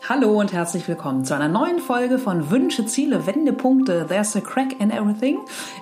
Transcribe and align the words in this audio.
Hallo 0.00 0.40
und 0.40 0.52
herzlich 0.52 0.88
willkommen 0.88 1.24
zu 1.24 1.34
einer 1.34 1.48
neuen 1.48 1.78
Folge 1.78 2.18
von 2.18 2.50
Wünsche, 2.50 2.86
Ziele, 2.86 3.26
Wendepunkte. 3.26 4.06
There's 4.08 4.34
a 4.34 4.40
crack 4.40 4.80
in 4.80 4.90
everything. 4.90 5.38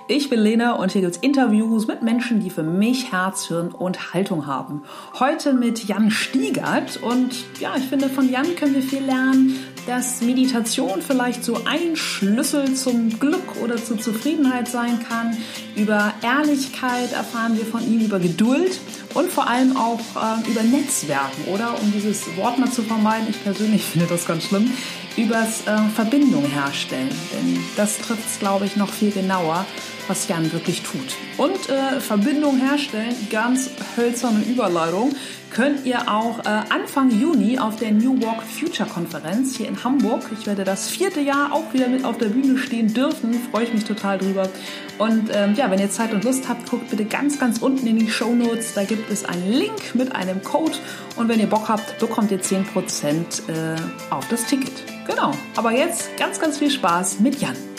Ich 0.07 0.29
bin 0.29 0.39
Lena 0.39 0.73
und 0.73 0.91
hier 0.91 1.01
gibt's 1.01 1.17
Interviews 1.17 1.87
mit 1.87 2.03
Menschen, 2.03 2.39
die 2.39 2.51
für 2.51 2.61
mich 2.61 3.11
Herz, 3.11 3.47
Hirn 3.47 3.71
und 3.71 4.13
Haltung 4.13 4.45
haben. 4.45 4.83
Heute 5.19 5.53
mit 5.53 5.85
Jan 5.85 6.11
Stiegert 6.11 7.01
und 7.01 7.59
ja, 7.59 7.73
ich 7.75 7.85
finde, 7.85 8.09
von 8.09 8.29
Jan 8.29 8.55
können 8.55 8.75
wir 8.75 8.83
viel 8.83 9.03
lernen, 9.03 9.57
dass 9.87 10.21
Meditation 10.21 11.01
vielleicht 11.01 11.43
so 11.43 11.61
ein 11.65 11.95
Schlüssel 11.95 12.73
zum 12.75 13.19
Glück 13.19 13.61
oder 13.61 13.77
zur 13.77 13.99
Zufriedenheit 13.99 14.67
sein 14.67 14.99
kann. 15.07 15.37
Über 15.75 16.13
Ehrlichkeit 16.21 17.13
erfahren 17.13 17.57
wir 17.57 17.65
von 17.65 17.85
ihm, 17.85 18.01
über 18.01 18.19
Geduld 18.19 18.79
und 19.13 19.31
vor 19.31 19.47
allem 19.47 19.75
auch 19.77 19.99
äh, 19.99 20.49
über 20.49 20.63
Netzwerken, 20.63 21.45
oder? 21.47 21.79
Um 21.81 21.91
dieses 21.91 22.35
Wort 22.37 22.59
mal 22.59 22.71
zu 22.71 22.83
vermeiden, 22.83 23.27
ich 23.29 23.43
persönlich 23.43 23.83
finde 23.91 24.07
das 24.07 24.25
ganz 24.25 24.45
schlimm, 24.45 24.71
übers 25.17 25.67
äh, 25.67 25.77
Verbindung 25.95 26.45
herstellen. 26.45 27.09
Denn 27.33 27.59
das 27.75 27.97
trifft 27.97 28.27
es, 28.27 28.39
glaube 28.39 28.65
ich, 28.65 28.75
noch 28.75 28.89
viel 28.89 29.11
genauer, 29.11 29.65
was 30.07 30.27
Jan 30.27 30.51
wirklich 30.51 30.83
tut. 30.83 31.15
Und 31.37 31.69
äh, 31.69 31.99
Verbindung 31.99 32.57
herstellen, 32.59 33.15
ganz 33.29 33.69
hölzerne 33.95 34.43
Überleitung, 34.43 35.13
könnt 35.51 35.85
ihr 35.85 36.09
auch 36.09 36.39
äh, 36.39 36.63
Anfang 36.69 37.11
Juni 37.11 37.59
auf 37.59 37.75
der 37.75 37.91
New 37.91 38.21
Walk 38.21 38.41
Future 38.43 38.87
Konferenz 38.87 39.57
hier 39.57 39.67
in 39.67 39.83
Hamburg. 39.83 40.23
Ich 40.39 40.47
werde 40.47 40.63
das 40.63 40.89
vierte 40.89 41.19
Jahr 41.19 41.51
auch 41.51 41.73
wieder 41.73 41.87
mit 41.87 42.05
auf 42.05 42.17
der 42.17 42.27
Bühne 42.27 42.57
stehen 42.57 42.93
dürfen. 42.93 43.33
Freue 43.51 43.65
ich 43.65 43.73
mich 43.73 43.83
total 43.83 44.17
drüber. 44.17 44.49
Und 44.97 45.29
ähm, 45.33 45.55
ja, 45.55 45.69
wenn 45.69 45.79
ihr 45.79 45.89
Zeit 45.89 46.13
und 46.13 46.23
Lust 46.23 46.47
habt, 46.47 46.69
guckt 46.69 46.89
bitte 46.89 47.05
ganz, 47.05 47.39
ganz 47.39 47.59
unten 47.59 47.85
in 47.85 47.99
die 47.99 48.09
Show 48.09 48.33
Notes. 48.33 48.73
Da 48.73 48.83
gibt 48.83 49.11
es 49.11 49.25
einen 49.25 49.51
Link 49.51 49.93
mit 49.93 50.15
einem 50.15 50.41
Code. 50.41 50.73
Und 51.17 51.27
wenn 51.27 51.39
ihr 51.39 51.47
Bock 51.47 51.67
habt, 51.67 51.99
bekommt 51.99 52.31
ihr 52.31 52.41
10% 52.41 53.49
äh, 53.49 53.75
auf 54.09 54.27
das 54.29 54.45
Ticket. 54.45 54.73
Genau. 55.05 55.33
Aber 55.55 55.71
jetzt 55.71 56.15
ganz, 56.17 56.39
ganz 56.39 56.57
viel 56.57 56.71
Spaß 56.71 57.19
mit 57.19 57.41
Jan. 57.41 57.70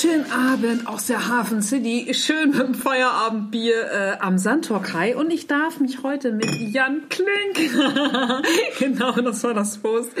Guten 0.00 0.32
Abend 0.32 0.86
aus 0.86 1.06
der 1.08 1.28
Hafen 1.28 1.60
City, 1.60 2.14
schön 2.14 2.50
mit 2.50 2.60
dem 2.60 2.74
Feierabendbier 2.74 3.90
äh, 3.92 4.16
am 4.20 4.38
Sandtorkai 4.38 5.14
und 5.14 5.30
ich 5.30 5.46
darf 5.46 5.78
mich 5.78 6.02
heute 6.02 6.32
mit 6.32 6.50
Jan 6.72 7.02
Klink, 7.10 7.70
genau 8.78 9.12
das 9.12 9.44
war 9.44 9.52
das 9.52 9.76
Post, 9.76 10.12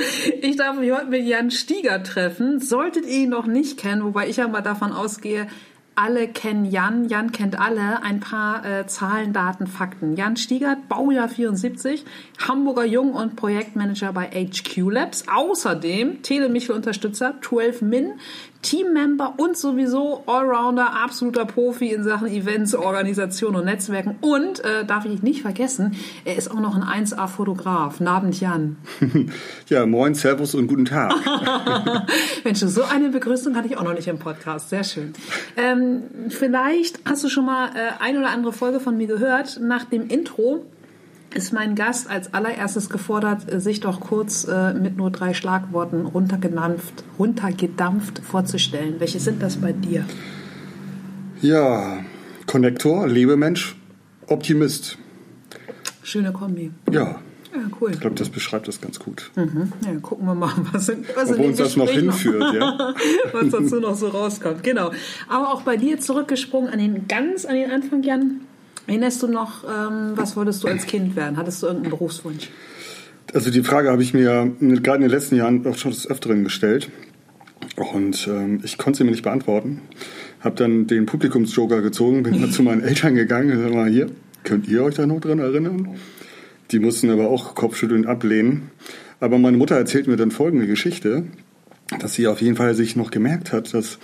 ich 0.42 0.56
darf 0.56 0.76
mich 0.76 0.92
heute 0.92 1.06
mit 1.06 1.24
Jan 1.24 1.50
Stieger 1.50 2.02
treffen. 2.02 2.60
Solltet 2.60 3.06
ihr 3.06 3.22
ihn 3.22 3.30
noch 3.30 3.46
nicht 3.46 3.78
kennen, 3.78 4.04
wobei 4.04 4.28
ich 4.28 4.36
ja 4.36 4.48
mal 4.48 4.60
davon 4.60 4.92
ausgehe, 4.92 5.46
alle 5.94 6.28
kennen 6.28 6.64
Jan, 6.64 7.08
Jan 7.08 7.30
kennt 7.30 7.60
alle, 7.60 8.02
ein 8.02 8.20
paar 8.20 8.64
äh, 8.64 8.86
Zahlen, 8.86 9.32
Daten, 9.32 9.66
Fakten. 9.66 10.16
Jan 10.16 10.36
Stiegert, 10.36 10.88
Baujahr 10.88 11.28
74, 11.28 12.04
Hamburger 12.48 12.86
Jung 12.86 13.12
und 13.12 13.36
Projektmanager 13.36 14.12
bei 14.12 14.26
HQ 14.28 14.90
Labs. 14.90 15.24
Außerdem 15.30 16.22
Telemichel-Unterstützer, 16.22 17.34
12 17.42 17.82
Min, 17.82 18.12
Teammember 18.62 19.34
und 19.38 19.56
sowieso 19.56 20.22
Allrounder, 20.26 20.94
absoluter 21.02 21.46
Profi 21.46 21.92
in 21.92 22.04
Sachen 22.04 22.28
Events, 22.28 22.74
Organisation 22.74 23.56
und 23.56 23.64
Netzwerken. 23.64 24.16
Und, 24.20 24.62
äh, 24.64 24.84
darf 24.84 25.06
ich 25.06 25.22
nicht 25.22 25.42
vergessen, 25.42 25.96
er 26.24 26.36
ist 26.36 26.50
auch 26.50 26.60
noch 26.60 26.76
ein 26.76 26.82
1A-Fotograf. 26.82 28.00
Nabend 28.00 28.38
Jan. 28.40 28.76
ja, 29.68 29.86
moin, 29.86 30.14
Servus 30.14 30.54
und 30.54 30.66
guten 30.66 30.84
Tag. 30.84 31.14
Mensch, 32.44 32.60
so 32.60 32.82
eine 32.82 33.08
Begrüßung 33.08 33.56
hatte 33.56 33.68
ich 33.68 33.78
auch 33.78 33.84
noch 33.84 33.94
nicht 33.94 34.08
im 34.08 34.18
Podcast. 34.18 34.68
Sehr 34.68 34.84
schön. 34.84 35.14
Ähm, 35.56 36.02
vielleicht 36.28 37.00
hast 37.06 37.24
du 37.24 37.28
schon 37.28 37.46
mal 37.46 37.68
äh, 37.68 38.02
ein 38.02 38.18
oder 38.18 38.30
andere 38.30 38.52
Folge 38.52 38.80
von 38.80 38.96
mir 38.96 39.06
gehört. 39.06 39.58
Nach 39.60 39.84
dem 39.84 40.08
Intro 40.08 40.64
ist 41.34 41.52
mein 41.52 41.74
Gast 41.74 42.08
als 42.10 42.34
allererstes 42.34 42.90
gefordert, 42.90 43.42
sich 43.62 43.80
doch 43.80 44.00
kurz 44.00 44.44
äh, 44.44 44.74
mit 44.74 44.96
nur 44.96 45.10
drei 45.10 45.34
Schlagworten 45.34 46.06
runtergedampft, 46.06 47.04
runtergedampft 47.18 48.20
vorzustellen. 48.20 48.96
Welche 48.98 49.20
sind 49.20 49.42
das 49.42 49.56
bei 49.56 49.72
dir? 49.72 50.04
Ja, 51.40 52.04
Konnektor, 52.46 53.06
Lebemensch, 53.06 53.76
Optimist. 54.26 54.98
Schöne 56.02 56.32
Kombi. 56.32 56.72
Ja. 56.90 57.20
Ja, 57.52 57.62
cool. 57.80 57.90
Ich 57.92 58.00
glaube, 58.00 58.14
das 58.14 58.28
beschreibt 58.28 58.68
das 58.68 58.80
ganz 58.80 59.00
gut. 59.00 59.30
Mhm. 59.34 59.72
Ja, 59.84 59.98
gucken 60.00 60.26
wir 60.26 60.34
mal, 60.34 60.52
was, 60.72 60.88
in, 60.88 61.04
was 61.16 61.30
in 61.30 61.44
uns 61.44 61.58
das 61.58 61.76
noch 61.76 61.90
hinführt, 61.90 62.54
ja. 62.54 62.94
was 63.32 63.50
dazu 63.50 63.80
noch 63.80 63.96
so 63.96 64.08
rauskommt. 64.08 64.62
Genau. 64.62 64.92
Aber 65.28 65.52
auch 65.52 65.62
bei 65.62 65.76
dir 65.76 65.98
zurückgesprungen 65.98 66.72
an 66.72 66.78
den 66.78 67.08
ganz 67.08 67.44
an 67.44 67.56
den 67.56 67.70
Anfang, 67.70 68.02
Jan. 68.02 68.40
Erinnerst 68.90 69.22
du 69.22 69.28
noch, 69.28 69.62
ähm, 69.62 70.14
was 70.16 70.34
wolltest 70.34 70.64
du 70.64 70.66
als 70.66 70.84
Kind 70.84 71.14
werden? 71.14 71.36
Hattest 71.36 71.62
du 71.62 71.68
irgendeinen 71.68 71.92
Berufswunsch? 71.92 72.50
Also 73.32 73.52
die 73.52 73.62
Frage 73.62 73.88
habe 73.88 74.02
ich 74.02 74.14
mir 74.14 74.50
gerade 74.58 74.96
in 74.96 75.02
den 75.02 75.10
letzten 75.10 75.36
Jahren 75.36 75.64
auch 75.64 75.78
schon 75.78 75.92
des 75.92 76.10
Öfteren 76.10 76.42
gestellt. 76.42 76.90
Und 77.76 78.26
ähm, 78.26 78.60
ich 78.64 78.78
konnte 78.78 78.98
sie 78.98 79.04
mir 79.04 79.12
nicht 79.12 79.22
beantworten. 79.22 79.82
Habe 80.40 80.56
dann 80.56 80.88
den 80.88 81.06
Publikumsjoker 81.06 81.82
gezogen, 81.82 82.24
bin 82.24 82.40
mal 82.40 82.50
zu 82.50 82.64
meinen 82.64 82.82
Eltern 82.82 83.14
gegangen 83.14 83.64
und 83.64 83.72
mal, 83.72 83.88
hier, 83.88 84.10
könnt 84.42 84.66
ihr 84.66 84.82
euch 84.82 84.96
da 84.96 85.06
noch 85.06 85.20
dran 85.20 85.38
erinnern? 85.38 85.90
Die 86.72 86.80
mussten 86.80 87.10
aber 87.10 87.30
auch 87.30 87.54
kopfschüttelnd 87.54 88.08
ablehnen. 88.08 88.70
Aber 89.20 89.38
meine 89.38 89.56
Mutter 89.56 89.76
erzählt 89.76 90.08
mir 90.08 90.16
dann 90.16 90.32
folgende 90.32 90.66
Geschichte, 90.66 91.26
dass 92.00 92.14
sie 92.14 92.26
auf 92.26 92.42
jeden 92.42 92.56
Fall 92.56 92.74
sich 92.74 92.96
noch 92.96 93.12
gemerkt 93.12 93.52
hat, 93.52 93.72
dass 93.72 94.00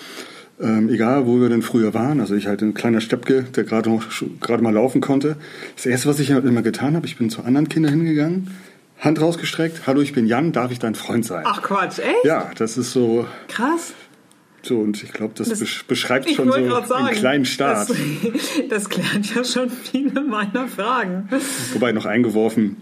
ähm, 0.61 0.89
egal 0.89 1.27
wo 1.27 1.41
wir 1.41 1.49
denn 1.49 1.63
früher 1.63 1.93
waren, 1.95 2.21
also 2.21 2.35
ich 2.35 2.47
halt 2.47 2.63
ein 2.63 2.75
kleiner 2.75 3.01
Steppke, 3.01 3.43
der 3.43 3.65
gerade 3.65 3.91
noch 3.91 4.05
gerade 4.41 4.63
mal 4.63 4.73
laufen 4.73 5.01
konnte. 5.01 5.37
Das 5.77 5.87
erste, 5.87 6.09
was 6.09 6.19
ich 6.21 6.33
halt 6.33 6.45
immer 6.45 6.63
getan 6.63 6.97
habe, 6.97 7.07
ich 7.07 7.17
bin 7.19 7.29
zu 7.31 7.43
anderen 7.43 7.69
Kindern 7.69 7.93
hingegangen, 7.93 8.51
Hand 8.99 9.21
rausgestreckt, 9.21 9.87
hallo, 9.87 10.01
ich 10.01 10.15
bin 10.15 10.27
Jan, 10.27 10.53
darf 10.53 10.71
ich 10.73 10.79
dein 10.79 10.95
Freund 10.95 11.25
sein? 11.27 11.45
Ach 11.47 11.63
Quatsch, 11.63 11.99
echt? 11.99 12.25
Ja, 12.25 12.51
das 12.57 12.79
ist 12.79 12.93
so. 12.93 13.27
Krass. 13.49 13.93
So, 14.63 14.79
und 14.81 15.01
ich 15.03 15.13
glaube, 15.13 15.35
das, 15.37 15.49
Das- 15.51 15.61
besch- 15.63 15.87
beschreibt 15.87 16.29
schon 16.31 16.51
so 16.51 16.53
sagen, 16.87 16.93
einen 17.07 17.17
kleinen 17.17 17.45
Start. 17.45 17.89
Das, 17.91 17.97
das 18.71 18.89
klärt 18.89 19.27
ja 19.35 19.45
schon 19.45 19.71
viele 19.71 20.23
meiner 20.23 20.67
Fragen. 20.67 21.29
Wobei 21.75 21.93
noch 21.93 22.05
eingeworfen, 22.07 22.79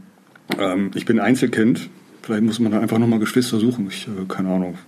ähm, 0.58 0.92
ich 0.94 1.04
bin 1.04 1.18
Einzelkind. 1.20 1.90
Vielleicht 2.24 2.42
muss 2.42 2.58
man 2.58 2.72
da 2.72 2.80
einfach 2.80 2.96
nochmal 2.98 3.18
Geschwister 3.18 3.58
suchen. 3.58 3.86
Ich, 3.90 4.08
äh, 4.08 4.24
keine 4.26 4.48
Ahnung. 4.48 4.78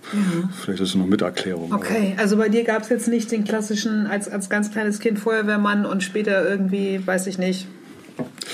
Vielleicht 0.59 0.81
ist 0.81 0.89
es 0.89 0.95
noch 0.95 1.05
mit 1.05 1.21
Erklärung. 1.21 1.71
Okay, 1.71 2.15
also 2.17 2.35
bei 2.35 2.49
dir 2.49 2.63
gab 2.63 2.81
es 2.81 2.89
jetzt 2.89 3.07
nicht 3.07 3.31
den 3.31 3.43
klassischen, 3.43 4.07
als, 4.07 4.27
als 4.27 4.49
ganz 4.49 4.71
kleines 4.71 4.99
Kind 4.99 5.19
Feuerwehrmann 5.19 5.85
und 5.85 6.01
später 6.01 6.49
irgendwie, 6.49 6.99
weiß 7.05 7.27
ich 7.27 7.37
nicht, 7.37 7.67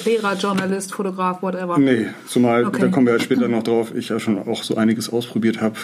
Lehrer, 0.04 0.36
Journalist, 0.36 0.94
Fotograf, 0.94 1.42
whatever. 1.42 1.76
Aber 1.76 1.78
nee, 1.78 2.08
zumal, 2.28 2.66
Okay. 2.66 2.82
da 2.82 2.88
kommen 2.90 3.06
wir 3.08 3.14
ja 3.14 3.20
später 3.22 3.48
noch 3.48 3.64
drauf, 3.64 3.94
ich 3.96 4.10
ja 4.10 4.20
schon 4.20 4.38
auch 4.38 4.64
so 4.64 4.76
einiges 4.76 5.10
ausprobiert 5.14 5.62
habe. 5.62 5.76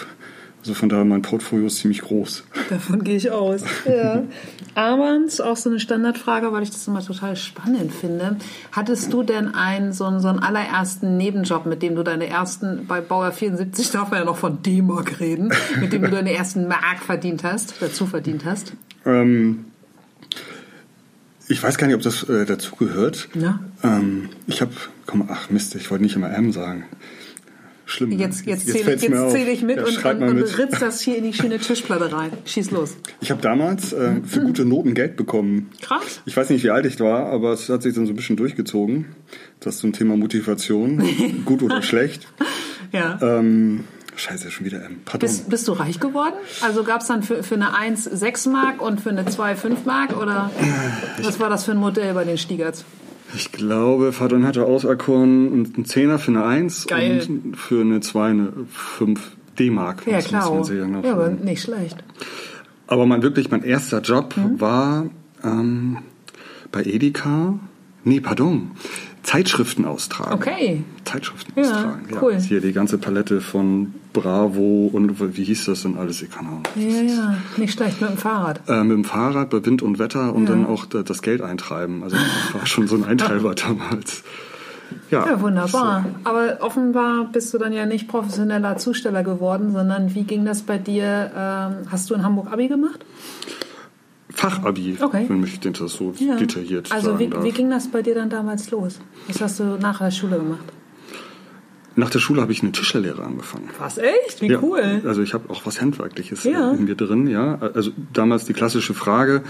Also 0.60 0.74
von 0.74 0.90
daher, 0.90 1.06
mein 1.06 1.22
Portfolio 1.22 1.66
ist 1.66 1.78
ziemlich 1.78 2.02
groß. 2.02 2.44
Davon 2.68 3.02
gehe 3.02 3.16
ich 3.16 3.30
aus. 3.30 3.62
Ja. 3.86 4.24
Aber 4.74 5.18
auch 5.42 5.56
so 5.56 5.70
eine 5.70 5.80
Standardfrage, 5.80 6.52
weil 6.52 6.62
ich 6.62 6.70
das 6.70 6.86
immer 6.86 7.02
total 7.02 7.34
spannend 7.34 7.92
finde. 7.92 8.36
Hattest 8.70 9.12
du 9.12 9.22
denn 9.22 9.54
einen 9.54 9.92
so, 9.92 10.04
einen 10.04 10.20
so 10.20 10.28
einen 10.28 10.38
allerersten 10.38 11.16
Nebenjob, 11.16 11.64
mit 11.64 11.82
dem 11.82 11.96
du 11.96 12.02
deine 12.02 12.28
ersten, 12.28 12.86
bei 12.86 13.00
Bauer 13.00 13.32
74 13.32 13.90
darf 13.90 14.10
man 14.10 14.20
ja 14.20 14.26
noch 14.26 14.36
von 14.36 14.62
D-Mark 14.62 15.18
reden, 15.20 15.50
mit 15.80 15.94
dem 15.94 16.02
du 16.02 16.10
deine 16.10 16.32
ersten 16.32 16.68
Mark 16.68 17.00
verdient 17.04 17.42
hast, 17.42 17.74
dazu 17.80 18.06
verdient 18.06 18.44
hast? 18.44 18.74
Ähm, 19.06 19.64
ich 21.48 21.62
weiß 21.62 21.78
gar 21.78 21.86
nicht, 21.86 21.96
ob 21.96 22.02
das 22.02 22.22
äh, 22.28 22.44
dazu 22.44 22.76
gehört. 22.76 23.28
Ja. 23.34 23.60
Ähm, 23.82 24.28
ich 24.46 24.60
habe, 24.60 24.72
komm, 25.06 25.26
ach 25.28 25.48
Mist, 25.50 25.74
ich 25.74 25.90
wollte 25.90 26.04
nicht 26.04 26.16
immer 26.16 26.32
M 26.32 26.52
sagen. 26.52 26.84
Schlimm. 27.90 28.10
ne? 28.10 28.16
Jetzt, 28.16 28.46
jetzt, 28.46 28.68
zähle 28.68 28.92
jetzt 28.92 29.08
mir 29.08 29.22
auf. 29.22 29.32
zähl 29.32 29.48
ich 29.48 29.62
mit 29.62 29.76
Ja, 29.76 29.84
und, 29.84 30.04
und, 30.22 30.22
und 30.28 30.34
mit. 30.36 30.58
ritzt 30.58 30.80
das 30.80 31.00
hier 31.00 31.16
in 31.18 31.24
die 31.24 31.32
schöne 31.32 31.58
Tischplatte 31.58 32.12
rein. 32.12 32.30
Schieß 32.44 32.70
los. 32.70 32.96
Ich 33.20 33.30
habe 33.30 33.42
damals 33.42 33.92
äh, 33.92 34.20
für 34.24 34.40
gute 34.40 34.64
Noten 34.64 34.94
Geld 34.94 35.16
bekommen. 35.16 35.70
Krass. 35.82 36.20
Ich 36.24 36.36
weiß 36.36 36.50
nicht, 36.50 36.62
wie 36.64 36.70
alt 36.70 36.86
ich 36.86 37.00
war, 37.00 37.26
aber 37.26 37.52
es 37.52 37.68
hat 37.68 37.82
sich 37.82 37.94
dann 37.94 38.06
so 38.06 38.12
ein 38.12 38.16
bisschen 38.16 38.36
durchgezogen. 38.36 39.06
Das 39.60 39.78
zum 39.78 39.92
Thema 39.92 40.16
Motivation, 40.16 41.02
gut 41.44 41.62
oder 41.62 41.82
schlecht. 41.82 42.28
Ja. 42.92 43.18
Ähm, 43.22 43.84
scheiße, 44.16 44.50
schon 44.50 44.66
wieder 44.66 44.84
M. 44.84 45.00
Pardon. 45.04 45.20
Bist, 45.28 45.48
bist 45.50 45.66
du 45.68 45.72
reich 45.72 45.98
geworden? 46.00 46.34
Also 46.62 46.84
gab 46.84 47.00
es 47.00 47.08
dann 47.08 47.22
für, 47.22 47.42
für 47.42 47.54
eine 47.56 47.74
1 47.76 48.04
6 48.04 48.46
Mark 48.46 48.80
und 48.82 49.00
für 49.00 49.10
eine 49.10 49.26
2 49.26 49.56
5 49.56 49.84
Mark? 49.84 50.16
Oder 50.16 50.50
was 51.22 51.40
war 51.40 51.50
das 51.50 51.64
für 51.64 51.72
ein 51.72 51.78
Modell 51.78 52.14
bei 52.14 52.24
den 52.24 52.38
Stiegerts? 52.38 52.84
Ich 53.34 53.52
glaube, 53.52 54.12
Vater 54.12 54.42
hatte 54.42 54.64
auserkoren 54.64 55.52
einen 55.74 55.84
Zehner 55.84 56.18
für 56.18 56.32
eine 56.32 56.44
1 56.44 56.86
Geil. 56.86 57.24
und 57.28 57.56
für 57.56 57.80
eine 57.82 58.00
2 58.00 58.28
eine 58.30 58.52
5 58.70 59.36
D-Mark. 59.58 60.06
Ja, 60.06 60.20
klar. 60.20 60.64
Ja, 61.04 61.12
aber 61.12 61.30
nicht 61.30 61.62
schlecht. 61.62 61.96
Aber 62.86 63.06
mein 63.06 63.22
wirklich 63.22 63.50
mein 63.50 63.62
erster 63.62 64.00
Job 64.00 64.36
Mhm. 64.36 64.60
war 64.60 65.06
ähm, 65.44 65.98
bei 66.72 66.82
Edeka. 66.82 67.58
Nee, 68.04 68.20
pardon. 68.20 68.72
Zeitschriften 69.22 69.84
austragen. 69.84 70.32
Okay. 70.32 70.82
Zeitschriften 71.04 71.52
Ja, 71.56 71.62
austragen. 71.70 72.08
cool. 72.20 72.38
Hier 72.40 72.60
die 72.60 72.72
ganze 72.72 72.98
Palette 72.98 73.40
von 73.40 73.94
Bravo 74.12 74.88
und 74.92 75.36
wie 75.36 75.44
hieß 75.44 75.66
das 75.66 75.82
denn 75.82 75.96
alles? 75.98 76.22
Ich 76.22 76.30
keine 76.30 76.48
Ahnung. 76.48 76.62
Ja, 76.74 77.02
ja, 77.02 77.34
nicht 77.56 77.74
schlecht 77.74 78.00
mit 78.00 78.10
dem 78.10 78.16
Fahrrad. 78.18 78.60
Äh, 78.68 78.82
mit 78.82 78.92
dem 78.96 79.04
Fahrrad 79.04 79.50
bei 79.50 79.64
Wind 79.64 79.82
und 79.82 79.98
Wetter 79.98 80.34
und 80.34 80.44
Ja. 80.44 80.50
dann 80.50 80.66
auch 80.66 80.86
da- 80.86 81.02
das 81.02 81.22
Geld 81.22 81.42
eintreiben. 81.42 82.02
Also 82.02 82.16
ich 82.16 82.54
war 82.54 82.66
schon 82.66 82.88
so 82.88 82.96
ein 82.96 83.04
Eintreiber 83.04 83.54
damals. 83.54 84.22
Ja, 85.10 85.24
Ja, 85.26 85.40
wunderbar. 85.40 86.04
Aber 86.24 86.56
offenbar 86.62 87.28
bist 87.32 87.54
du 87.54 87.58
dann 87.58 87.72
ja 87.72 87.86
nicht 87.86 88.08
professioneller 88.08 88.76
Zusteller 88.76 89.22
geworden, 89.22 89.70
sondern 89.72 90.14
wie 90.16 90.24
ging 90.24 90.44
das 90.44 90.62
bei 90.62 90.78
dir? 90.78 91.30
Ähm, 91.36 91.72
hast 91.90 92.10
du 92.10 92.14
in 92.14 92.24
Hamburg 92.24 92.50
Abi 92.52 92.66
gemacht? 92.66 93.04
Fachabi, 94.40 94.96
Okay. 95.00 95.26
wenn 95.28 95.40
mich 95.40 95.60
das 95.60 95.92
so 95.92 96.12
detailliert 96.12 96.90
Also 96.90 97.18
wie, 97.18 97.30
wie 97.42 97.52
ging 97.52 97.68
das 97.70 97.88
bei 97.88 98.02
dir 98.02 98.14
dann 98.14 98.30
damals 98.30 98.70
los? 98.70 98.98
Was 99.28 99.40
hast 99.40 99.60
du 99.60 99.64
nach 99.78 99.98
der 99.98 100.10
Schule 100.10 100.38
gemacht? 100.38 100.64
Nach 101.96 102.08
der 102.08 102.20
Schule 102.20 102.40
habe 102.40 102.52
ich 102.52 102.62
eine 102.62 102.72
Tischlerlehre 102.72 103.22
angefangen. 103.22 103.68
Was, 103.78 103.98
echt? 103.98 104.40
Wie 104.40 104.46
Ja, 104.48 104.60
cool. 104.62 105.02
Also 105.04 105.22
ich 105.22 105.34
habe 105.34 105.50
auch 105.50 105.66
was 105.66 105.80
Handwerkliches 105.80 106.44
Ja. 106.44 106.70
in 106.70 106.84
mir 106.84 106.94
drin, 106.94 107.26
ja. 107.26 107.56
Also 107.74 107.90
damals 108.12 108.44
die 108.46 108.52
klassische 108.54 108.94
Frage, 108.94 109.42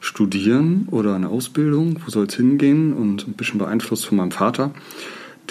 studieren 0.00 0.86
oder 0.92 1.14
eine 1.16 1.28
Ausbildung, 1.28 1.98
wo 2.06 2.10
soll 2.10 2.26
es 2.26 2.34
hingehen? 2.34 2.92
Und 2.92 3.26
ein 3.28 3.32
bisschen 3.34 3.58
beeinflusst 3.58 4.06
von 4.06 4.16
meinem 4.16 4.30
Vater, 4.30 4.70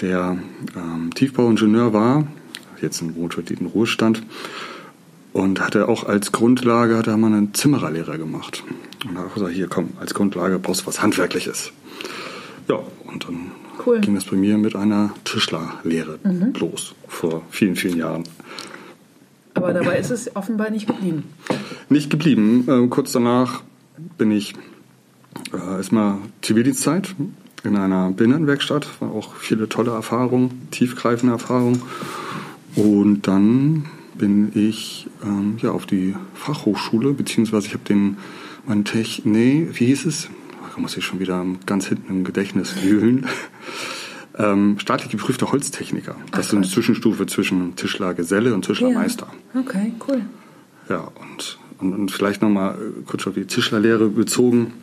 der 0.00 0.38
ähm, 0.74 1.10
Tiefbauingenieur 1.14 1.92
war, 1.92 2.26
jetzt 2.80 3.02
in 3.02 3.10
Ruhestand. 3.10 4.22
Und 5.34 5.60
hatte 5.60 5.86
auch 5.88 6.04
als 6.04 6.32
Grundlage, 6.32 6.96
hat 6.96 7.06
er 7.06 7.16
mal 7.18 7.32
eine 7.32 7.52
Zimmererlehre 7.52 8.18
gemacht. 8.18 8.64
Und 9.06 9.14
da 9.14 9.20
habe 9.20 9.28
ich 9.28 9.34
gesagt, 9.34 9.52
hier 9.52 9.68
komm, 9.68 9.90
als 10.00 10.14
Grundlage 10.14 10.58
brauchst 10.58 10.82
du 10.82 10.86
was 10.86 11.02
Handwerkliches. 11.02 11.72
Ja, 12.68 12.80
und 13.06 13.24
dann 13.24 13.52
Cool. 13.86 14.00
ging 14.00 14.14
das 14.14 14.24
bei 14.24 14.36
mir 14.36 14.58
mit 14.58 14.74
einer 14.74 15.14
Tischlerlehre 15.24 16.18
los, 16.58 16.94
vor 17.06 17.42
vielen, 17.50 17.76
vielen 17.76 17.96
Jahren. 17.96 18.24
Aber 19.54 19.72
dabei 19.72 19.98
ist 19.98 20.10
es 20.10 20.34
offenbar 20.36 20.70
nicht 20.70 20.86
geblieben. 20.86 21.24
Nicht 21.88 22.10
geblieben. 22.10 22.64
Ähm, 22.68 22.90
kurz 22.90 23.12
danach 23.12 23.62
bin 24.16 24.30
ich 24.30 24.54
äh, 25.52 25.76
erstmal 25.76 26.18
Zivildienstzeit 26.42 27.14
in 27.64 27.76
einer 27.76 28.10
Behindertenwerkstatt. 28.10 28.88
War 29.00 29.10
auch 29.10 29.34
viele 29.36 29.68
tolle 29.68 29.92
Erfahrungen, 29.92 30.68
tiefgreifende 30.70 31.32
Erfahrungen. 31.32 31.82
Und 32.76 33.22
dann 33.26 33.86
bin 34.16 34.52
ich 34.54 35.06
ähm, 35.24 35.56
ja, 35.60 35.70
auf 35.70 35.86
die 35.86 36.14
Fachhochschule, 36.34 37.12
beziehungsweise 37.12 37.66
ich 37.66 37.74
habe 37.74 37.84
den, 37.84 38.16
mein 38.68 38.84
Tech, 38.84 39.22
nee, 39.24 39.66
wie 39.72 39.86
hieß 39.86 40.04
es? 40.04 40.28
Da 40.74 40.80
muss 40.80 40.96
ich 40.96 41.04
schon 41.04 41.20
wieder 41.20 41.44
ganz 41.66 41.86
hinten 41.86 42.10
im 42.10 42.24
Gedächtnis 42.24 42.82
wühlen. 42.82 43.26
ähm, 44.38 44.78
staatlich 44.78 45.10
geprüfter 45.10 45.50
Holztechniker. 45.50 46.14
Das 46.30 46.46
ist 46.46 46.50
so 46.50 46.56
eine 46.56 46.68
Zwischenstufe 46.68 47.26
zwischen 47.26 47.74
Tischlergeselle 47.76 48.54
und 48.54 48.64
Tischlermeister. 48.64 49.26
Okay, 49.58 49.92
cool. 50.06 50.22
Ja, 50.88 51.10
und, 51.20 51.58
und, 51.78 51.94
und 51.94 52.10
vielleicht 52.10 52.42
nochmal 52.42 52.78
kurz 53.06 53.26
auf 53.26 53.34
die 53.34 53.46
Tischlerlehre 53.46 54.08
bezogen. 54.08 54.74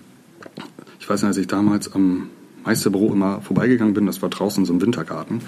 Ich 1.00 1.08
weiß 1.08 1.22
nicht, 1.22 1.30
als 1.30 1.38
ich 1.38 1.48
damals 1.48 1.94
am 1.94 2.30
Meisterbüro 2.66 3.14
immer 3.14 3.42
vorbeigegangen 3.42 3.94
bin, 3.94 4.08
das 4.08 4.22
war 4.22 4.30
draußen 4.30 4.66
so 4.66 4.74
einem 4.74 4.82
Wintergarten, 4.82 5.42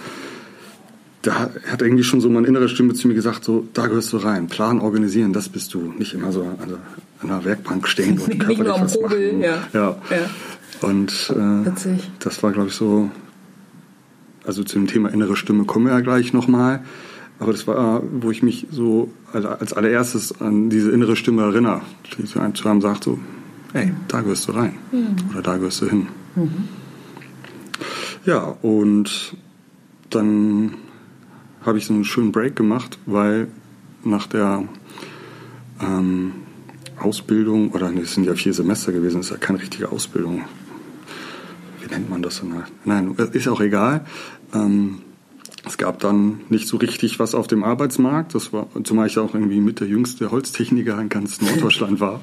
da 1.22 1.50
hat 1.68 1.81
irgendwie 1.81 2.04
schon 2.04 2.22
so 2.22 2.30
meine 2.30 2.48
innere 2.48 2.69
Stimme 2.69 2.94
zu 2.94 3.08
mir 3.08 3.14
gesagt, 3.14 3.44
so, 3.44 3.68
da 3.74 3.88
gehörst 3.88 4.14
du 4.14 4.18
rein, 4.18 4.48
Plan 4.48 4.80
organisieren, 4.80 5.34
das 5.34 5.50
bist 5.50 5.74
du. 5.74 5.94
Nicht 5.98 6.14
immer 6.14 6.31
so 6.31 6.44
an 6.44 6.69
der, 6.69 6.80
an 7.22 7.28
der 7.28 7.46
Werkbank 7.46 7.88
stehen 7.88 8.19
und 8.19 8.28
Nicht 8.28 8.40
körperlich 8.40 8.74
am 8.74 8.81
was 8.81 8.96
Hobel, 8.96 9.34
machen. 9.34 9.42
ja. 9.42 9.68
ja. 9.74 9.98
Ja. 10.10 10.88
Und 10.88 11.34
äh, 11.36 11.96
das 12.19 12.44
war, 12.44 12.52
glaube 12.52 12.68
ich, 12.69 12.75
so, 12.75 13.10
also 14.46 14.64
zu 14.64 14.78
dem 14.78 14.88
Thema 14.88 15.10
innere 15.10 15.36
Stimme 15.36 15.66
kommen 15.66 15.88
wir 15.88 15.94
ja 15.94 16.02
gleich 16.02 16.34
nochmal. 16.34 16.81
Aber 17.40 17.52
das 17.52 17.68
war, 17.68 18.02
wo 18.19 18.31
ich 18.31 18.42
mich 18.42 18.68
so 18.72 19.12
als 19.31 19.74
allererstes 19.74 20.42
an 20.42 20.69
diese 20.72 20.92
innere 20.92 21.16
Stimme 21.16 21.44
erinnere, 21.44 21.81
die 22.18 22.25
zu 22.25 22.40
einem 22.40 22.56
zu 22.56 22.68
einem 22.68 22.81
sagt 22.81 23.04
so, 23.04 23.19
hey, 23.74 23.94
da 24.08 24.22
gehörst 24.22 24.48
du 24.48 24.54
rein. 24.54 24.75
Oder 25.31 25.42
da 25.44 25.58
gehörst 25.58 25.81
du 25.81 25.88
hin. 25.88 26.08
Ja, 28.25 28.56
und 28.62 29.36
dann 30.10 30.74
habe 31.68 31.78
ich 31.78 31.86
so 31.86 31.94
einen 31.94 32.06
schönen 32.06 32.31
Break 32.31 32.56
gemacht, 32.56 32.98
weil 33.06 33.48
nach 34.04 34.25
der 34.25 34.64
ähm, 35.81 36.31
Ausbildung, 37.00 37.72
oder 37.72 37.92
nee, 37.92 38.02
es 38.02 38.14
sind 38.14 38.24
ja 38.24 38.34
vier 38.34 38.54
Semester 38.54 38.92
gewesen, 38.92 39.19
ist 39.19 39.30
ja 39.30 39.38
keine 39.38 39.62
richtige 39.62 39.92
Ausbildung. 39.92 40.46
Wie 41.81 41.94
nennt 41.94 42.10
man 42.10 42.22
das 42.22 42.40
denn? 42.40 42.54
Nein, 42.86 43.14
ist 43.34 43.48
auch 43.48 43.62
egal. 43.62 44.06
Ähm, 44.54 45.00
es 45.66 45.78
gab 45.78 46.00
dann 46.00 46.40
nicht 46.50 46.68
so 46.68 46.78
richtig 46.78 47.19
was 47.19 47.36
auf 47.36 47.48
dem 47.48 47.64
Arbeitsmarkt. 47.64 48.34
Das 48.34 48.54
war, 48.54 48.68
zumal 48.84 49.08
ich 49.08 49.19
auch 49.19 49.34
irgendwie 49.34 49.60
mit 49.60 49.81
der 49.81 49.88
jüngste 49.88 50.31
Holztechniker 50.31 51.00
in 51.00 51.10
ganz 51.10 51.42
Norddeutschland 51.42 52.00
war. 52.00 52.22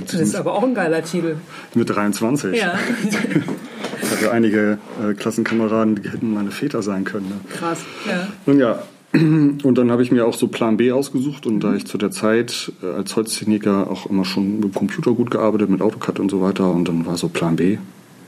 Das 0.00 0.14
ist 0.14 0.34
aber 0.34 0.54
auch 0.54 0.62
ein 0.62 0.74
geiler 0.74 1.04
Titel. 1.04 1.36
mit 1.74 1.90
23. 1.90 2.58
Ja, 2.58 2.78
Hatte 4.20 4.32
einige 4.32 4.78
äh, 5.02 5.14
Klassenkameraden, 5.14 5.96
die 6.02 6.08
hätten 6.08 6.32
meine 6.32 6.50
Väter 6.50 6.82
sein 6.82 7.04
können. 7.04 7.28
Ne? 7.28 7.40
krass. 7.52 7.84
Ja. 8.06 8.28
Nun 8.46 8.58
ja, 8.58 8.82
und 9.12 9.74
dann 9.74 9.90
habe 9.90 10.02
ich 10.02 10.12
mir 10.12 10.24
auch 10.24 10.34
so 10.34 10.48
Plan 10.48 10.76
B 10.76 10.92
ausgesucht 10.92 11.46
und 11.46 11.60
da 11.60 11.74
ich 11.74 11.86
zu 11.86 11.98
der 11.98 12.10
Zeit 12.10 12.72
äh, 12.82 12.86
als 12.86 13.16
Holztechniker 13.16 13.90
auch 13.90 14.06
immer 14.06 14.24
schon 14.24 14.56
mit 14.56 14.64
dem 14.64 14.74
Computer 14.74 15.12
gut 15.12 15.30
gearbeitet, 15.30 15.68
mit 15.68 15.82
AutoCAD 15.82 16.20
und 16.20 16.30
so 16.30 16.40
weiter 16.40 16.70
und 16.70 16.86
dann 16.86 17.06
war 17.06 17.16
so 17.16 17.28
Plan 17.28 17.56
B, 17.56 17.78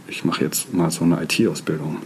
ich 0.09 0.25
mache 0.25 0.45
jetzt 0.45 0.75
mal 0.75 0.91
so 0.91 1.05
eine 1.05 1.23
IT-Ausbildung. 1.23 1.99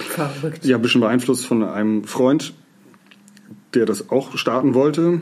Verrückt. 0.00 0.64
Ja, 0.64 0.76
ein 0.76 0.82
bisschen 0.82 1.02
beeinflusst 1.02 1.46
von 1.46 1.62
einem 1.62 2.04
Freund, 2.04 2.54
der 3.74 3.86
das 3.86 4.10
auch 4.10 4.36
starten 4.36 4.74
wollte. 4.74 5.20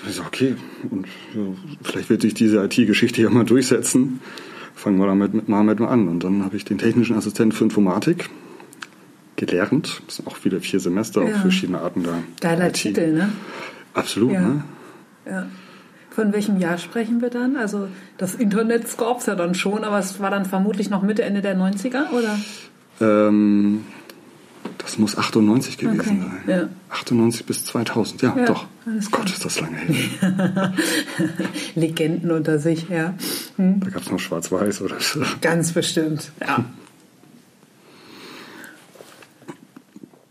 Da 0.00 0.08
ich 0.08 0.14
so, 0.14 0.22
okay, 0.22 0.54
und 0.90 1.06
ja, 1.34 1.42
vielleicht 1.82 2.10
wird 2.10 2.22
sich 2.22 2.34
diese 2.34 2.62
IT-Geschichte 2.64 3.22
ja 3.22 3.30
mal 3.30 3.44
durchsetzen. 3.44 4.20
Fangen 4.74 4.98
wir 4.98 5.06
damit 5.06 5.48
mal 5.48 5.62
mit 5.64 5.80
an. 5.80 6.08
Und 6.08 6.24
dann 6.24 6.44
habe 6.44 6.56
ich 6.56 6.64
den 6.64 6.78
technischen 6.78 7.16
Assistenten 7.16 7.52
für 7.56 7.64
Informatik 7.64 8.30
gelernt. 9.36 10.02
Das 10.06 10.16
sind 10.16 10.28
auch 10.28 10.44
wieder 10.44 10.60
vier 10.60 10.80
Semester, 10.80 11.22
Ja. 11.26 11.36
auch 11.36 11.40
verschiedene 11.40 11.80
Arten 11.80 12.02
der 12.02 12.14
Geiler 12.40 12.68
IT. 12.68 12.74
Titel, 12.74 13.12
ne? 13.12 13.30
Absolut, 13.94 14.32
Ja. 14.32 14.40
ne? 14.40 14.64
Ja. 15.26 15.46
Von 16.10 16.32
welchem 16.32 16.58
Jahr 16.58 16.76
sprechen 16.78 17.22
wir 17.22 17.30
dann? 17.30 17.56
Also 17.56 17.88
das 18.18 18.34
Internet 18.34 18.96
gab 18.98 19.20
es 19.20 19.26
ja 19.26 19.34
dann 19.34 19.54
schon, 19.54 19.82
aber 19.84 19.98
es 19.98 20.20
war 20.20 20.30
dann 20.30 20.44
vermutlich 20.44 20.90
noch 20.90 21.02
Mitte, 21.02 21.22
Ende 21.22 21.40
der 21.40 21.56
90er, 21.56 22.10
oder? 22.12 22.38
Ähm, 23.00 23.84
das 24.82 24.98
muss 24.98 25.16
98 25.16 25.78
gewesen 25.78 26.00
Okay, 26.00 26.08
sein. 26.46 26.58
ja. 26.58 26.68
98 26.90 27.46
bis 27.46 27.64
2000, 27.64 28.22
ja, 28.22 28.34
Ja, 28.36 28.44
doch. 28.46 28.66
alles. 28.86 29.10
Gott, 29.10 29.30
ist 29.30 29.44
das 29.44 29.60
lange 29.60 29.76
her. 29.78 30.74
Legenden 31.74 32.30
unter 32.30 32.58
sich, 32.58 32.88
ja. 32.88 33.14
Da 33.56 33.90
gab 33.90 34.02
es 34.02 34.10
noch 34.10 34.18
Schwarz-Weiß 34.18 34.82
oder 34.82 35.00
so. 35.00 35.20
Ganz 35.40 35.72
bestimmt, 35.72 36.32
ja. 36.40 36.64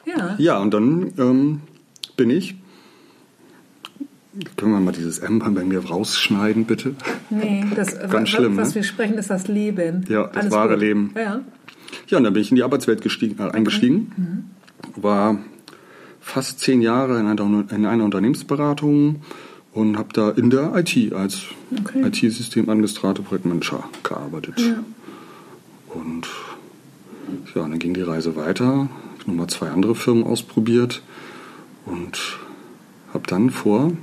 Ja, 0.06 0.36
Ja, 0.38 0.58
und 0.60 0.74
dann 0.74 1.14
ähm, 1.18 1.62
bin 2.18 2.30
ich. 2.30 2.56
Können 4.56 4.72
wir 4.72 4.80
mal 4.80 4.94
dieses 4.94 5.20
M 5.20 5.40
bei 5.40 5.64
mir 5.64 5.84
rausschneiden, 5.86 6.66
bitte? 6.66 6.96
nee, 7.30 7.66
das, 7.76 7.98
was, 8.08 8.30
schlimm, 8.30 8.56
was 8.56 8.70
ne? 8.70 8.76
wir 8.76 8.84
sprechen, 8.84 9.18
ist 9.18 9.30
das 9.30 9.48
Leben. 9.50 10.06
Ja, 10.08 10.28
das 10.28 10.50
wahre 10.52 10.76
Leben. 10.78 11.14
Ja. 11.16 11.42
Ja, 12.08 12.18
und 12.18 12.24
dann 12.24 12.34
bin 12.34 12.42
ich 12.42 12.52
in 12.52 12.56
die 12.56 12.64
Arbeitswelt 12.64 13.02
gestiegen, 13.02 13.40
äh, 13.40 13.52
eingestiegen. 13.52 14.52
War 14.96 15.40
fast 16.20 16.60
zehn 16.60 16.82
Jahre 16.82 17.20
in 17.20 17.28
einer, 17.28 17.66
in 17.72 17.86
einer 17.86 18.04
Unternehmensberatung 18.04 19.22
und 19.74 19.98
habe 19.98 20.10
da 20.14 20.30
in 20.32 20.50
der 20.50 20.74
IT 20.76 21.14
als 21.14 21.44
Okay. 21.80 22.06
IT-Systemadministrator, 22.06 23.24
Projektmanager 23.24 23.84
gearbeitet. 24.04 24.60
Ja. 24.60 24.84
Und 25.94 26.28
ja, 27.56 27.62
dann 27.62 27.80
ging 27.80 27.94
die 27.94 28.02
Reise 28.02 28.36
weiter. 28.36 28.90
Ich 29.16 29.22
habe 29.22 29.32
nochmal 29.32 29.48
zwei 29.48 29.70
andere 29.70 29.96
Firmen 29.96 30.26
ausprobiert 30.26 31.02
und 31.86 32.20
habe 33.14 33.26
dann 33.28 33.50
vor 33.50 33.94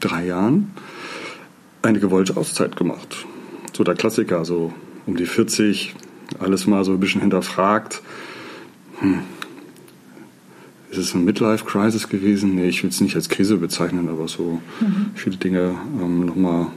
drei 0.00 0.26
Jahren 0.26 0.72
eine 1.82 1.98
gewollte 1.98 2.36
Auszeit 2.36 2.76
gemacht. 2.76 3.24
So 3.72 3.84
der 3.84 3.94
Klassiker, 3.94 4.44
so 4.44 4.72
um 5.06 5.16
die 5.16 5.26
40, 5.26 5.94
alles 6.40 6.66
mal 6.66 6.84
so 6.84 6.92
ein 6.92 7.00
bisschen 7.00 7.20
hinterfragt. 7.20 8.02
Hm. 9.00 9.20
Ist 10.90 10.98
es 10.98 11.14
eine 11.14 11.24
Midlife-Crisis 11.24 12.08
gewesen? 12.08 12.54
Nee, 12.54 12.68
ich 12.68 12.82
will 12.82 12.90
es 12.90 13.00
nicht 13.00 13.16
als 13.16 13.28
Krise 13.28 13.56
bezeichnen, 13.56 14.08
aber 14.08 14.28
so 14.28 14.60
viele 15.14 15.36
Dinge 15.36 15.74
ähm, 16.00 16.24
nochmal 16.24 16.68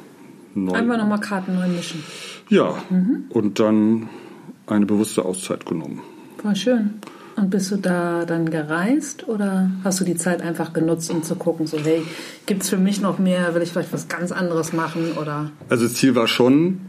neu. 0.55 0.73
Einfach 0.73 0.97
nochmal 0.97 1.19
Karten 1.19 1.55
neu 1.55 1.67
mischen. 1.67 2.03
Ja, 2.49 2.75
und 3.29 3.59
dann 3.59 4.09
eine 4.65 4.85
bewusste 4.85 5.23
Auszeit 5.23 5.65
genommen. 5.65 6.01
Voll 6.41 6.55
schön. 6.55 6.95
Und 7.35 7.51
bist 7.51 7.69
du 7.69 7.75
da 7.75 8.25
dann 8.25 8.49
gereist 8.49 9.27
oder 9.27 9.69
hast 9.83 9.99
du 9.99 10.03
die 10.03 10.15
Zeit 10.15 10.41
einfach 10.41 10.73
genutzt, 10.73 11.11
um 11.11 11.21
zu 11.21 11.35
gucken, 11.35 11.67
so 11.67 11.77
hey, 11.77 12.01
gibt 12.47 12.63
es 12.63 12.69
für 12.69 12.77
mich 12.77 12.99
noch 12.99 13.19
mehr, 13.19 13.53
will 13.53 13.61
ich 13.61 13.71
vielleicht 13.71 13.93
was 13.93 14.07
ganz 14.07 14.31
anderes 14.31 14.73
machen 14.73 15.11
oder 15.21 15.51
Also 15.69 15.83
das 15.83 15.93
Ziel 15.93 16.15
war 16.15 16.27
schon, 16.27 16.81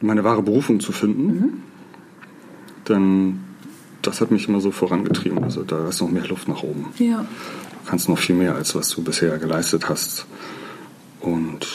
meine 0.00 0.24
wahre 0.24 0.42
Berufung 0.42 0.80
zu 0.80 0.92
finden. 0.92 1.62
Denn 2.88 3.40
das 4.02 4.20
hat 4.20 4.30
mich 4.30 4.48
immer 4.48 4.60
so 4.60 4.70
vorangetrieben. 4.70 5.42
Also 5.42 5.62
da 5.62 5.88
ist 5.88 6.00
noch 6.00 6.10
mehr 6.10 6.26
Luft 6.26 6.48
nach 6.48 6.62
oben. 6.62 6.86
ja. 6.98 7.26
Du 7.84 7.90
kannst 7.90 8.10
noch 8.10 8.18
viel 8.18 8.36
mehr, 8.36 8.54
als 8.54 8.74
was 8.74 8.90
du 8.90 9.02
bisher 9.02 9.38
geleistet 9.38 9.88
hast. 9.88 10.26
Und 11.20 11.66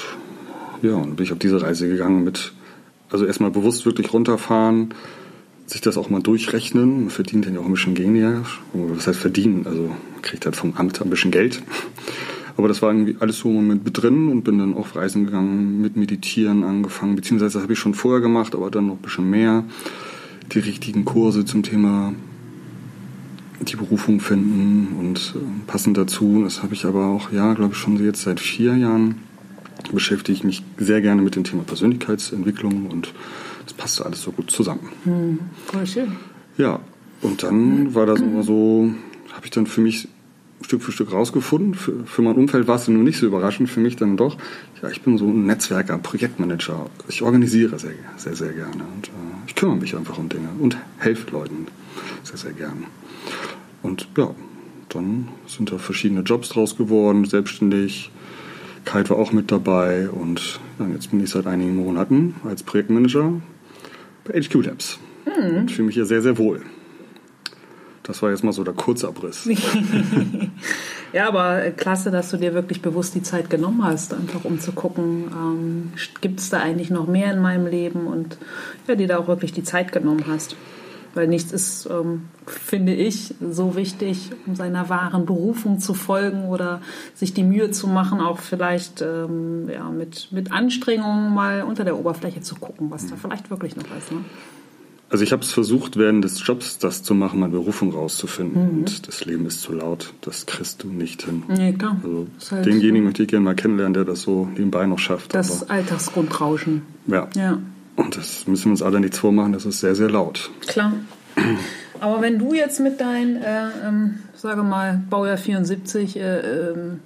ja, 0.83 0.93
und 0.93 1.15
bin 1.15 1.25
ich 1.25 1.31
auf 1.31 1.39
diese 1.39 1.59
Reise 1.59 1.87
gegangen 1.87 2.23
mit, 2.23 2.53
also 3.09 3.25
erstmal 3.25 3.49
bewusst 3.49 3.85
wirklich 3.87 4.13
runterfahren, 4.13 4.93
sich 5.65 5.81
das 5.81 5.97
auch 5.97 6.11
mal 6.11 6.21
durchrechnen. 6.21 7.01
Man 7.01 7.09
verdient 7.09 7.47
dann 7.47 7.55
ja 7.55 7.61
auch 7.61 7.65
ein 7.65 7.71
bisschen 7.71 7.97
weniger. 7.97 8.43
Was 8.73 9.07
heißt 9.07 9.19
verdienen? 9.19 9.65
Also 9.65 9.81
man 9.87 10.21
kriegt 10.21 10.45
halt 10.45 10.55
vom 10.55 10.75
Amt 10.75 11.01
ein 11.01 11.09
bisschen 11.09 11.31
Geld. 11.31 11.63
Aber 12.57 12.67
das 12.67 12.83
war 12.83 12.91
irgendwie 12.91 13.15
alles 13.19 13.39
so 13.39 13.49
mit 13.49 13.81
drin 13.93 14.29
und 14.29 14.43
bin 14.43 14.59
dann 14.59 14.75
auf 14.75 14.95
Reisen 14.95 15.25
gegangen, 15.25 15.81
mit 15.81 15.97
Meditieren 15.97 16.63
angefangen, 16.63 17.15
beziehungsweise 17.15 17.53
das 17.55 17.63
habe 17.63 17.73
ich 17.73 17.79
schon 17.79 17.95
vorher 17.95 18.21
gemacht, 18.21 18.53
aber 18.53 18.69
dann 18.69 18.87
noch 18.87 18.95
ein 18.95 19.01
bisschen 19.01 19.29
mehr. 19.29 19.63
Die 20.51 20.59
richtigen 20.59 21.05
Kurse 21.05 21.45
zum 21.45 21.63
Thema 21.63 22.13
die 23.61 23.75
Berufung 23.75 24.19
finden 24.19 24.95
und 24.99 25.35
äh, 25.35 25.67
passend 25.67 25.97
dazu. 25.97 26.41
Das 26.43 26.63
habe 26.63 26.73
ich 26.73 26.85
aber 26.85 27.07
auch, 27.07 27.31
ja, 27.31 27.53
glaube 27.53 27.73
ich, 27.73 27.79
schon 27.79 28.03
jetzt 28.03 28.23
seit 28.23 28.39
vier 28.39 28.75
Jahren 28.75 29.15
beschäftige 29.91 30.35
ich 30.35 30.43
mich 30.43 30.63
sehr 30.77 31.01
gerne 31.01 31.21
mit 31.21 31.35
dem 31.35 31.43
Thema 31.43 31.63
Persönlichkeitsentwicklung 31.63 32.87
und 32.87 33.13
das 33.65 33.73
passte 33.73 34.05
alles 34.05 34.21
so 34.21 34.31
gut 34.31 34.49
zusammen. 34.49 34.89
Hm, 35.03 35.39
voll 35.65 35.85
schön. 35.85 36.13
Ja, 36.57 36.79
und 37.21 37.43
dann 37.43 37.93
war 37.93 38.05
das 38.05 38.19
immer 38.21 38.43
so, 38.43 38.93
habe 39.33 39.45
ich 39.45 39.51
dann 39.51 39.67
für 39.67 39.81
mich 39.81 40.07
Stück 40.63 40.81
für 40.81 40.91
Stück 40.91 41.11
rausgefunden. 41.11 41.75
Für, 41.75 42.05
für 42.05 42.21
mein 42.21 42.35
Umfeld 42.35 42.67
war 42.67 42.75
es 42.75 42.87
nur 42.87 43.03
nicht 43.03 43.17
so 43.17 43.25
überraschend, 43.25 43.69
für 43.69 43.79
mich 43.79 43.95
dann 43.95 44.17
doch. 44.17 44.37
Ja, 44.81 44.89
ich 44.89 45.01
bin 45.01 45.17
so 45.17 45.27
ein 45.27 45.45
Netzwerker, 45.45 45.97
Projektmanager. 45.97 46.89
Ich 47.07 47.21
organisiere 47.21 47.77
sehr, 47.79 47.91
sehr, 48.17 48.35
sehr 48.35 48.53
gerne. 48.53 48.83
Und 48.95 49.07
äh, 49.07 49.47
ich 49.47 49.55
kümmere 49.55 49.77
mich 49.77 49.95
einfach 49.95 50.17
um 50.17 50.29
Dinge 50.29 50.49
und 50.59 50.77
helfe 50.97 51.31
Leuten 51.31 51.67
sehr, 52.23 52.37
sehr 52.37 52.53
gerne. 52.53 52.83
Und 53.81 54.07
ja, 54.17 54.33
dann 54.89 55.27
sind 55.47 55.71
da 55.71 55.77
verschiedene 55.77 56.21
Jobs 56.21 56.49
draus 56.49 56.77
geworden, 56.77 57.25
selbstständig. 57.25 58.11
Kite 58.85 59.11
war 59.11 59.17
auch 59.17 59.31
mit 59.31 59.51
dabei 59.51 60.09
und 60.09 60.59
ja, 60.79 60.87
jetzt 60.87 61.11
bin 61.11 61.23
ich 61.23 61.29
seit 61.29 61.47
einigen 61.47 61.75
Monaten 61.75 62.35
als 62.43 62.63
Projektmanager 62.63 63.41
bei 64.25 64.41
HQ 64.41 64.65
Labs. 64.65 64.99
Hm. 65.25 65.57
Und 65.57 65.71
fühle 65.71 65.85
mich 65.87 65.95
hier 65.95 66.05
sehr, 66.05 66.21
sehr 66.21 66.37
wohl. 66.37 66.61
Das 68.03 68.21
war 68.21 68.31
jetzt 68.31 68.43
mal 68.43 68.51
so 68.51 68.65
der 68.65 68.73
Kurzabriss. 68.73 69.49
ja, 71.13 71.27
aber 71.27 71.71
klasse, 71.71 72.11
dass 72.11 72.29
du 72.31 72.37
dir 72.37 72.53
wirklich 72.53 72.81
bewusst 72.81 73.15
die 73.15 73.23
Zeit 73.23 73.49
genommen 73.49 73.83
hast, 73.83 74.13
einfach 74.13 74.43
um 74.43 74.59
zu 74.59 74.73
gucken, 74.73 75.31
ähm, 75.33 75.93
gibt 76.19 76.41
es 76.41 76.49
da 76.49 76.59
eigentlich 76.59 76.89
noch 76.89 77.07
mehr 77.07 77.31
in 77.31 77.39
meinem 77.39 77.65
Leben 77.65 78.07
und 78.07 78.37
ja, 78.87 78.95
dir 78.95 79.07
da 79.07 79.17
auch 79.17 79.27
wirklich 79.27 79.53
die 79.53 79.63
Zeit 79.63 79.93
genommen 79.93 80.25
hast. 80.27 80.57
Weil 81.13 81.27
nichts 81.27 81.51
ist, 81.51 81.87
ähm, 81.91 82.23
finde 82.45 82.93
ich, 82.93 83.35
so 83.39 83.75
wichtig, 83.75 84.31
um 84.47 84.55
seiner 84.55 84.89
wahren 84.89 85.25
Berufung 85.25 85.79
zu 85.79 85.93
folgen 85.93 86.45
oder 86.47 86.81
sich 87.13 87.33
die 87.33 87.43
Mühe 87.43 87.71
zu 87.71 87.87
machen, 87.87 88.19
auch 88.19 88.39
vielleicht 88.39 89.01
ähm, 89.01 89.69
ja, 89.69 89.89
mit, 89.89 90.29
mit 90.31 90.51
Anstrengungen 90.51 91.33
mal 91.33 91.61
unter 91.61 91.85
der 91.85 91.97
Oberfläche 91.97 92.41
zu 92.41 92.55
gucken, 92.55 92.89
was 92.89 93.07
da 93.07 93.15
vielleicht 93.15 93.49
wirklich 93.51 93.75
noch 93.75 93.85
ist. 93.95 94.11
Ne? 94.11 94.25
Also 95.13 95.23
ich 95.23 95.31
habe 95.31 95.43
es 95.43 95.51
versucht, 95.51 95.95
während 95.95 96.25
des 96.25 96.41
Jobs 96.43 96.79
das 96.79 97.03
zu 97.03 97.13
machen, 97.13 97.39
meine 97.39 97.51
Berufung 97.51 97.93
rauszufinden. 97.93 98.63
Mhm. 98.63 98.77
Und 98.79 99.07
das 99.07 99.23
Leben 99.25 99.45
ist 99.45 99.61
zu 99.61 99.71
laut, 99.71 100.11
das 100.21 100.47
kriegst 100.47 100.81
du 100.81 100.87
nicht 100.87 101.21
hin. 101.21 101.43
Nee, 101.47 101.73
klar. 101.73 101.97
Also 102.03 102.25
halt 102.49 102.65
denjenigen 102.65 103.03
möchte 103.03 103.21
ich 103.21 103.29
gerne 103.29 103.45
mal 103.45 103.53
kennenlernen, 103.53 103.93
der 103.93 104.05
das 104.05 104.23
so 104.23 104.47
nebenbei 104.47 104.87
noch 104.87 104.97
schafft. 104.97 105.35
Das 105.35 105.69
Alltagsgrundrauschen. 105.69 106.81
Ja. 107.05 107.29
ja. 107.35 107.59
Und 107.95 108.17
das 108.17 108.47
müssen 108.47 108.65
wir 108.65 108.71
uns 108.71 108.81
alle 108.81 108.99
nichts 108.99 109.19
vormachen, 109.19 109.53
das 109.53 109.67
ist 109.67 109.81
sehr, 109.81 109.93
sehr 109.93 110.09
laut. 110.09 110.49
Klar. 110.65 110.93
Aber 111.99 112.21
wenn 112.23 112.39
du 112.39 112.55
jetzt 112.55 112.79
mit 112.79 112.99
deinen, 112.99 113.35
äh, 113.35 113.67
ähm, 113.87 114.15
sage 114.33 114.63
mal, 114.63 115.03
Baujahr 115.11 115.37
74, 115.37 116.17
äh, 116.17 116.39
ähm, 116.39 117.01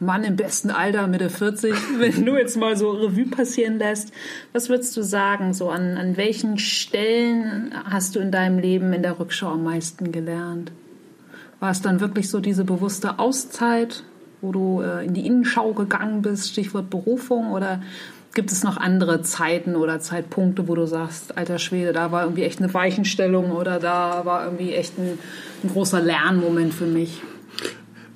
Mann 0.00 0.22
im 0.22 0.36
besten 0.36 0.70
Alter, 0.70 1.06
Mitte 1.08 1.28
40, 1.28 1.74
wenn 1.98 2.24
du 2.24 2.36
jetzt 2.36 2.56
mal 2.56 2.76
so 2.76 2.90
Revue 2.90 3.26
passieren 3.26 3.78
lässt, 3.78 4.12
was 4.52 4.68
würdest 4.68 4.96
du 4.96 5.02
sagen, 5.02 5.52
so 5.52 5.70
an, 5.70 5.96
an 5.96 6.16
welchen 6.16 6.58
Stellen 6.58 7.72
hast 7.84 8.14
du 8.14 8.20
in 8.20 8.30
deinem 8.30 8.58
Leben 8.58 8.92
in 8.92 9.02
der 9.02 9.18
Rückschau 9.18 9.48
am 9.48 9.64
meisten 9.64 10.12
gelernt? 10.12 10.70
War 11.60 11.70
es 11.70 11.82
dann 11.82 12.00
wirklich 12.00 12.28
so 12.28 12.38
diese 12.38 12.64
bewusste 12.64 13.18
Auszeit, 13.18 14.04
wo 14.40 14.52
du 14.52 14.82
äh, 14.82 15.04
in 15.04 15.14
die 15.14 15.26
Innenschau 15.26 15.72
gegangen 15.72 16.22
bist, 16.22 16.50
Stichwort 16.50 16.90
Berufung, 16.90 17.50
oder 17.50 17.82
gibt 18.34 18.52
es 18.52 18.62
noch 18.62 18.76
andere 18.76 19.22
Zeiten 19.22 19.74
oder 19.74 19.98
Zeitpunkte, 19.98 20.68
wo 20.68 20.76
du 20.76 20.86
sagst, 20.86 21.36
alter 21.36 21.58
Schwede, 21.58 21.92
da 21.92 22.12
war 22.12 22.22
irgendwie 22.22 22.44
echt 22.44 22.60
eine 22.60 22.72
Weichenstellung 22.72 23.50
oder 23.50 23.80
da 23.80 24.24
war 24.24 24.44
irgendwie 24.44 24.74
echt 24.74 24.96
ein, 24.96 25.18
ein 25.64 25.70
großer 25.70 26.00
Lernmoment 26.00 26.72
für 26.72 26.86
mich? 26.86 27.20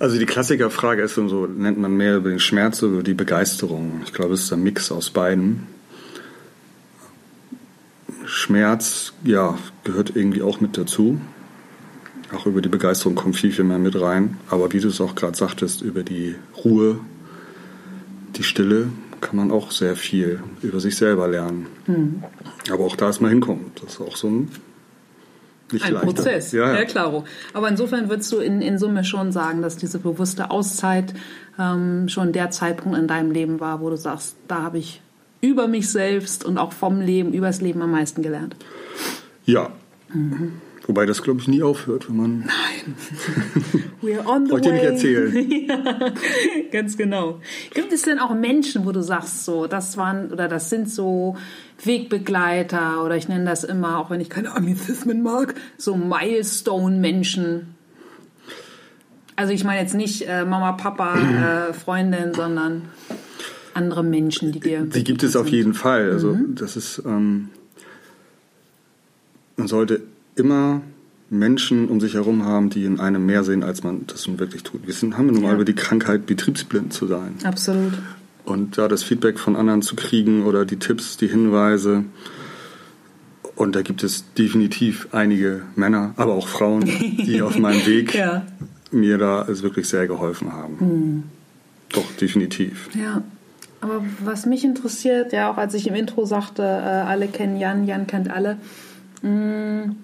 Also 0.03 0.19
die 0.19 0.27
Klassikerfrage 0.27 1.01
ist 1.01 1.17
und 1.17 1.29
so 1.29 1.47
nennt 1.47 1.79
man 1.79 1.97
mehr 1.97 2.17
über 2.17 2.29
den 2.29 2.41
Schmerz 2.41 2.83
oder 2.83 2.95
über 2.95 3.03
die 3.05 3.15
Begeisterung. 3.15 4.01
Ich 4.05 4.13
glaube, 4.13 4.35
es 4.35 4.41
ist 4.41 4.53
ein 4.53 4.61
Mix 4.61 4.91
aus 4.91 5.11
beiden. 5.11 5.69
Schmerz, 8.25 9.13
ja, 9.23 9.57
gehört 9.85 10.17
irgendwie 10.17 10.43
auch 10.43 10.61
mit 10.61 10.77
dazu. 10.77 11.21
Auch 12.35 12.47
über 12.47 12.61
die 12.61 12.69
Begeisterung 12.69 13.15
kommt 13.15 13.37
viel, 13.37 13.53
viel 13.53 13.65
mehr 13.65 13.79
mit 13.79 13.95
rein. 13.95 14.39
Aber 14.51 14.73
wie 14.73 14.81
du 14.81 14.89
es 14.89 15.01
auch 15.01 15.15
gerade 15.15 15.37
sagtest, 15.37 15.83
über 15.83 16.03
die 16.03 16.35
Ruhe, 16.65 16.99
die 18.35 18.43
Stille, 18.43 18.89
kann 19.21 19.37
man 19.37 19.53
auch 19.53 19.71
sehr 19.71 19.95
viel 19.95 20.41
über 20.63 20.81
sich 20.81 20.97
selber 20.97 21.29
lernen. 21.29 21.69
Mhm. 21.87 22.25
Aber 22.73 22.87
auch 22.87 22.97
da 22.97 23.09
ist 23.09 23.21
man 23.21 23.31
hinkommen. 23.31 23.67
Das 23.81 23.93
ist 23.93 24.01
auch 24.01 24.17
so 24.17 24.27
ein 24.27 24.49
nicht 25.73 25.85
ein 25.85 25.93
leichter. 25.95 26.07
Prozess, 26.07 26.53
ja, 26.53 26.73
ja. 26.73 26.81
ja, 26.81 26.85
klaro. 26.85 27.25
Aber 27.53 27.69
insofern 27.69 28.09
würdest 28.09 28.33
du 28.33 28.39
in, 28.39 28.63
in 28.63 28.79
Summe 28.79 29.05
schon 29.05 29.33
sagen, 29.33 29.63
dass 29.63 29.77
diese 29.77 29.99
bewusste 29.99 30.51
Auszeit 30.51 31.15
ähm, 31.59 32.09
schon 32.09 32.33
der 32.33 32.51
Zeitpunkt 32.51 32.99
in 32.99 33.07
deinem 33.07 33.31
Leben 33.31 33.61
war, 33.61 33.81
wo 33.81 33.91
du 33.91 33.97
sagst, 33.97 34.37
da 34.49 34.63
habe 34.63 34.79
ich 34.79 35.01
über 35.41 35.69
mich 35.69 35.91
selbst 35.91 36.45
und 36.45 36.59
auch 36.59 36.73
vom 36.73 37.01
Leben, 37.01 37.33
übers 37.33 37.61
Leben 37.61 37.83
am 37.83 37.91
meisten 37.91 38.23
gelernt. 38.23 38.57
Ja. 39.45 39.71
Mhm. 40.13 40.53
Wobei 40.93 41.07
das, 41.07 41.23
glaube 41.23 41.41
ich, 41.41 41.49
nie 41.49 41.63
aufhört, 41.63 42.11
wenn 42.11 42.17
man. 42.19 42.39
Nein. 42.41 42.95
We're 44.03 44.27
on 44.27 44.45
the 44.45 44.53
Wollte 44.53 44.69
way. 44.69 44.79
dir 44.79 44.91
nicht 44.91 44.93
erzählen. 44.93 45.51
ja, 45.67 46.13
ganz 46.71 46.99
genau. 46.99 47.41
Gibt 47.73 47.95
es 47.95 48.03
denn 48.03 48.19
auch 48.19 48.35
Menschen, 48.35 48.85
wo 48.85 48.93
du 48.93 49.03
sagst, 49.03 49.47
so, 49.47 49.67
das 49.67 49.97
waren 49.97 50.31
oder 50.31 50.49
das 50.49 50.69
sind 50.69 50.91
so 50.91 51.35
Wegbegleiter 51.83 53.03
oder 53.03 53.17
ich 53.17 53.27
nenne 53.27 53.47
das 53.47 53.65
immer, 53.65 54.01
auch 54.01 54.11
wenn 54.11 54.21
ich 54.21 54.29
keine 54.29 54.55
Anglizismen 54.55 55.23
mag, 55.23 55.55
so 55.79 55.97
Milestone-Menschen. 55.97 57.75
Also 59.35 59.55
ich 59.55 59.65
meine 59.65 59.81
jetzt 59.81 59.95
nicht 59.95 60.29
äh, 60.29 60.45
Mama, 60.45 60.73
Papa, 60.73 61.15
äh, 61.71 61.73
Freundin, 61.73 62.35
sondern 62.35 62.83
andere 63.73 64.05
Menschen, 64.05 64.53
die 64.53 64.61
dir. 64.61 64.83
Die 64.83 65.05
gibt 65.05 65.23
es 65.23 65.37
auf 65.37 65.49
jeden 65.49 65.73
Fall. 65.73 66.11
Also 66.11 66.35
mhm. 66.35 66.55
das 66.55 66.77
ist, 66.77 67.03
ähm, 67.07 67.49
man 69.57 69.69
sollte 69.69 70.03
immer 70.35 70.83
Menschen 71.31 71.89
um 71.89 72.01
sich 72.01 72.15
herum 72.15 72.45
haben, 72.45 72.69
die 72.69 72.85
in 72.85 73.01
einem 73.01 73.25
mehr 73.25 73.43
sehen, 73.43 73.63
als 73.63 73.83
man 73.83 74.07
das 74.07 74.27
nun 74.27 74.39
wirklich 74.39 74.63
tut. 74.63 74.87
Wir 74.87 74.93
sind, 74.93 75.17
haben 75.17 75.27
nun 75.27 75.43
mal 75.43 75.55
über 75.55 75.65
die 75.65 75.75
Krankheit, 75.75 76.27
betriebsblind 76.27 76.93
zu 76.93 77.07
sein. 77.07 77.37
Absolut. 77.43 77.95
Und 78.45 78.77
da 78.77 78.87
das 78.87 79.03
Feedback 79.03 79.39
von 79.39 79.57
anderen 79.57 79.83
zu 79.83 79.97
kriegen 79.97 80.45
oder 80.45 80.67
die 80.67 80.77
Tipps, 80.77 81.17
die 81.17 81.29
Hinweise. 81.29 82.05
Und 83.57 83.77
da 83.77 83.83
gibt 83.83 84.03
es 84.03 84.25
definitiv 84.35 85.09
einige 85.13 85.63
Männer, 85.75 86.13
aber 86.17 86.35
auch 86.35 86.49
Frauen, 86.49 86.85
die 86.85 87.41
auf 87.41 87.59
meinem 87.59 87.87
Weg 87.87 88.15
ja. 88.15 88.45
mir 88.91 89.17
da 89.17 89.47
wirklich 89.49 89.89
sehr 89.89 90.07
geholfen 90.07 90.53
haben. 90.53 90.81
Hm. 90.81 91.23
Doch, 91.93 92.11
definitiv. 92.21 92.91
Ja. 92.95 93.23
Aber 93.81 94.05
was 94.21 94.47
mich 94.47 94.65
interessiert, 94.65 95.33
ja, 95.33 95.51
auch 95.51 95.57
als 95.57 95.75
ich 95.75 95.89
im 95.89 95.95
Intro 95.95 96.25
sagte, 96.25 96.63
äh, 96.63 96.67
alle 96.67 97.27
kennen 97.27 97.59
Jan, 97.59 97.87
Jan 97.87 98.07
kennt 98.07 98.31
alle. 98.31 98.59
Mh, 99.23 99.29
hm, 99.31 99.97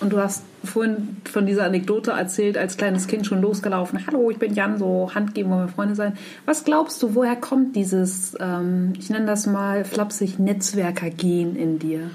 und 0.00 0.12
du 0.12 0.18
hast 0.18 0.44
vorhin 0.64 1.16
von 1.24 1.46
dieser 1.46 1.64
Anekdote 1.64 2.12
erzählt, 2.12 2.56
als 2.56 2.76
kleines 2.76 3.06
Kind 3.06 3.26
schon 3.26 3.40
losgelaufen. 3.40 4.06
Hallo, 4.06 4.30
ich 4.30 4.38
bin 4.38 4.54
Jan, 4.54 4.78
so 4.78 5.10
Hand 5.14 5.34
geben, 5.34 5.50
wollen 5.50 5.66
wir 5.66 5.68
Freunde 5.68 5.94
sein. 5.94 6.12
Was 6.46 6.64
glaubst 6.64 7.02
du, 7.02 7.14
woher 7.14 7.36
kommt 7.36 7.74
dieses, 7.74 8.36
ähm, 8.38 8.92
ich 8.98 9.10
nenne 9.10 9.26
das 9.26 9.46
mal 9.46 9.84
flapsig, 9.84 10.38
Netzwerker-Gen 10.38 11.56
in 11.56 11.78
dir? 11.78 12.10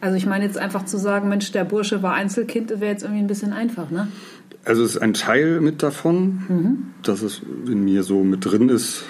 Also 0.00 0.16
ich 0.16 0.26
meine 0.26 0.44
jetzt 0.44 0.58
einfach 0.58 0.84
zu 0.84 0.98
sagen, 0.98 1.28
Mensch, 1.28 1.50
der 1.52 1.64
Bursche 1.64 2.02
war 2.02 2.14
Einzelkind, 2.14 2.68
wäre 2.68 2.92
jetzt 2.92 3.02
irgendwie 3.02 3.22
ein 3.22 3.26
bisschen 3.26 3.52
einfach, 3.52 3.90
ne? 3.90 4.08
Also 4.64 4.82
es 4.82 4.96
ist 4.96 5.02
ein 5.02 5.14
Teil 5.14 5.60
mit 5.60 5.82
davon, 5.82 6.42
mhm. 6.48 6.78
dass 7.02 7.22
es 7.22 7.42
in 7.66 7.84
mir 7.84 8.02
so 8.02 8.24
mit 8.24 8.44
drin 8.44 8.70
ist, 8.70 9.04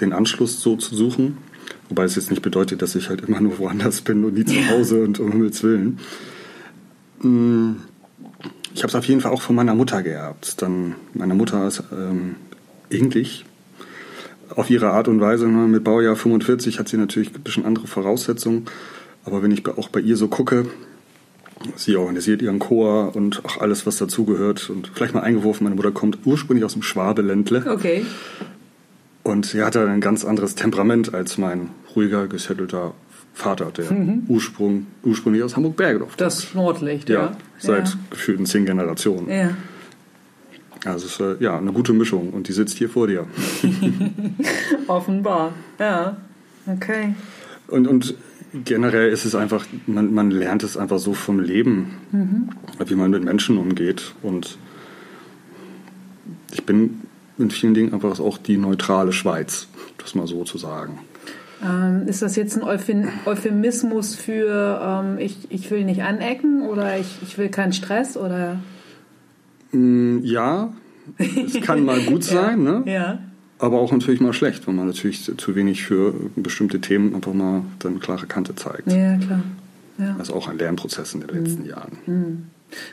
den 0.00 0.12
Anschluss 0.12 0.60
so 0.60 0.76
zu 0.76 0.94
suchen. 0.94 1.38
Wobei 1.88 2.04
es 2.04 2.16
jetzt 2.16 2.30
nicht 2.30 2.42
bedeutet, 2.42 2.82
dass 2.82 2.94
ich 2.94 3.08
halt 3.08 3.22
immer 3.22 3.40
nur 3.40 3.58
woanders 3.58 4.02
bin 4.02 4.24
und 4.24 4.34
nie 4.34 4.44
zu 4.44 4.68
Hause 4.68 5.02
und 5.02 5.20
um 5.20 5.32
Himmels 5.32 5.62
Willen. 5.62 5.98
Mm, 7.22 7.76
ich 8.74 8.82
habe 8.82 8.88
es 8.88 8.94
auf 8.94 9.06
jeden 9.06 9.20
Fall 9.20 9.32
auch 9.32 9.42
von 9.42 9.56
meiner 9.56 9.74
Mutter 9.74 10.02
geerbt. 10.02 10.60
Dann, 10.62 10.94
meine 11.14 11.34
Mutter 11.34 11.66
ist 11.66 11.82
ähm, 11.92 12.36
ähnlich. 12.90 13.44
Auf 14.54 14.70
ihre 14.70 14.90
Art 14.90 15.08
und 15.08 15.20
Weise. 15.20 15.46
Ne, 15.48 15.68
mit 15.68 15.84
Baujahr 15.84 16.16
45 16.16 16.78
hat 16.78 16.88
sie 16.88 16.96
natürlich 16.96 17.34
ein 17.34 17.42
bisschen 17.42 17.64
andere 17.64 17.86
Voraussetzungen. 17.86 18.66
Aber 19.24 19.42
wenn 19.42 19.50
ich 19.50 19.66
auch 19.66 19.88
bei 19.88 20.00
ihr 20.00 20.16
so 20.16 20.28
gucke, 20.28 20.66
sie 21.76 21.96
organisiert 21.96 22.42
ihren 22.42 22.58
Chor 22.58 23.14
und 23.14 23.44
auch 23.44 23.60
alles, 23.60 23.86
was 23.86 23.96
dazugehört. 23.96 24.70
Und 24.70 24.90
vielleicht 24.94 25.14
mal 25.14 25.20
eingeworfen, 25.20 25.64
meine 25.64 25.76
Mutter 25.76 25.92
kommt 25.92 26.18
ursprünglich 26.24 26.64
aus 26.64 26.72
dem 26.72 26.82
Schwabeländle. 26.82 27.64
Okay. 27.70 28.06
Und 29.22 29.46
sie 29.46 29.62
hatte 29.62 29.86
ein 29.86 30.00
ganz 30.00 30.24
anderes 30.24 30.54
Temperament 30.54 31.12
als 31.12 31.36
mein 31.36 31.70
ruhiger, 31.94 32.26
gesettelter 32.28 32.94
Vater, 33.38 33.66
der 33.70 33.86
Ursprung, 34.26 34.86
ursprünglich 35.04 35.44
aus 35.44 35.54
Hamburg-Bergedorf. 35.56 36.16
Das 36.16 36.54
Nordlicht, 36.54 37.08
ja, 37.08 37.20
ja. 37.20 37.36
seit 37.58 37.88
Ja. 37.88 37.94
gefühlten 38.10 38.46
zehn 38.46 38.66
Generationen. 38.66 39.30
ja. 39.30 39.50
Also 40.84 41.06
es 41.06 41.12
ist 41.14 41.20
äh, 41.20 41.36
ja 41.42 41.58
eine 41.58 41.72
gute 41.72 41.92
Mischung 41.92 42.30
und 42.30 42.46
die 42.46 42.52
sitzt 42.52 42.78
hier 42.78 42.88
vor 42.88 43.08
dir. 43.08 43.26
Offenbar. 44.86 45.52
Ja. 45.78 46.16
Okay. 46.66 47.14
Und, 47.66 47.88
und 47.88 48.14
generell 48.64 49.10
ist 49.10 49.24
es 49.24 49.34
einfach, 49.34 49.66
man, 49.86 50.14
man 50.14 50.30
lernt 50.30 50.62
es 50.62 50.76
einfach 50.76 50.98
so 51.00 51.14
vom 51.14 51.40
Leben, 51.40 51.96
wie 52.84 52.94
man 52.94 53.10
mit 53.10 53.24
Menschen 53.24 53.58
umgeht. 53.58 54.14
Und 54.22 54.56
ich 56.52 56.64
bin 56.64 57.00
in 57.38 57.50
vielen 57.50 57.74
Dingen 57.74 57.92
einfach 57.92 58.20
auch 58.20 58.38
die 58.38 58.56
neutrale 58.56 59.12
Schweiz, 59.12 59.66
das 59.98 60.14
mal 60.14 60.26
so 60.28 60.44
zu 60.44 60.58
sagen. 60.58 61.00
Ähm, 61.62 62.06
ist 62.06 62.22
das 62.22 62.36
jetzt 62.36 62.56
ein 62.56 62.62
Euphem 62.62 63.08
Euphemismus 63.24 64.14
für 64.14 64.80
ähm, 64.82 65.18
ich, 65.18 65.38
ich 65.50 65.70
will 65.70 65.84
nicht 65.84 66.02
anecken 66.02 66.62
oder 66.62 66.98
ich, 66.98 67.18
ich 67.22 67.36
will 67.38 67.48
keinen 67.48 67.72
Stress 67.72 68.16
oder? 68.16 68.60
Mm, 69.72 70.18
Ja, 70.22 70.72
es 71.18 71.60
kann 71.62 71.84
mal 71.84 72.00
gut 72.00 72.22
sein, 72.36 72.62
ne? 72.62 72.82
Ja. 72.86 73.18
aber 73.58 73.80
auch 73.80 73.90
natürlich 73.92 74.20
mal 74.20 74.32
schlecht, 74.32 74.66
wenn 74.68 74.76
man 74.76 74.86
natürlich 74.86 75.30
zu 75.36 75.54
wenig 75.56 75.82
für 75.82 76.14
bestimmte 76.36 76.80
Themen 76.80 77.14
einfach 77.14 77.32
mal 77.34 77.62
dann 77.80 77.98
klare 77.98 78.26
Kante 78.26 78.54
zeigt. 78.54 78.90
Ja, 78.92 79.16
klar. 79.16 79.40
Ja. 79.98 80.14
Das 80.16 80.28
ist 80.28 80.34
auch 80.34 80.46
ein 80.48 80.58
Lernprozess 80.58 81.14
in 81.14 81.22
den 81.22 81.42
letzten 81.44 81.64
Jahren. 81.66 82.50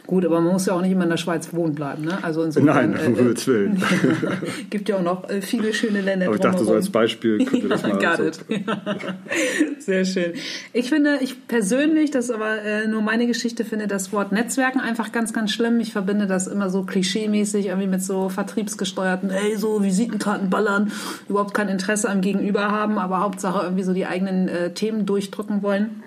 Gut, 0.08 0.26
aber 0.26 0.40
man 0.40 0.54
muss 0.54 0.66
ja 0.66 0.74
auch 0.74 0.82
nicht 0.82 0.92
immer 0.92 1.04
in 1.04 1.10
der 1.10 1.18
Schweiz 1.18 1.54
wohnen 1.54 1.76
bleiben, 1.76 2.06
ne? 2.06 2.18
Also 2.24 2.44
insofern, 2.44 2.94
Nein, 2.94 3.08
um 3.08 3.16
Himmels 3.16 3.46
Willen. 3.48 3.82
gibt 4.70 4.88
ja 4.88 4.98
auch 4.98 5.04
noch 5.04 5.30
äh, 5.30 5.42
viele 5.42 5.74
schöne 5.74 6.02
Länder 6.02 6.28
Aber 6.28 6.36
ich 6.36 6.42
dachte, 6.42 6.64
so 6.64 6.74
als 6.74 6.90
Beispiel 6.90 7.44
könnte 7.46 7.68
das 7.68 7.84
mal. 7.88 7.98
Got 7.98 8.36
so. 8.36 8.56
Sehr 9.80 10.06
schön. 10.06 10.34
Ich 10.74 10.90
finde, 10.90 11.20
ich 11.22 11.48
persönlich, 11.48 12.12
das 12.12 12.26
ist 12.26 12.32
aber 12.32 12.62
äh, 12.62 12.88
nur 12.88 13.02
meine 13.02 13.28
Geschichte, 13.28 13.66
finde 13.66 13.88
das 13.88 14.14
Wort 14.14 14.32
Netzwerken 14.32 14.80
einfach 14.80 15.12
ganz, 15.12 15.34
ganz 15.34 15.52
schlimm. 15.52 15.80
Ich 15.80 15.92
verbinde 15.92 16.28
das 16.28 16.48
immer 16.48 16.70
so 16.70 16.84
klischeemäßig 16.84 17.68
irgendwie 17.68 17.88
mit 17.88 18.04
so 18.04 18.30
vertriebsgesteuerten, 18.30 19.30
ey, 19.30 19.58
so 19.58 19.84
Visitenkarten 19.84 20.50
ballern, 20.50 20.92
überhaupt 21.28 21.54
kein 21.54 21.68
Interesse 21.68 22.10
am 22.10 22.22
Gegenüber 22.22 22.72
haben, 22.72 22.98
aber 22.98 23.20
Hauptsache 23.20 23.64
irgendwie 23.64 23.84
so 23.84 23.94
die 23.94 24.06
eigenen 24.06 24.48
äh, 24.48 24.74
Themen 24.74 25.06
durchdrücken 25.06 25.62
wollen. 25.62 26.04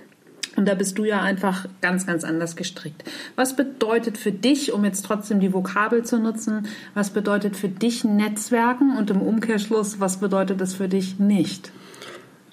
Und 0.59 0.65
da 0.65 0.75
bist 0.75 0.99
du 0.99 1.05
ja 1.05 1.23
einfach 1.23 1.67
ganz, 1.83 2.05
ganz 2.05 2.25
anders 2.25 2.57
gestrickt. 2.57 3.05
Was 3.37 3.55
bedeutet 3.55 4.19
für 4.19 4.33
dich, 4.33 4.73
um 4.73 4.85
jetzt 4.85 5.05
trotzdem 5.05 5.39
die 5.39 5.55
Vokabel 5.55 6.05
zu 6.05 6.19
nutzen, 6.19 6.67
was 6.95 7.11
bedeutet 7.11 7.57
für 7.57 7.69
dich 7.69 8.03
Netzwerken 8.03 8.97
und 8.99 9.09
im 9.11 9.23
Umkehrschluss, 9.23 10.01
was 10.01 10.19
bedeutet 10.19 10.61
es 10.61 10.75
für 10.75 10.89
dich 10.89 11.21
nicht? 11.21 11.71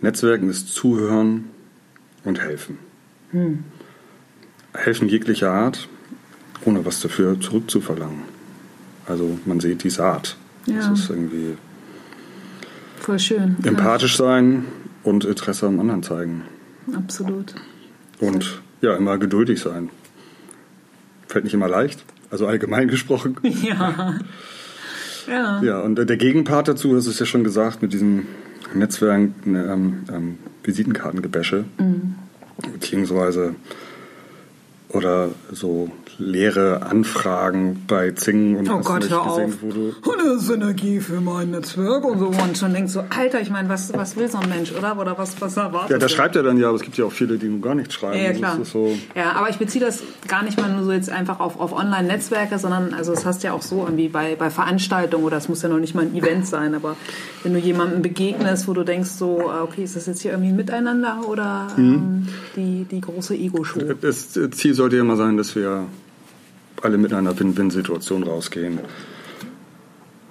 Netzwerken 0.01 0.51
ist 0.51 0.67
Zuhören 0.67 1.45
und 2.24 2.39
helfen. 2.41 2.77
Helfen 4.75 5.09
jeglicher 5.09 5.50
Art, 5.50 5.89
ohne 6.63 6.85
was 6.85 7.00
dafür 7.00 7.41
zurückzuverlangen. 7.41 8.21
Also 9.07 9.39
man 9.45 9.59
sieht 9.59 9.83
die 9.83 9.89
Saat. 9.89 10.38
Ja. 10.67 10.75
Das 10.75 11.00
ist 11.00 11.09
irgendwie 11.09 11.57
Voll 13.00 13.17
schön. 13.17 13.55
empathisch 13.63 14.15
sein 14.15 14.65
und 15.01 15.25
Interesse 15.25 15.65
am 15.65 15.79
anderen 15.79 16.03
zeigen. 16.03 16.43
Ja, 16.85 17.00
absolut. 17.00 17.55
Und 18.19 18.62
ja, 18.81 18.95
immer 18.95 19.17
geduldig 19.17 19.60
sein. 19.60 19.89
Fällt 21.27 21.43
nicht 21.43 21.53
immer 21.53 21.67
leicht, 21.67 22.03
also 22.29 22.48
allgemein 22.48 22.88
gesprochen. 22.89 23.38
Ja. 23.43 24.19
Ja. 25.27 25.62
Ja, 25.63 25.79
und 25.79 25.95
der 25.95 26.17
Gegenpart 26.17 26.67
dazu, 26.67 26.93
das 26.93 27.07
ist 27.07 27.19
ja 27.19 27.25
schon 27.25 27.43
gesagt, 27.43 27.81
mit 27.81 27.93
diesem 27.93 28.27
Netzwerk, 28.75 29.31
ähm, 29.45 30.03
ähm, 30.12 30.38
Visitenkartengebäsche, 30.63 31.65
beziehungsweise 32.74 33.55
oder 34.89 35.29
so 35.51 35.91
leere 36.17 36.84
Anfragen 36.84 37.84
bei 37.88 38.12
Zing 38.12 38.55
und 38.57 38.69
Oh 38.69 38.77
hast 38.77 38.86
du 38.88 38.91
Gott, 38.93 39.01
nicht 39.01 39.12
hör 39.12 39.24
gesehen, 39.25 39.45
auf. 39.53 39.57
wo 39.62 39.72
du 39.72 40.12
eine 40.19 40.39
Synergie 40.39 40.99
für 40.99 41.21
mein 41.21 41.51
Netzwerk 41.51 42.04
und 42.06 42.19
so. 42.19 42.28
Und 42.28 42.58
schon 42.58 42.73
denkst 42.73 42.93
so, 42.93 43.04
Alter, 43.10 43.41
ich 43.41 43.49
meine, 43.49 43.69
was, 43.69 43.93
was 43.93 44.15
will 44.15 44.30
so 44.30 44.38
ein 44.38 44.49
Mensch, 44.49 44.71
oder? 44.71 44.99
Oder 44.99 45.17
was, 45.17 45.39
was 45.41 45.58
erwartet 45.58 45.91
ja, 45.91 45.97
da 45.97 46.10
schreibt 46.10 46.36
er 46.36 46.43
dann 46.43 46.58
ja, 46.58 46.67
aber 46.67 46.75
es 46.78 46.82
gibt 46.84 46.97
ja 46.97 47.06
auch 47.06 47.12
viele, 47.12 47.38
die 47.38 47.47
nun 47.47 47.62
gar 47.62 47.75
nicht 47.75 47.91
schreiben. 47.93 48.17
Ja, 48.17 48.32
ja, 48.32 48.34
klar. 48.34 48.58
So, 48.63 48.95
Ja, 49.15 49.34
aber 49.34 49.49
ich 49.49 49.58
beziehe 49.58 49.84
das 49.84 50.04
gar 50.28 50.43
nicht 50.43 50.60
mal 50.60 50.71
nur 50.71 50.84
so 50.84 50.91
jetzt 50.91 51.10
einfach 51.10 51.39
auf, 51.39 51.60
auf 51.60 51.73
Online-Netzwerke, 51.73 52.60
sondern 52.60 52.93
also 52.93 53.13
das 53.13 53.25
hast 53.25 53.43
ja 53.43 53.54
auch 53.54 53.62
so 53.62 53.84
irgendwie 53.84 54.08
bei, 54.08 54.36
bei 54.36 54.49
Veranstaltungen 54.49 55.23
oder 55.25 55.38
es 55.38 55.49
muss 55.49 55.62
ja 55.62 55.69
noch 55.69 55.80
nicht 55.80 55.95
mal 55.95 56.06
ein 56.06 56.15
Event 56.15 56.47
sein, 56.47 56.75
aber 56.75 56.95
wenn 57.43 57.54
du 57.54 57.60
jemandem 57.60 58.01
begegnest, 58.01 58.67
wo 58.67 58.73
du 58.73 58.84
denkst 58.84 59.10
so, 59.12 59.49
ah, 59.49 59.63
okay, 59.63 59.84
ist 59.84 59.95
das 59.95 60.06
jetzt 60.06 60.21
hier 60.21 60.32
irgendwie 60.32 60.49
ein 60.49 60.56
Miteinander 60.56 61.21
oder 61.28 61.67
ähm, 61.78 62.28
die, 62.56 62.86
die 62.89 63.01
große 63.01 63.36
Ego-Show? 63.36 63.82
das 64.01 64.38
Ziel 64.51 64.73
sollte 64.73 64.95
ja 64.95 65.01
immer 65.01 65.15
sein, 65.15 65.38
dass 65.38 65.56
wir 65.56 65.86
alle 66.81 66.97
mit 66.97 67.13
einer 67.13 67.38
Win-Win-Situation 67.39 68.23
rausgehen. 68.23 68.79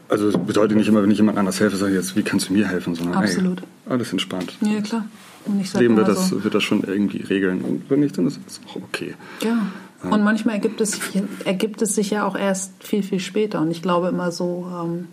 Also 0.09 0.29
es 0.29 0.37
bedeutet 0.37 0.77
nicht 0.77 0.89
immer, 0.89 1.03
wenn 1.03 1.11
ich 1.11 1.19
jemand 1.19 1.39
anders 1.39 1.59
helfe, 1.61 1.77
sage 1.77 1.93
ich 1.93 1.97
jetzt, 1.97 2.15
wie 2.17 2.23
kannst 2.23 2.49
du 2.49 2.53
mir 2.53 2.69
helfen, 2.69 2.95
sondern 2.95 3.17
Absolut. 3.17 3.61
Hey, 3.61 3.67
alles 3.93 4.13
entspannt. 4.13 4.57
Ja, 4.61 4.81
klar. 4.81 5.07
Und 5.47 5.57
ich 5.61 5.63
Das 5.67 5.73
sag 5.73 5.81
Leben 5.81 5.97
wird 5.97 6.09
das, 6.09 6.29
so, 6.29 6.45
wird 6.45 6.55
das 6.55 6.63
schon 6.63 6.85
irgendwie 6.85 7.23
regeln. 7.23 7.63
Und 7.63 7.91
wenn 7.91 8.01
nicht, 8.01 8.17
dann 8.17 8.27
ist 8.27 8.39
es 8.47 8.61
auch 8.69 8.77
okay. 8.77 9.15
ja. 9.43 9.59
Und 10.11 10.23
manchmal 10.23 10.57
ergibt 10.57 10.83
es, 10.83 11.01
ergibt 11.47 11.81
es 11.81 11.95
sich 11.95 12.11
ja 12.11 12.27
auch 12.27 12.37
erst 12.37 12.85
viel, 12.85 13.03
viel 13.03 13.21
später. 13.21 13.63
Und 13.63 13.71
ich 13.71 13.81
glaube 13.81 14.09
immer 14.09 14.31
so, 14.33 14.71
ähm, 14.71 15.07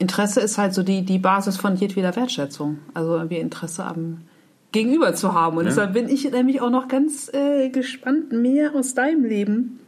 Interesse 0.00 0.40
ist 0.40 0.58
halt 0.58 0.74
so 0.74 0.82
die, 0.82 1.02
die 1.04 1.20
Basis 1.20 1.56
von 1.56 1.76
jedweder 1.76 2.16
Wertschätzung. 2.16 2.78
Also 2.94 3.14
irgendwie 3.14 3.36
Interesse 3.36 3.84
am 3.84 4.22
Gegenüber 4.72 5.14
zu 5.14 5.34
haben. 5.34 5.56
Und 5.56 5.64
Ja. 5.66 5.70
deshalb 5.70 5.92
bin 5.92 6.08
ich 6.08 6.28
nämlich 6.28 6.60
auch 6.62 6.70
noch 6.70 6.88
ganz 6.88 7.32
äh, 7.32 7.68
gespannt, 7.68 8.32
mehr 8.32 8.74
aus 8.74 8.94
deinem 8.94 9.24
Leben 9.24 9.78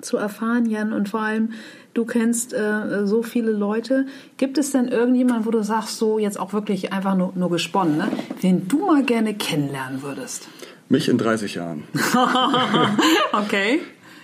zu 0.00 0.16
erfahren, 0.16 0.66
Jan. 0.66 0.92
Und 0.92 1.08
vor 1.08 1.20
allem, 1.20 1.50
du 1.94 2.04
kennst 2.04 2.52
äh, 2.52 3.06
so 3.06 3.22
viele 3.22 3.52
Leute. 3.52 4.06
Gibt 4.36 4.58
es 4.58 4.72
denn 4.72 4.88
irgendjemanden, 4.88 5.46
wo 5.46 5.50
du 5.50 5.62
sagst, 5.62 5.98
so 5.98 6.18
jetzt 6.18 6.38
auch 6.38 6.52
wirklich 6.52 6.92
einfach 6.92 7.16
nur, 7.16 7.32
nur 7.34 7.50
gesponnen, 7.50 7.96
ne? 7.96 8.08
wen 8.40 8.68
du 8.68 8.86
mal 8.86 9.02
gerne 9.02 9.34
kennenlernen 9.34 10.02
würdest? 10.02 10.48
Mich 10.88 11.08
in 11.08 11.18
30 11.18 11.54
Jahren. 11.54 11.84
Okay. 13.32 13.80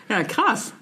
Ja, 0.08 0.22
krass. 0.22 0.72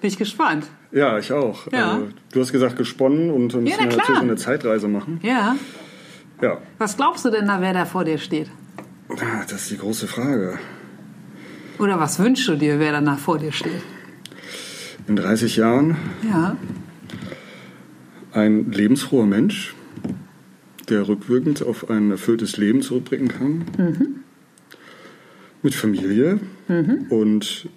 Bin 0.00 0.08
ich 0.08 0.18
gespannt. 0.18 0.66
Ja, 0.90 1.18
ich 1.18 1.32
auch. 1.32 1.70
Ja. 1.72 1.92
Also, 1.92 2.08
du 2.32 2.40
hast 2.40 2.52
gesagt, 2.52 2.76
gesponnen 2.76 3.30
und 3.30 3.54
dann 3.54 3.66
Ja, 3.66 3.76
natürlich 3.80 4.06
so 4.06 4.14
eine 4.14 4.36
Zeitreise 4.36 4.88
machen. 4.88 5.20
Ja. 5.22 5.56
Ja, 6.40 6.58
Was 6.78 6.96
glaubst 6.96 7.24
du 7.24 7.30
denn 7.30 7.46
da, 7.46 7.60
wer 7.60 7.72
da 7.72 7.84
vor 7.84 8.04
dir 8.04 8.18
steht? 8.18 8.48
Ah, 9.10 9.42
das 9.48 9.62
ist 9.62 9.70
die 9.70 9.78
große 9.78 10.08
Frage. 10.08 10.58
Oder 11.78 12.00
was 12.00 12.18
wünschst 12.18 12.48
du 12.48 12.56
dir, 12.56 12.80
wer 12.80 12.92
danach 12.92 13.18
vor 13.18 13.38
dir 13.38 13.52
steht? 13.52 13.82
In 15.08 15.16
30 15.16 15.56
Jahren 15.56 15.96
Ja. 16.30 16.56
ein 18.32 18.70
lebensfroher 18.72 19.26
Mensch, 19.26 19.74
der 20.88 21.06
rückwirkend 21.08 21.62
auf 21.62 21.90
ein 21.90 22.10
erfülltes 22.10 22.56
Leben 22.56 22.82
zurückblicken 22.82 23.28
kann. 23.28 23.64
Mit 25.62 25.74
Familie. 25.74 26.40
Und 27.10 27.68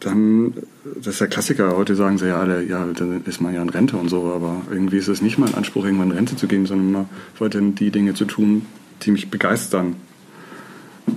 dann, 0.00 0.54
das 0.84 1.06
ist 1.14 1.20
der 1.20 1.28
Klassiker, 1.28 1.76
heute 1.76 1.94
sagen 1.96 2.18
sie 2.18 2.26
ja 2.28 2.38
alle, 2.40 2.62
ja, 2.64 2.84
dann 2.94 3.24
ist 3.24 3.40
man 3.40 3.54
ja 3.54 3.62
in 3.62 3.68
Rente 3.70 3.96
und 3.96 4.08
so, 4.08 4.32
aber 4.32 4.62
irgendwie 4.70 4.98
ist 4.98 5.08
es 5.08 5.22
nicht 5.22 5.38
mein 5.38 5.54
Anspruch, 5.54 5.84
irgendwann 5.84 6.10
in 6.10 6.16
Rente 6.16 6.36
zu 6.36 6.46
gehen, 6.46 6.66
sondern 6.66 6.88
immer 6.88 7.08
weiterhin 7.38 7.74
die 7.74 7.90
Dinge 7.90 8.14
zu 8.14 8.24
tun, 8.26 8.66
die 9.02 9.10
mich 9.10 9.30
begeistern. 9.30 9.96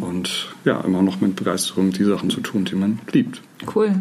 Und 0.01 0.53
ja, 0.65 0.81
immer 0.81 1.01
noch 1.01 1.21
mit 1.21 1.35
Begeisterung 1.35 1.91
die 1.91 2.03
Sachen 2.03 2.29
zu 2.29 2.41
tun, 2.41 2.65
die 2.65 2.75
man 2.75 2.99
liebt. 3.11 3.41
Cool. 3.73 3.95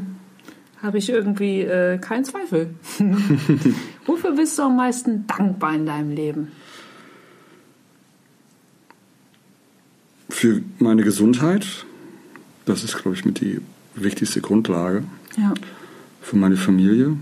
Habe 0.83 0.99
ich 0.99 1.09
irgendwie 1.09 1.63
äh, 1.63 1.99
keinen 1.99 2.25
Zweifel. 2.25 2.75
Wofür 4.07 4.33
bist 4.33 4.59
du 4.59 4.63
am 4.63 4.77
meisten 4.77 5.27
dankbar 5.27 5.75
in 5.75 5.87
deinem 5.87 6.11
Leben? 6.11 6.53
Für 10.29 10.61
meine 10.79 11.03
Gesundheit, 11.03 11.87
das 12.67 12.85
ist, 12.85 12.99
glaube 12.99 13.17
ich, 13.17 13.25
mit 13.25 13.41
die 13.41 13.61
wichtigste 13.95 14.41
Grundlage. 14.41 15.05
Ja. 15.37 15.55
Für 16.21 16.37
meine 16.37 16.57
Familie. 16.57 17.17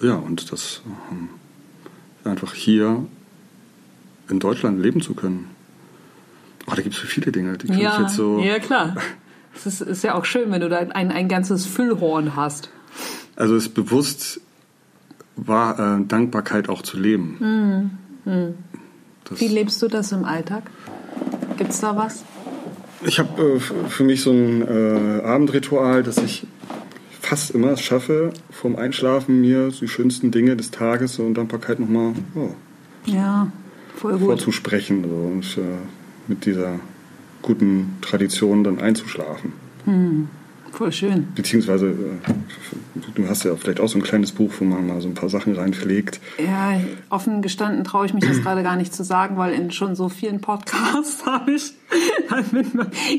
Ja, 0.00 0.14
und 0.16 0.52
das 0.52 0.82
ähm, 1.10 1.30
einfach 2.24 2.54
hier 2.54 3.04
in 4.28 4.38
Deutschland 4.38 4.80
leben 4.80 5.00
zu 5.00 5.14
können. 5.14 5.48
Oh, 6.66 6.72
da 6.74 6.82
gibt 6.82 6.94
es 6.94 7.00
so 7.00 7.06
viele 7.06 7.32
Dinge, 7.32 7.56
die 7.56 7.66
kann 7.68 7.76
ich 7.76 7.82
Ja, 7.82 8.02
jetzt 8.02 8.14
so. 8.14 8.40
ja, 8.40 8.58
klar. 8.58 8.96
Es 9.56 9.66
ist, 9.66 9.80
ist 9.80 10.04
ja 10.04 10.14
auch 10.14 10.24
schön, 10.24 10.50
wenn 10.50 10.60
du 10.60 10.68
da 10.68 10.78
ein, 10.78 11.10
ein 11.10 11.28
ganzes 11.28 11.66
Füllhorn 11.66 12.36
hast. 12.36 12.70
Also 13.34 13.56
es 13.56 13.64
ist 13.64 13.74
bewusst 13.74 14.40
war 15.36 15.98
äh, 15.98 16.04
Dankbarkeit 16.06 16.68
auch 16.68 16.82
zu 16.82 16.98
leben. 16.98 17.98
Das, 19.24 19.40
Wie 19.40 19.48
lebst 19.48 19.82
du 19.82 19.88
das 19.88 20.12
im 20.12 20.24
Alltag? 20.24 20.70
Gibt's 21.58 21.80
da 21.80 21.96
was? 21.96 22.24
ich 23.04 23.18
habe 23.18 23.42
äh, 23.42 23.60
für 23.60 24.04
mich 24.04 24.22
so 24.22 24.32
ein 24.32 24.62
äh, 24.62 25.22
Abendritual, 25.22 26.02
dass 26.02 26.18
ich 26.18 26.46
fast 27.20 27.50
immer 27.50 27.72
es 27.72 27.80
schaffe, 27.80 28.32
vorm 28.50 28.76
Einschlafen 28.76 29.40
mir 29.40 29.70
die 29.70 29.88
schönsten 29.88 30.30
Dinge 30.30 30.56
des 30.56 30.70
Tages 30.70 31.18
und 31.18 31.34
Dankbarkeit 31.34 31.80
nochmal 31.80 32.14
oh, 32.34 32.50
Ja. 33.04 33.50
vorzusprechen 33.96 35.04
also, 35.04 35.14
und 35.16 35.58
äh, 35.58 35.76
mit 36.28 36.46
dieser 36.46 36.78
guten 37.46 37.96
Tradition 38.02 38.64
dann 38.64 38.80
einzuschlafen. 38.80 39.52
Hm. 39.84 40.28
Voll 40.76 40.92
schön. 40.92 41.28
Beziehungsweise, 41.34 41.86
äh, 41.86 42.32
du 43.14 43.26
hast 43.30 43.44
ja 43.44 43.56
vielleicht 43.56 43.80
auch 43.80 43.88
so 43.88 43.98
ein 43.98 44.02
kleines 44.02 44.32
Buch, 44.32 44.52
wo 44.58 44.64
man 44.66 44.86
mal 44.86 45.00
so 45.00 45.08
ein 45.08 45.14
paar 45.14 45.30
Sachen 45.30 45.54
reinpflegt. 45.54 46.20
Ja, 46.36 46.78
offen 47.08 47.40
gestanden 47.40 47.82
traue 47.82 48.04
ich 48.04 48.12
mich 48.12 48.26
das 48.26 48.36
gerade 48.42 48.62
gar 48.62 48.76
nicht 48.76 48.94
zu 48.94 49.02
sagen, 49.02 49.38
weil 49.38 49.54
in 49.54 49.70
schon 49.70 49.96
so 49.96 50.10
vielen 50.10 50.42
Podcasts 50.42 51.24
habe 51.26 51.52
ich, 51.52 51.72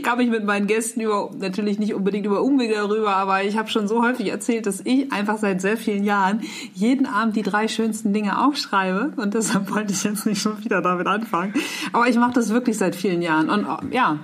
kam 0.04 0.20
ich 0.20 0.30
mit 0.30 0.46
meinen 0.46 0.68
Gästen 0.68 1.02
über, 1.02 1.32
natürlich 1.40 1.80
nicht 1.80 1.96
unbedingt 1.96 2.28
über 2.28 2.44
Umwege 2.44 2.76
darüber, 2.76 3.16
aber 3.16 3.44
ich 3.44 3.58
habe 3.58 3.70
schon 3.70 3.88
so 3.88 4.04
häufig 4.04 4.30
erzählt, 4.30 4.68
dass 4.68 4.82
ich 4.82 5.12
einfach 5.12 5.40
seit 5.40 5.60
sehr 5.60 5.78
vielen 5.78 6.04
Jahren 6.04 6.42
jeden 6.76 7.08
Abend 7.08 7.36
die 7.36 7.42
drei 7.42 7.68
schönsten 7.68 8.14
Dinge 8.14 8.40
aufschreibe 8.40 9.14
und 9.16 9.34
deshalb 9.34 9.74
wollte 9.74 9.94
ich 9.94 10.04
jetzt 10.04 10.28
nicht 10.28 10.44
schon 10.44 10.64
wieder 10.64 10.84
damit 10.84 11.08
anfangen. 11.08 11.56
Aber 11.92 12.08
ich 12.08 12.18
mache 12.18 12.34
das 12.34 12.50
wirklich 12.50 12.78
seit 12.78 12.96
vielen 12.96 13.24
Jahren 13.24 13.50
und 13.50 13.66
ja, 13.92 14.20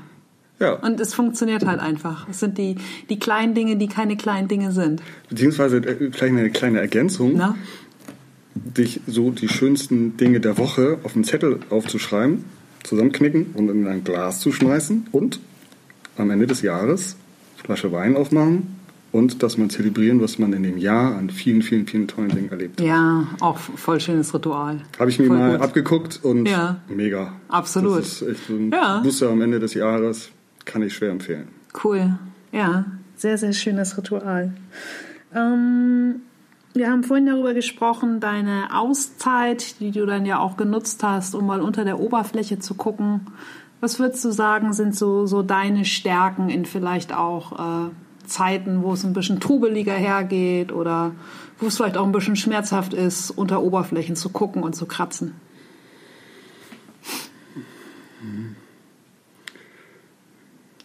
ja. 0.64 0.74
Und 0.74 1.00
es 1.00 1.14
funktioniert 1.14 1.66
halt 1.66 1.80
einfach. 1.80 2.28
Es 2.30 2.40
sind 2.40 2.58
die, 2.58 2.76
die 3.10 3.20
kleinen 3.20 3.54
Dinge, 3.54 3.76
die 3.76 3.88
keine 3.88 4.18
kleinen 4.18 4.48
Dinge 4.48 4.72
sind. 4.72 5.02
Beziehungsweise 5.30 5.78
äh, 5.78 6.12
vielleicht 6.12 6.24
eine 6.24 6.50
kleine 6.50 6.80
Ergänzung. 6.80 7.34
Na? 7.36 7.56
Dich 8.56 9.02
so 9.08 9.32
die 9.32 9.50
schönsten 9.50 10.18
Dinge 10.18 10.40
der 10.40 10.58
Woche 10.58 11.00
auf 11.04 11.16
einen 11.16 11.24
Zettel 11.24 11.60
aufzuschreiben, 11.70 12.46
zusammenknicken 12.84 13.48
und 13.56 13.70
in 13.70 13.88
ein 13.88 14.04
Glas 14.04 14.40
zu 14.40 14.52
schmeißen 14.52 15.08
und 15.12 15.40
am 16.18 16.30
Ende 16.30 16.48
des 16.48 16.62
Jahres 16.62 17.18
Flasche 17.58 17.92
Wein 17.92 18.16
aufmachen 18.16 18.76
und 19.14 19.44
das 19.44 19.58
mal 19.58 19.70
zelebrieren, 19.70 20.20
was 20.22 20.40
man 20.40 20.52
in 20.54 20.64
dem 20.64 20.78
Jahr 20.78 21.16
an 21.16 21.30
vielen, 21.30 21.62
vielen, 21.62 21.88
vielen 21.88 22.08
tollen 22.08 22.30
Dingen 22.30 22.50
erlebt 22.50 22.82
hat. 22.82 22.88
Ja, 22.88 23.28
auch 23.40 23.58
voll 23.58 24.02
schönes 24.02 24.34
Ritual. 24.34 24.82
Habe 25.00 25.10
ich 25.10 25.20
mir 25.20 25.28
voll 25.28 25.38
mal 25.38 25.52
gut. 25.52 25.62
abgeguckt 25.62 26.20
und 26.24 26.48
ja. 26.48 26.82
mega. 26.90 27.34
Absolut. 27.48 28.00
Das 28.00 28.22
ist 28.22 28.28
echt 28.28 28.48
so 28.48 28.56
ein 28.56 28.72
ja. 28.72 29.02
Muster 29.04 29.30
am 29.30 29.42
Ende 29.42 29.60
des 29.60 29.76
Jahres. 29.76 30.32
Kann 30.66 30.82
ich 30.82 30.94
schwer 30.94 31.12
empfehlen. 31.12 31.48
Cool. 31.84 32.18
Ja, 32.52 32.86
sehr, 33.16 33.38
sehr 33.38 33.54
schönes 33.54 33.98
Ritual. 33.98 34.54
Ähm, 35.36 36.22
wir 36.74 36.90
haben 36.90 37.04
vorhin 37.04 37.28
darüber 37.28 37.54
gesprochen, 37.54 38.20
deine 38.20 38.76
Auszeit, 38.76 39.80
die 39.80 39.92
du 39.92 40.06
dann 40.06 40.26
ja 40.26 40.40
auch 40.40 40.58
genutzt 40.58 41.04
hast, 41.04 41.36
um 41.36 41.46
mal 41.46 41.62
unter 41.62 41.86
der 41.86 42.00
Oberfläche 42.00 42.60
zu 42.60 42.74
gucken. 42.74 43.28
Was 43.80 44.00
würdest 44.00 44.24
du 44.26 44.32
sagen, 44.32 44.74
sind 44.74 44.96
so, 44.96 45.26
so 45.26 45.44
deine 45.44 45.86
Stärken 45.86 46.50
in 46.50 46.66
vielleicht 46.66 47.14
auch 47.14 47.88
äh, 47.88 47.90
Zeiten, 48.26 48.82
wo 48.82 48.94
es 48.94 49.04
ein 49.04 49.14
bisschen 49.14 49.40
trubeliger 49.40 49.94
hergeht 49.94 50.72
oder 50.72 51.12
wo 51.60 51.68
es 51.68 51.78
vielleicht 51.78 51.98
auch 51.98 52.06
ein 52.06 52.12
bisschen 52.12 52.36
schmerzhaft 52.36 52.94
ist, 52.94 53.30
unter 53.32 53.62
Oberflächen 53.62 54.16
zu 54.16 54.30
gucken 54.30 54.64
und 54.64 54.74
zu 54.74 54.86
kratzen? 54.86 55.36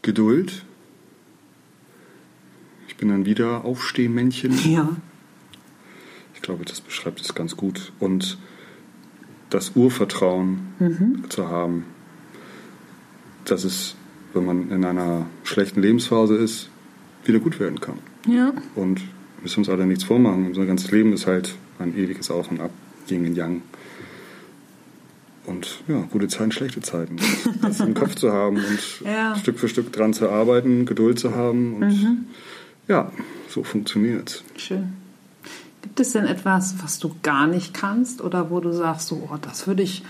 Geduld. 0.09 0.65
Ich 2.87 2.97
bin 2.97 3.11
ein 3.11 3.27
Wiederaufstehmännchen. 3.27 4.59
Ja. 4.73 4.97
Ich 6.35 6.41
glaube, 6.41 6.65
das 6.65 6.81
beschreibt 6.81 7.21
es 7.21 7.35
ganz 7.35 7.59
gut. 7.59 7.93
Und 8.01 8.39
das 9.51 9.73
Urvertrauen 9.77 10.61
mhm. 10.79 11.25
zu 11.29 11.49
haben, 11.49 11.85
dass 13.45 13.65
es, 13.65 13.97
wenn 14.33 14.47
man 14.47 14.71
in 14.71 14.87
einer 14.87 15.27
schlechten 15.45 15.83
Lebensphase 15.83 16.37
ist, 16.37 16.71
wieder 17.27 17.39
gut 17.39 17.61
werden 17.61 17.79
kann. 17.83 17.99
Ja. 18.27 18.55
Und 18.77 19.01
wir 19.01 19.43
müssen 19.43 19.59
uns 19.59 19.69
alle 19.69 19.85
nichts 19.85 20.05
vormachen. 20.05 20.47
Unser 20.47 20.65
ganzes 20.65 20.91
Leben 20.91 21.13
ist 21.13 21.27
halt 21.27 21.55
ein 21.79 21.95
ewiges 21.95 22.31
Auf 22.31 22.51
und 22.51 22.63
Ab, 22.63 22.71
Yin 23.11 23.27
und 23.27 23.35
Yang. 23.35 23.61
Und 25.49 25.83
ja, 25.89 26.07
gute 26.13 26.29
Zeiten, 26.29 26.53
schlechte 26.53 26.83
Zeiten. 26.83 27.17
Das 27.63 27.81
im 27.81 27.95
Kopf 27.95 28.15
zu 28.17 28.31
haben 28.31 28.57
und 28.57 29.01
ja. 29.03 29.35
Stück 29.35 29.59
für 29.59 29.69
Stück 29.69 29.91
dran 29.93 30.13
zu 30.13 30.29
arbeiten, 30.29 30.85
Geduld 30.85 31.19
zu 31.19 31.35
haben. 31.35 31.77
Und 31.77 31.89
mhm. 31.89 32.25
ja, 32.87 33.11
so 33.49 33.65
funktioniert 33.65 34.45
Schön. 34.59 34.93
Gibt 35.81 36.01
es 36.01 36.13
denn 36.13 36.27
etwas, 36.27 36.75
was 36.83 36.99
du 36.99 37.15
gar 37.23 37.47
nicht 37.47 37.73
kannst 37.73 38.21
oder 38.21 38.51
wo 38.51 38.61
du 38.61 38.73
sagst, 38.73 39.09
so, 39.09 39.27
oh, 39.33 39.37
das 39.41 39.67
würde 39.67 39.83
ich, 39.83 40.03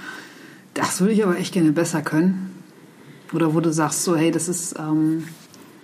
das 0.75 1.01
würde 1.01 1.13
ich 1.13 1.23
aber 1.23 1.39
echt 1.39 1.55
gerne 1.55 1.71
besser 1.71 2.03
können? 2.03 2.53
Oder 3.33 3.55
wo 3.55 3.61
du 3.61 3.73
sagst, 3.73 4.03
so, 4.03 4.17
hey, 4.17 4.33
das 4.33 4.49
ist 4.49 4.77
ähm, 4.77 5.29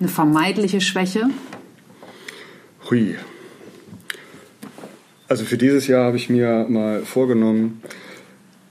eine 0.01 0.09
vermeidliche 0.09 0.81
Schwäche? 0.81 1.31
Hui. 2.91 3.15
Also 5.29 5.45
für 5.45 5.59
dieses 5.59 5.87
Jahr 5.87 6.07
habe 6.07 6.17
ich 6.17 6.29
mir 6.29 6.67
mal 6.69 7.05
vorgenommen, 7.05 7.83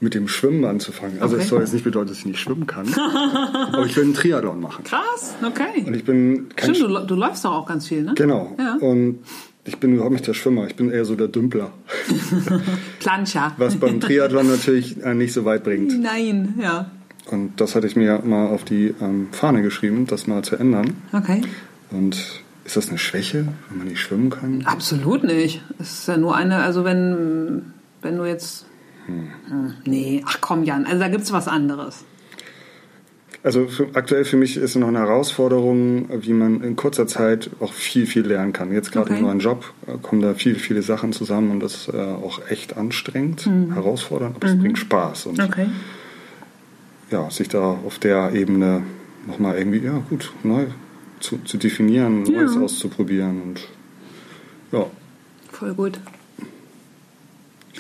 mit 0.04 0.14
dem 0.14 0.28
Schwimmen 0.28 0.66
anzufangen. 0.66 1.22
Also 1.22 1.38
es 1.38 1.48
soll 1.48 1.62
jetzt 1.62 1.74
nicht 1.74 1.86
bedeuten, 1.86 2.10
dass 2.10 2.20
ich 2.20 2.26
nicht 2.26 2.40
schwimmen 2.40 2.68
kann, 2.68 2.86
aber 3.72 3.86
ich 3.86 3.96
will 3.96 4.04
einen 4.04 4.14
Triathlon 4.14 4.60
machen. 4.60 4.84
Krass, 4.84 5.34
okay. 5.44 5.84
Und 5.86 5.96
ich 5.96 6.04
bin 6.04 6.48
Stimmt, 6.58 6.82
du, 6.82 7.00
du, 7.00 7.16
läufst 7.16 7.46
doch 7.46 7.54
auch 7.54 7.66
ganz 7.66 7.88
viel, 7.88 8.04
ne? 8.04 8.14
Genau. 8.16 8.56
Ja. 8.60 8.76
Und 8.76 9.20
ich 9.66 9.78
bin 9.78 9.94
überhaupt 9.94 10.12
nicht 10.12 10.28
der 10.28 10.34
Schwimmer, 10.34 10.68
ich 10.68 10.76
bin 10.76 10.92
eher 10.92 11.06
so 11.06 11.16
der 11.16 11.30
Dümpler. 11.30 11.72
Plancha. 13.00 13.54
Was 13.58 13.78
beim 13.78 14.02
Triathlon 14.02 14.48
natürlich 14.48 15.02
äh, 15.02 15.14
nicht 15.14 15.34
so 15.34 15.46
weit 15.46 15.64
bringt. 15.64 16.00
Nein, 16.00 16.56
ja. 16.62 16.92
Und 17.32 17.62
das 17.62 17.76
hatte 17.76 17.88
ich 17.88 17.96
mir 17.96 18.22
mal 18.26 18.48
auf 18.48 18.66
die 18.66 18.94
ähm, 19.02 19.30
Fahne 19.32 19.62
geschrieben, 19.62 20.06
das 20.06 20.28
mal 20.28 20.44
zu 20.44 20.58
ändern. 20.58 20.98
Okay. 21.14 21.42
Und 21.92 22.18
ist 22.66 22.76
das 22.76 22.90
eine 22.90 22.98
Schwäche, 22.98 23.48
wenn 23.70 23.78
man 23.78 23.88
nicht 23.88 24.02
schwimmen 24.02 24.30
kann? 24.30 24.64
Absolut 24.66 25.24
nicht. 25.24 25.62
Es 25.80 26.00
ist 26.00 26.08
ja 26.10 26.18
nur 26.18 26.36
eine, 26.36 26.58
also 26.58 26.84
wenn, 26.84 27.74
wenn 28.02 28.18
du 28.18 28.26
jetzt 28.26 28.66
hm. 29.06 29.74
Nee, 29.86 30.24
ach 30.26 30.40
komm 30.42 30.64
Jan, 30.64 30.86
also 30.86 31.00
da 31.00 31.08
gibt 31.08 31.24
es 31.24 31.32
was 31.32 31.48
anderes. 31.48 32.06
Also 33.44 33.68
für, 33.68 33.90
aktuell 33.94 34.24
für 34.24 34.38
mich 34.38 34.56
ist 34.56 34.76
noch 34.76 34.88
eine 34.88 35.00
Herausforderung, 35.00 36.08
wie 36.22 36.32
man 36.32 36.62
in 36.62 36.78
kurzer 36.78 37.08
Zeit 37.08 37.50
auch 37.60 37.74
viel, 37.74 38.06
viel 38.08 38.26
lernen 38.26 38.54
kann. 38.54 38.72
Jetzt 38.72 38.94
gerade 38.94 39.12
okay. 39.12 39.20
im 39.20 39.26
neuen 39.26 39.40
Job 39.40 39.74
äh, 39.86 39.98
kommen 40.02 40.22
da 40.22 40.34
viele, 40.34 40.56
viele 40.56 40.82
Sachen 40.82 41.12
zusammen 41.12 41.52
und 41.52 41.60
das 41.60 41.76
ist 41.76 41.94
äh, 41.94 41.98
auch 41.98 42.40
echt 42.50 42.78
anstrengend, 42.78 43.46
mhm. 43.46 43.74
herausfordernd, 43.74 44.38
aber 44.38 44.48
mhm. 44.48 44.54
es 44.54 44.60
bringt 44.62 44.78
Spaß. 44.80 45.26
Und 45.26 45.42
okay. 45.42 45.68
ja, 47.12 47.30
sich 47.30 47.50
da 47.50 47.78
auf 47.86 48.00
der 48.00 48.32
Ebene 48.34 48.84
nochmal 49.28 49.58
irgendwie, 49.58 49.80
ja 49.80 50.02
gut, 50.10 50.32
neu 50.44 50.68
zu, 51.20 51.38
zu 51.40 51.58
definieren, 51.58 52.26
ja. 52.26 52.44
Neues 52.44 52.56
auszuprobieren 52.56 53.42
und 53.42 53.68
ja. 54.72 54.86
Voll 55.52 55.74
gut. 55.74 56.00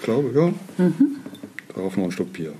Ich 0.04 0.06
glaube, 0.06 0.32
ja. 0.36 0.84
Mhm. 0.84 1.16
Darauf 1.74 1.96
noch 1.96 2.04
ein 2.04 2.12
Stück 2.12 2.34
Bier. 2.34 2.52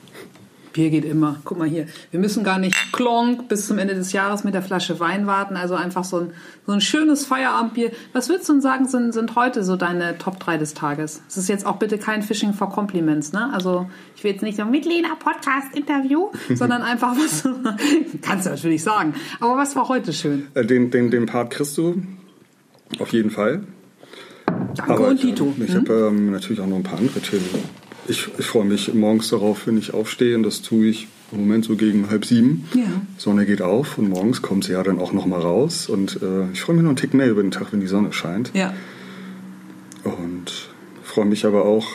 Bier 0.72 0.90
geht 0.90 1.04
immer. 1.04 1.42
Guck 1.44 1.58
mal 1.58 1.68
hier. 1.68 1.88
Wir 2.10 2.22
müssen 2.22 2.46
gar 2.46 2.58
nicht 2.58 2.74
klonk 2.94 3.50
bis 3.50 3.68
zum 3.68 3.80
Ende 3.80 3.96
des 3.96 4.14
Jahres 4.14 4.46
mit 4.46 4.54
der 4.54 4.62
Flasche 4.62 5.02
Wein 5.02 5.28
warten. 5.28 5.58
Also 5.58 5.76
einfach 5.76 6.06
so 6.06 6.20
ein, 6.20 6.32
so 6.66 6.72
ein 6.72 6.80
schönes 6.80 7.26
Feierabendbier. 7.26 7.92
Was 8.14 8.30
würdest 8.30 8.48
du 8.48 8.62
sagen, 8.62 8.88
sind, 8.88 9.12
sind 9.12 9.36
heute 9.36 9.66
so 9.66 9.76
deine 9.76 10.18
Top 10.18 10.40
3 10.40 10.58
des 10.58 10.74
Tages? 10.74 11.22
Es 11.28 11.36
ist 11.36 11.50
jetzt 11.50 11.66
auch 11.66 11.80
bitte 11.80 11.98
kein 11.98 12.22
Fishing 12.22 12.54
for 12.54 12.70
Compliments, 12.70 13.34
ne? 13.34 13.52
Also 13.52 13.90
ich 14.16 14.24
will 14.24 14.32
jetzt 14.32 14.42
nicht 14.42 14.56
so 14.56 14.64
mit 14.64 14.86
Lena 14.86 15.14
Podcast 15.16 15.76
Interview, 15.76 16.30
sondern 16.56 16.82
einfach 16.82 17.14
was, 17.18 17.44
kannst 18.22 18.46
du 18.46 18.52
natürlich 18.52 18.84
sagen. 18.84 19.16
Aber 19.42 19.58
was 19.58 19.76
war 19.76 19.90
heute 19.90 20.14
schön? 20.14 20.48
Äh, 20.54 20.66
den, 20.66 20.92
den, 20.92 21.12
den 21.12 21.26
Part 21.26 21.52
kriegst 21.52 21.78
du 21.78 22.04
auf 23.00 23.12
jeden 23.12 23.32
Fall. 23.32 23.64
Danke 24.46 24.92
Aber 24.92 25.08
und 25.10 25.22
Dito. 25.22 25.54
Ich, 25.58 25.64
ich 25.64 25.74
hm? 25.74 25.82
habe 25.82 25.94
ähm, 26.12 26.32
natürlich 26.32 26.60
auch 26.60 26.68
noch 26.68 26.78
ein 26.78 26.84
paar 26.84 27.00
andere 27.00 27.20
Themen. 27.20 27.46
Ich, 28.08 28.28
ich 28.38 28.46
freue 28.46 28.66
mich 28.66 28.94
morgens 28.94 29.30
darauf, 29.30 29.66
wenn 29.68 29.78
ich 29.78 29.94
aufstehe 29.94 30.36
und 30.36 30.44
das 30.44 30.62
tue 30.62 30.88
ich 30.88 31.08
im 31.32 31.40
Moment 31.40 31.66
so 31.66 31.76
gegen 31.76 32.10
halb 32.10 32.26
sieben. 32.26 32.68
Ja. 32.74 32.84
Sonne 33.18 33.46
geht 33.46 33.62
auf 33.62 33.98
und 33.98 34.10
morgens 34.10 34.42
kommt 34.42 34.66
sie 34.66 34.74
ja 34.74 34.84
dann 34.84 35.00
auch 35.00 35.14
noch 35.14 35.26
mal 35.26 35.40
raus 35.40 35.88
und 35.90 36.22
äh, 36.22 36.52
ich 36.52 36.62
freue 36.62 36.76
mich 36.76 36.84
noch 36.84 36.90
einen 36.90 36.98
Tick 36.98 37.14
mehr 37.14 37.30
über 37.30 37.42
den 37.42 37.52
Tag, 37.52 37.72
wenn 37.72 37.80
die 37.80 37.88
Sonne 37.88 38.12
scheint. 38.12 38.52
Ja. 38.54 38.74
Und 40.04 40.52
freue 41.04 41.26
mich 41.26 41.46
aber 41.46 41.66
auch 41.66 41.88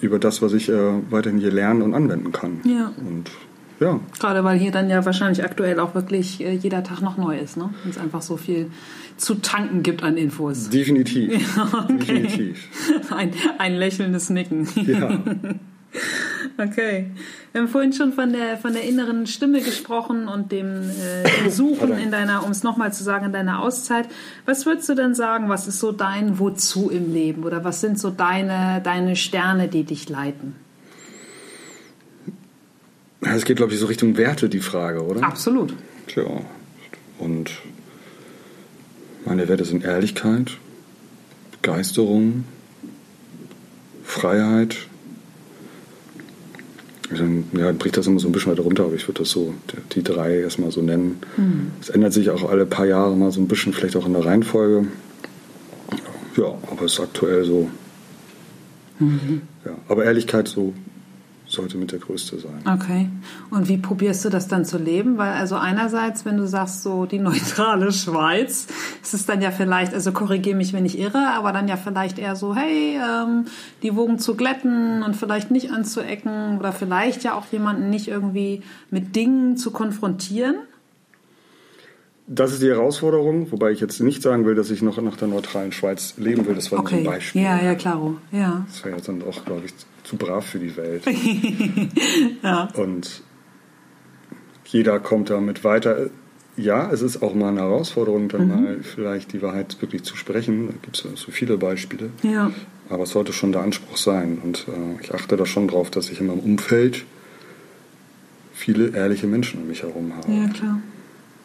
über 0.00 0.18
das, 0.18 0.42
was 0.42 0.52
ich 0.52 0.68
äh, 0.68 0.92
weiterhin 1.10 1.38
hier 1.38 1.52
lernen 1.52 1.82
und 1.82 1.94
anwenden 1.94 2.32
kann. 2.32 2.60
Ja. 2.64 2.92
Und 2.98 3.30
ja. 3.80 4.00
Gerade 4.18 4.44
weil 4.44 4.58
hier 4.58 4.70
dann 4.70 4.88
ja 4.88 5.04
wahrscheinlich 5.04 5.44
aktuell 5.44 5.80
auch 5.80 5.94
wirklich 5.94 6.40
äh, 6.40 6.52
jeder 6.52 6.82
Tag 6.82 7.00
noch 7.00 7.16
neu 7.16 7.38
ist, 7.38 7.56
ne? 7.56 7.70
Wenn 7.82 7.90
es 7.90 7.98
einfach 7.98 8.22
so 8.22 8.36
viel 8.36 8.70
zu 9.16 9.36
tanken 9.36 9.82
gibt 9.82 10.02
an 10.02 10.16
Infos. 10.16 10.68
Definitiv. 10.68 11.32
Ja, 11.56 11.84
okay. 11.84 11.96
Definitiv. 11.98 12.68
Ein, 13.10 13.32
ein 13.58 13.74
lächelndes 13.74 14.30
Nicken. 14.30 14.68
Ja. 14.74 15.18
Okay. 16.58 17.10
Wir 17.52 17.60
haben 17.60 17.68
vorhin 17.68 17.92
schon 17.92 18.12
von 18.12 18.32
der, 18.32 18.56
von 18.56 18.72
der 18.72 18.82
inneren 18.82 19.26
Stimme 19.26 19.60
gesprochen 19.60 20.26
und 20.26 20.52
dem, 20.52 20.88
äh, 20.90 21.42
dem 21.42 21.50
Suchen 21.50 21.98
in 21.98 22.10
deiner, 22.10 22.44
um 22.44 22.50
es 22.50 22.62
nochmal 22.62 22.92
zu 22.92 23.04
sagen, 23.04 23.26
in 23.26 23.32
deiner 23.32 23.62
Auszeit. 23.62 24.08
Was 24.46 24.64
würdest 24.64 24.88
du 24.88 24.94
denn 24.94 25.14
sagen, 25.14 25.48
was 25.48 25.66
ist 25.68 25.80
so 25.80 25.92
dein 25.92 26.38
Wozu 26.38 26.88
im 26.90 27.12
Leben? 27.12 27.44
Oder 27.44 27.64
was 27.64 27.80
sind 27.80 27.98
so 27.98 28.10
deine, 28.10 28.80
deine 28.82 29.16
Sterne, 29.16 29.68
die 29.68 29.84
dich 29.84 30.08
leiten? 30.08 30.54
Es 33.20 33.44
geht, 33.44 33.56
glaube 33.56 33.72
ich, 33.72 33.80
so 33.80 33.86
Richtung 33.86 34.16
Werte, 34.16 34.48
die 34.48 34.60
Frage, 34.60 35.04
oder? 35.04 35.22
Absolut. 35.22 35.74
Tja. 36.06 36.24
Und 37.18 37.50
meine 39.24 39.48
Werte 39.48 39.64
sind 39.64 39.84
Ehrlichkeit, 39.84 40.58
Begeisterung, 41.52 42.44
Freiheit, 44.04 44.76
Dann 47.10 47.44
ja, 47.56 47.70
bricht 47.72 47.96
das 47.96 48.06
immer 48.06 48.18
so 48.18 48.28
ein 48.28 48.32
bisschen 48.32 48.52
weiter 48.52 48.62
runter, 48.62 48.84
aber 48.84 48.94
ich 48.94 49.06
würde 49.06 49.20
das 49.20 49.30
so, 49.30 49.54
die 49.92 50.02
drei 50.02 50.40
erstmal 50.40 50.70
so 50.72 50.82
nennen. 50.82 51.20
Es 51.80 51.88
ändert 51.88 52.12
sich 52.12 52.30
auch 52.30 52.48
alle 52.48 52.66
paar 52.66 52.86
Jahre 52.86 53.16
mal 53.16 53.30
so 53.30 53.40
ein 53.40 53.48
bisschen, 53.48 53.72
vielleicht 53.72 53.96
auch 53.96 54.06
in 54.06 54.12
der 54.12 54.24
Reihenfolge. 54.24 54.86
Ja, 56.36 56.54
aber 56.70 56.82
es 56.84 56.94
ist 56.94 57.00
aktuell 57.00 57.44
so. 57.44 57.70
Ja, 59.64 59.72
aber 59.88 60.04
Ehrlichkeit 60.04 60.48
so 60.48 60.74
sollte 61.56 61.76
mit 61.76 61.90
der 61.90 61.98
größte 61.98 62.38
sein. 62.38 62.60
Okay. 62.72 63.08
Und 63.50 63.68
wie 63.68 63.76
probierst 63.78 64.24
du 64.24 64.28
das 64.28 64.46
dann 64.46 64.64
zu 64.64 64.78
leben? 64.78 65.18
Weil 65.18 65.32
also 65.32 65.56
einerseits, 65.56 66.24
wenn 66.24 66.36
du 66.36 66.46
sagst 66.46 66.84
so 66.84 67.04
die 67.06 67.18
neutrale 67.18 67.90
Schweiz, 68.04 68.68
ist 69.02 69.14
es 69.14 69.26
dann 69.26 69.42
ja 69.42 69.50
vielleicht, 69.50 69.92
also 69.92 70.12
korrigiere 70.12 70.56
mich, 70.56 70.72
wenn 70.72 70.86
ich 70.86 70.98
irre, 70.98 71.32
aber 71.34 71.52
dann 71.52 71.66
ja 71.66 71.76
vielleicht 71.76 72.18
eher 72.20 72.36
so, 72.36 72.54
hey, 72.54 72.96
ähm, 72.96 73.46
die 73.82 73.96
Wogen 73.96 74.20
zu 74.20 74.36
glätten 74.36 75.02
und 75.02 75.16
vielleicht 75.16 75.50
nicht 75.50 75.72
anzuecken 75.72 76.58
oder 76.58 76.72
vielleicht 76.72 77.24
ja 77.24 77.34
auch 77.34 77.46
jemanden 77.50 77.90
nicht 77.90 78.06
irgendwie 78.06 78.62
mit 78.90 79.16
Dingen 79.16 79.56
zu 79.56 79.72
konfrontieren. 79.72 80.54
Das 82.28 82.52
ist 82.52 82.60
die 82.60 82.68
Herausforderung, 82.68 83.52
wobei 83.52 83.70
ich 83.70 83.78
jetzt 83.78 84.00
nicht 84.00 84.20
sagen 84.20 84.44
will, 84.46 84.56
dass 84.56 84.70
ich 84.72 84.82
noch 84.82 85.00
nach 85.00 85.16
der 85.16 85.28
neutralen 85.28 85.70
Schweiz 85.70 86.14
leben 86.16 86.44
will. 86.46 86.56
Das 86.56 86.72
war 86.72 86.78
nur 86.80 86.86
Okay. 86.86 86.98
ein 86.98 87.04
Beispiel. 87.04 87.42
Ja, 87.42 87.62
ja, 87.62 87.76
klaro. 87.76 88.16
Ja. 88.32 88.64
Das 88.66 88.84
wäre 88.84 88.96
jetzt 88.96 89.06
dann 89.08 89.22
auch, 89.22 89.44
glaube 89.44 89.66
ich, 89.66 89.72
zu 90.06 90.16
brav 90.16 90.46
für 90.46 90.58
die 90.58 90.76
Welt. 90.76 91.04
Ja. 92.42 92.68
Und 92.74 93.22
jeder 94.66 95.00
kommt 95.00 95.30
damit 95.30 95.64
weiter. 95.64 96.10
Ja, 96.56 96.90
es 96.92 97.02
ist 97.02 97.22
auch 97.22 97.34
mal 97.34 97.48
eine 97.48 97.60
Herausforderung, 97.60 98.28
dann 98.28 98.48
mal 98.48 98.78
vielleicht 98.82 99.32
die 99.32 99.42
Wahrheit 99.42 99.76
wirklich 99.80 100.04
zu 100.04 100.16
sprechen. 100.16 100.68
Da 100.68 100.72
gibt 100.80 100.96
es 100.96 101.04
ja 101.04 101.10
so 101.16 101.32
viele 101.32 101.58
Beispiele. 101.58 102.10
Ja. 102.22 102.52
Aber 102.88 103.02
es 103.02 103.10
sollte 103.10 103.32
schon 103.32 103.52
der 103.52 103.62
Anspruch 103.62 103.96
sein. 103.96 104.38
Und 104.42 104.66
äh, 104.68 105.02
ich 105.02 105.12
achte 105.12 105.36
da 105.36 105.44
schon 105.44 105.68
drauf, 105.68 105.90
dass 105.90 106.10
ich 106.10 106.20
in 106.20 106.28
meinem 106.28 106.40
Umfeld 106.40 107.04
viele 108.54 108.96
ehrliche 108.96 109.26
Menschen 109.26 109.60
um 109.60 109.68
mich 109.68 109.82
herum 109.82 110.14
habe. 110.14 110.32
Ja, 110.32 110.48
klar. 110.48 110.80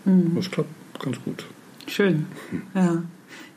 Das 0.05 0.49
klappt 0.49 0.69
ganz 0.99 1.17
gut. 1.23 1.45
Schön. 1.87 2.27
Ja. 2.73 3.03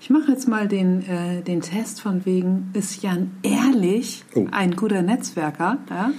Ich 0.05 0.11
mache 0.11 0.33
jetzt 0.33 0.47
mal 0.47 0.69
den, 0.69 1.01
äh, 1.09 1.41
den 1.41 1.63
Test 1.63 2.03
von 2.03 2.27
wegen, 2.27 2.69
ist 2.75 3.03
Jan 3.03 3.31
ehrlich 3.43 4.23
Oh. 4.35 4.47
ein 4.51 4.77
guter 4.77 5.01
Netzwerker? 5.01 5.79
Ja? 5.89 6.11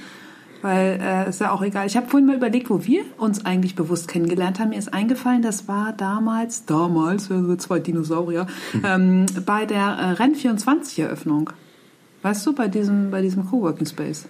Weil 0.64 1.00
äh, 1.00 1.30
ist 1.30 1.40
ja 1.40 1.52
auch 1.52 1.62
egal. 1.62 1.86
Ich 1.86 1.96
habe 1.96 2.08
vorhin 2.08 2.26
mal 2.26 2.36
überlegt, 2.36 2.72
wo 2.72 2.84
wir 2.84 3.04
uns 3.20 3.46
eigentlich 3.46 3.76
bewusst 3.76 4.08
kennengelernt 4.08 4.60
haben. 4.60 4.70
Mir 4.70 4.80
ist 4.80 4.92
eingefallen, 4.92 5.44
das 5.44 5.68
war 5.68 5.94
damals, 5.94 6.66
damals, 6.66 7.30
zwei 7.60 7.78
Dinosaurier, 7.78 8.48
ähm, 8.84 9.28
bei 9.46 9.68
der 9.68 10.18
äh, 10.18 10.20
Renn24-Eröffnung. 10.20 11.52
Weißt 12.24 12.44
du, 12.48 12.56
bei 12.56 12.68
diesem, 12.68 13.12
bei 13.12 13.22
diesem 13.22 13.46
Coworking 13.46 13.86
Space. 13.86 14.26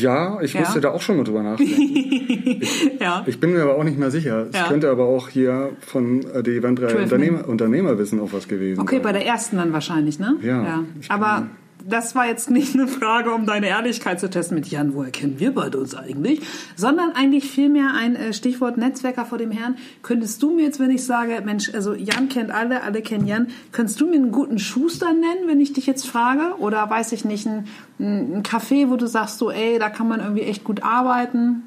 Ja, 0.00 0.40
ich 0.40 0.54
Ja. 0.54 0.60
musste 0.60 0.80
da 0.80 0.90
auch 0.90 1.00
schon 1.02 1.16
mal 1.16 1.24
drüber 1.24 1.42
nachdenken. 1.42 2.62
Ja. 3.00 3.22
Ich 3.26 3.40
bin 3.40 3.52
mir 3.52 3.62
aber 3.62 3.76
auch 3.76 3.84
nicht 3.84 3.98
mehr 3.98 4.10
sicher. 4.10 4.46
Es 4.50 4.56
Ja. 4.56 4.68
könnte 4.68 4.90
aber 4.90 5.04
auch 5.06 5.28
hier 5.28 5.70
von 5.80 6.22
äh, 6.22 6.38
Eventreihe 6.40 6.88
Twelve 6.88 7.02
Unternehmer, 7.04 7.48
Unternehmerwissen 7.48 8.20
auch 8.20 8.32
was 8.32 8.48
gewesen 8.48 8.80
Okay, 8.80 8.96
sein. 8.96 9.02
bei 9.02 9.12
der 9.12 9.26
ersten 9.26 9.56
dann 9.56 9.72
wahrscheinlich, 9.72 10.18
ne? 10.18 10.36
Ja, 10.42 10.84
ich 11.00 11.10
Aber 11.10 11.46
das 11.88 12.14
war 12.14 12.26
jetzt 12.26 12.50
nicht 12.50 12.74
eine 12.74 12.86
Frage, 12.88 13.30
um 13.32 13.46
deine 13.46 13.68
Ehrlichkeit 13.68 14.20
zu 14.20 14.28
testen 14.28 14.54
mit 14.54 14.66
Jan, 14.68 14.94
woher 14.94 15.10
kennen 15.10 15.36
wir 15.38 15.54
beide 15.54 15.78
uns 15.78 15.94
eigentlich? 15.94 16.42
Sondern 16.76 17.12
eigentlich 17.12 17.50
vielmehr 17.50 17.94
ein 17.98 18.16
äh, 18.16 18.32
Stichwort 18.34 18.76
Netzwerker 18.76 19.24
vor 19.24 19.38
dem 19.38 19.50
Herrn. 19.50 19.76
Könntest 20.02 20.42
du 20.42 20.54
mir 20.54 20.64
jetzt, 20.64 20.78
wenn 20.78 20.90
ich 20.90 21.04
sage, 21.04 21.40
Mensch, 21.44 21.72
also 21.74 21.94
Jan 21.94 22.28
kennt 22.28 22.50
alle, 22.50 22.82
alle 22.82 23.00
kennen 23.00 23.26
Jan, 23.26 23.48
könntest 23.72 23.98
du 24.00 24.06
mir 24.06 24.16
einen 24.16 24.30
guten 24.32 24.58
Schuster 24.58 25.12
nennen, 25.12 25.46
wenn 25.48 25.60
ich 25.60 25.72
dich 25.72 25.86
jetzt 25.86 26.06
frage? 26.06 26.58
Oder 26.58 26.88
weiß 26.90 27.12
ich 27.12 27.24
nicht, 27.24 27.46
ein, 27.46 27.64
ein 28.00 28.42
Café, 28.42 28.88
wo 28.88 28.96
du 28.96 29.06
sagst, 29.06 29.38
so, 29.38 29.50
ey, 29.50 29.78
da 29.78 29.90
kann 29.90 30.08
man 30.08 30.20
irgendwie 30.20 30.42
echt 30.42 30.64
gut 30.64 30.82
arbeiten? 30.82 31.62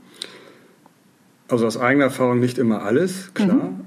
Also 1.47 1.67
aus 1.67 1.77
eigener 1.77 2.05
Erfahrung 2.05 2.39
nicht 2.39 2.57
immer 2.57 2.83
alles, 2.83 3.33
klar. 3.33 3.55
Mhm. 3.55 3.81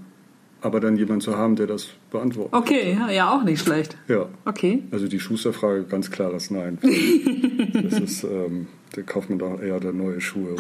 Aber 0.63 0.81
dann 0.81 0.97
jemand 0.97 1.23
zu 1.23 1.37
haben, 1.37 1.55
der 1.55 1.67
das 1.67 1.89
beantwortet. 2.11 2.55
Okay, 2.55 2.97
ja, 2.99 3.11
ja, 3.11 3.31
auch 3.31 3.45
nicht 3.45 3.63
schlecht. 3.63 3.97
Ja. 4.09 4.27
Okay. 4.45 4.83
Also 4.91 5.07
die 5.07 5.21
Schusterfrage, 5.21 5.85
ganz 5.85 6.11
klares 6.11 6.51
Nein. 6.51 6.79
das 7.73 8.01
ist, 8.01 8.25
ähm, 8.25 8.67
da 8.93 9.03
kauft 9.03 9.29
man 9.29 9.39
doch 9.39 9.61
eher 9.61 9.81
neue 9.93 10.21
Schuhe. 10.21 10.57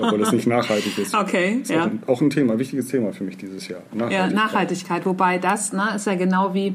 Obwohl 0.00 0.18
das 0.18 0.32
nicht 0.32 0.46
nachhaltig 0.46 0.96
ist. 0.98 1.14
Okay, 1.14 1.58
ist 1.62 1.70
ja. 1.70 1.82
auch, 1.82 1.86
ein, 1.86 2.02
auch 2.06 2.20
ein 2.20 2.30
Thema, 2.30 2.54
ein 2.54 2.58
wichtiges 2.58 2.86
Thema 2.88 3.12
für 3.12 3.24
mich 3.24 3.36
dieses 3.36 3.68
Jahr. 3.68 3.82
Ja, 4.10 4.28
Nachhaltigkeit. 4.28 5.04
Wobei 5.04 5.38
das 5.38 5.72
ne, 5.72 5.92
ist 5.96 6.06
ja 6.06 6.14
genau 6.14 6.54
wie, 6.54 6.74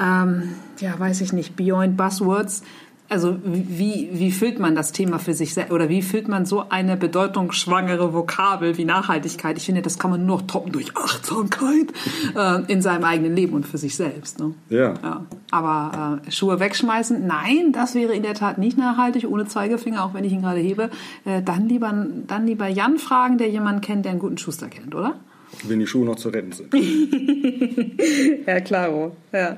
ähm, 0.00 0.54
ja, 0.78 0.98
weiß 0.98 1.20
ich 1.22 1.32
nicht, 1.32 1.56
Beyond 1.56 1.96
Buzzwords. 1.96 2.62
Also 3.08 3.38
wie, 3.44 4.08
wie 4.12 4.32
füllt 4.32 4.58
man 4.58 4.74
das 4.74 4.90
Thema 4.90 5.18
für 5.18 5.32
sich 5.32 5.54
selbst 5.54 5.72
oder 5.72 5.88
wie 5.88 6.02
füllt 6.02 6.26
man 6.26 6.44
so 6.44 6.64
eine 6.68 6.96
bedeutungsschwangere 6.96 8.12
Vokabel 8.12 8.76
wie 8.78 8.84
Nachhaltigkeit? 8.84 9.56
Ich 9.56 9.66
finde, 9.66 9.82
das 9.82 9.98
kann 9.98 10.10
man 10.10 10.26
nur 10.26 10.38
noch 10.38 10.46
toppen 10.46 10.72
durch 10.72 10.96
Achtsamkeit 10.96 11.92
äh, 12.36 12.72
in 12.72 12.82
seinem 12.82 13.04
eigenen 13.04 13.36
Leben 13.36 13.54
und 13.54 13.66
für 13.66 13.78
sich 13.78 13.94
selbst. 13.94 14.40
Ne? 14.40 14.54
Ja. 14.70 14.94
Ja. 15.02 15.26
Aber 15.50 16.20
äh, 16.26 16.30
Schuhe 16.32 16.58
wegschmeißen, 16.58 17.26
nein, 17.26 17.72
das 17.72 17.94
wäre 17.94 18.12
in 18.12 18.22
der 18.24 18.34
Tat 18.34 18.58
nicht 18.58 18.76
nachhaltig, 18.76 19.24
ohne 19.28 19.46
Zeigefinger, 19.46 20.04
auch 20.04 20.14
wenn 20.14 20.24
ich 20.24 20.32
ihn 20.32 20.42
gerade 20.42 20.60
hebe. 20.60 20.90
Äh, 21.24 21.42
dann, 21.42 21.68
lieber, 21.68 22.06
dann 22.26 22.46
lieber 22.46 22.66
Jan 22.66 22.98
fragen, 22.98 23.38
der 23.38 23.48
jemanden 23.48 23.82
kennt, 23.82 24.04
der 24.04 24.10
einen 24.10 24.20
guten 24.20 24.38
Schuster 24.38 24.68
kennt, 24.68 24.94
oder? 24.94 25.14
Wenn 25.62 25.78
die 25.78 25.86
Schuhe 25.86 26.04
noch 26.04 26.16
zu 26.16 26.28
retten 26.30 26.52
sind. 26.52 26.74
Ja, 28.46 28.60
klaro. 28.60 29.16
Ja. 29.32 29.56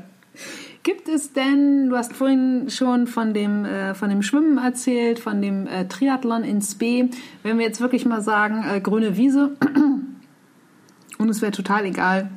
Gibt 0.89 1.07
es 1.11 1.35
denn, 1.35 1.91
du 1.91 1.97
hast 1.99 2.15
vorhin 2.15 2.71
schon 2.71 3.09
von 3.09 3.35
dem, 3.35 3.67
äh, 3.67 3.93
von 3.93 4.09
dem 4.09 4.23
Schwimmen 4.23 4.57
erzählt, 4.57 5.19
von 5.19 5.43
dem 5.43 5.67
äh, 5.67 5.87
Triathlon 5.87 6.45
in 6.45 6.63
Spee. 6.63 7.11
Wenn 7.43 7.59
wir 7.59 7.67
jetzt 7.67 7.83
wirklich 7.83 8.07
mal 8.07 8.23
sagen, 8.23 8.65
äh, 8.67 8.81
grüne 8.81 9.19
Wiese, 9.19 9.51
und 11.19 11.29
es 11.29 11.43
wäre 11.43 11.53
total 11.53 11.85
egal, 11.85 12.31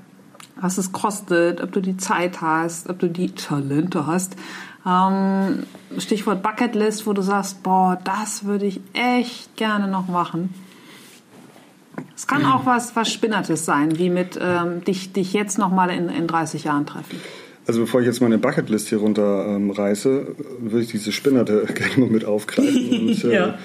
was 0.58 0.78
es 0.78 0.92
kostet, 0.92 1.62
ob 1.62 1.72
du 1.72 1.80
die 1.80 1.96
Zeit 1.96 2.42
hast, 2.42 2.90
ob 2.90 3.00
du 3.00 3.08
die 3.08 3.32
Talente 3.32 4.06
hast. 4.06 4.36
Ähm, 4.86 5.64
Stichwort 5.98 6.44
Bucketlist, 6.44 7.08
wo 7.08 7.14
du 7.14 7.22
sagst, 7.22 7.64
boah, 7.64 7.98
das 8.04 8.44
würde 8.44 8.66
ich 8.66 8.82
echt 8.92 9.56
gerne 9.56 9.88
noch 9.88 10.10
machen. 10.10 10.54
Es 12.18 12.28
kann 12.28 12.46
auch 12.46 12.66
was, 12.66 12.98
was 12.98 13.10
Spinnertes 13.10 13.64
sein, 13.64 13.98
wie 13.98 14.10
mit 14.10 14.38
ähm, 14.42 14.84
dich, 14.84 15.14
dich 15.14 15.32
jetzt 15.32 15.58
noch 15.58 15.72
mal 15.72 15.90
in, 15.90 16.10
in 16.10 16.28
30 16.28 16.66
Jahren 16.66 16.86
treffen. 16.86 17.18
Also 17.72 17.80
bevor 17.84 18.02
ich 18.02 18.06
jetzt 18.08 18.20
meine 18.20 18.38
Bucketlist 18.38 18.90
hier 18.90 18.98
runter 18.98 19.46
ähm, 19.48 19.72
reiße, 19.72 20.36
würde 20.60 20.82
ich 20.84 20.92
diese 20.92 21.14
Spinnerte 21.14 21.66
gerne 21.74 21.98
mal 22.06 22.10
mit 22.10 22.26
aufgreifen. 22.26 22.90
Und, 23.08 23.24
äh, 23.24 23.34
Ja. 23.34 23.58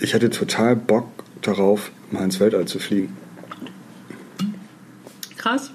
Ich 0.00 0.14
hätte 0.14 0.30
total 0.30 0.74
Bock 0.74 1.06
darauf, 1.40 1.92
mal 2.10 2.24
ins 2.24 2.40
Weltall 2.40 2.64
zu 2.66 2.80
fliegen. 2.80 3.16
Krass. 5.36 5.70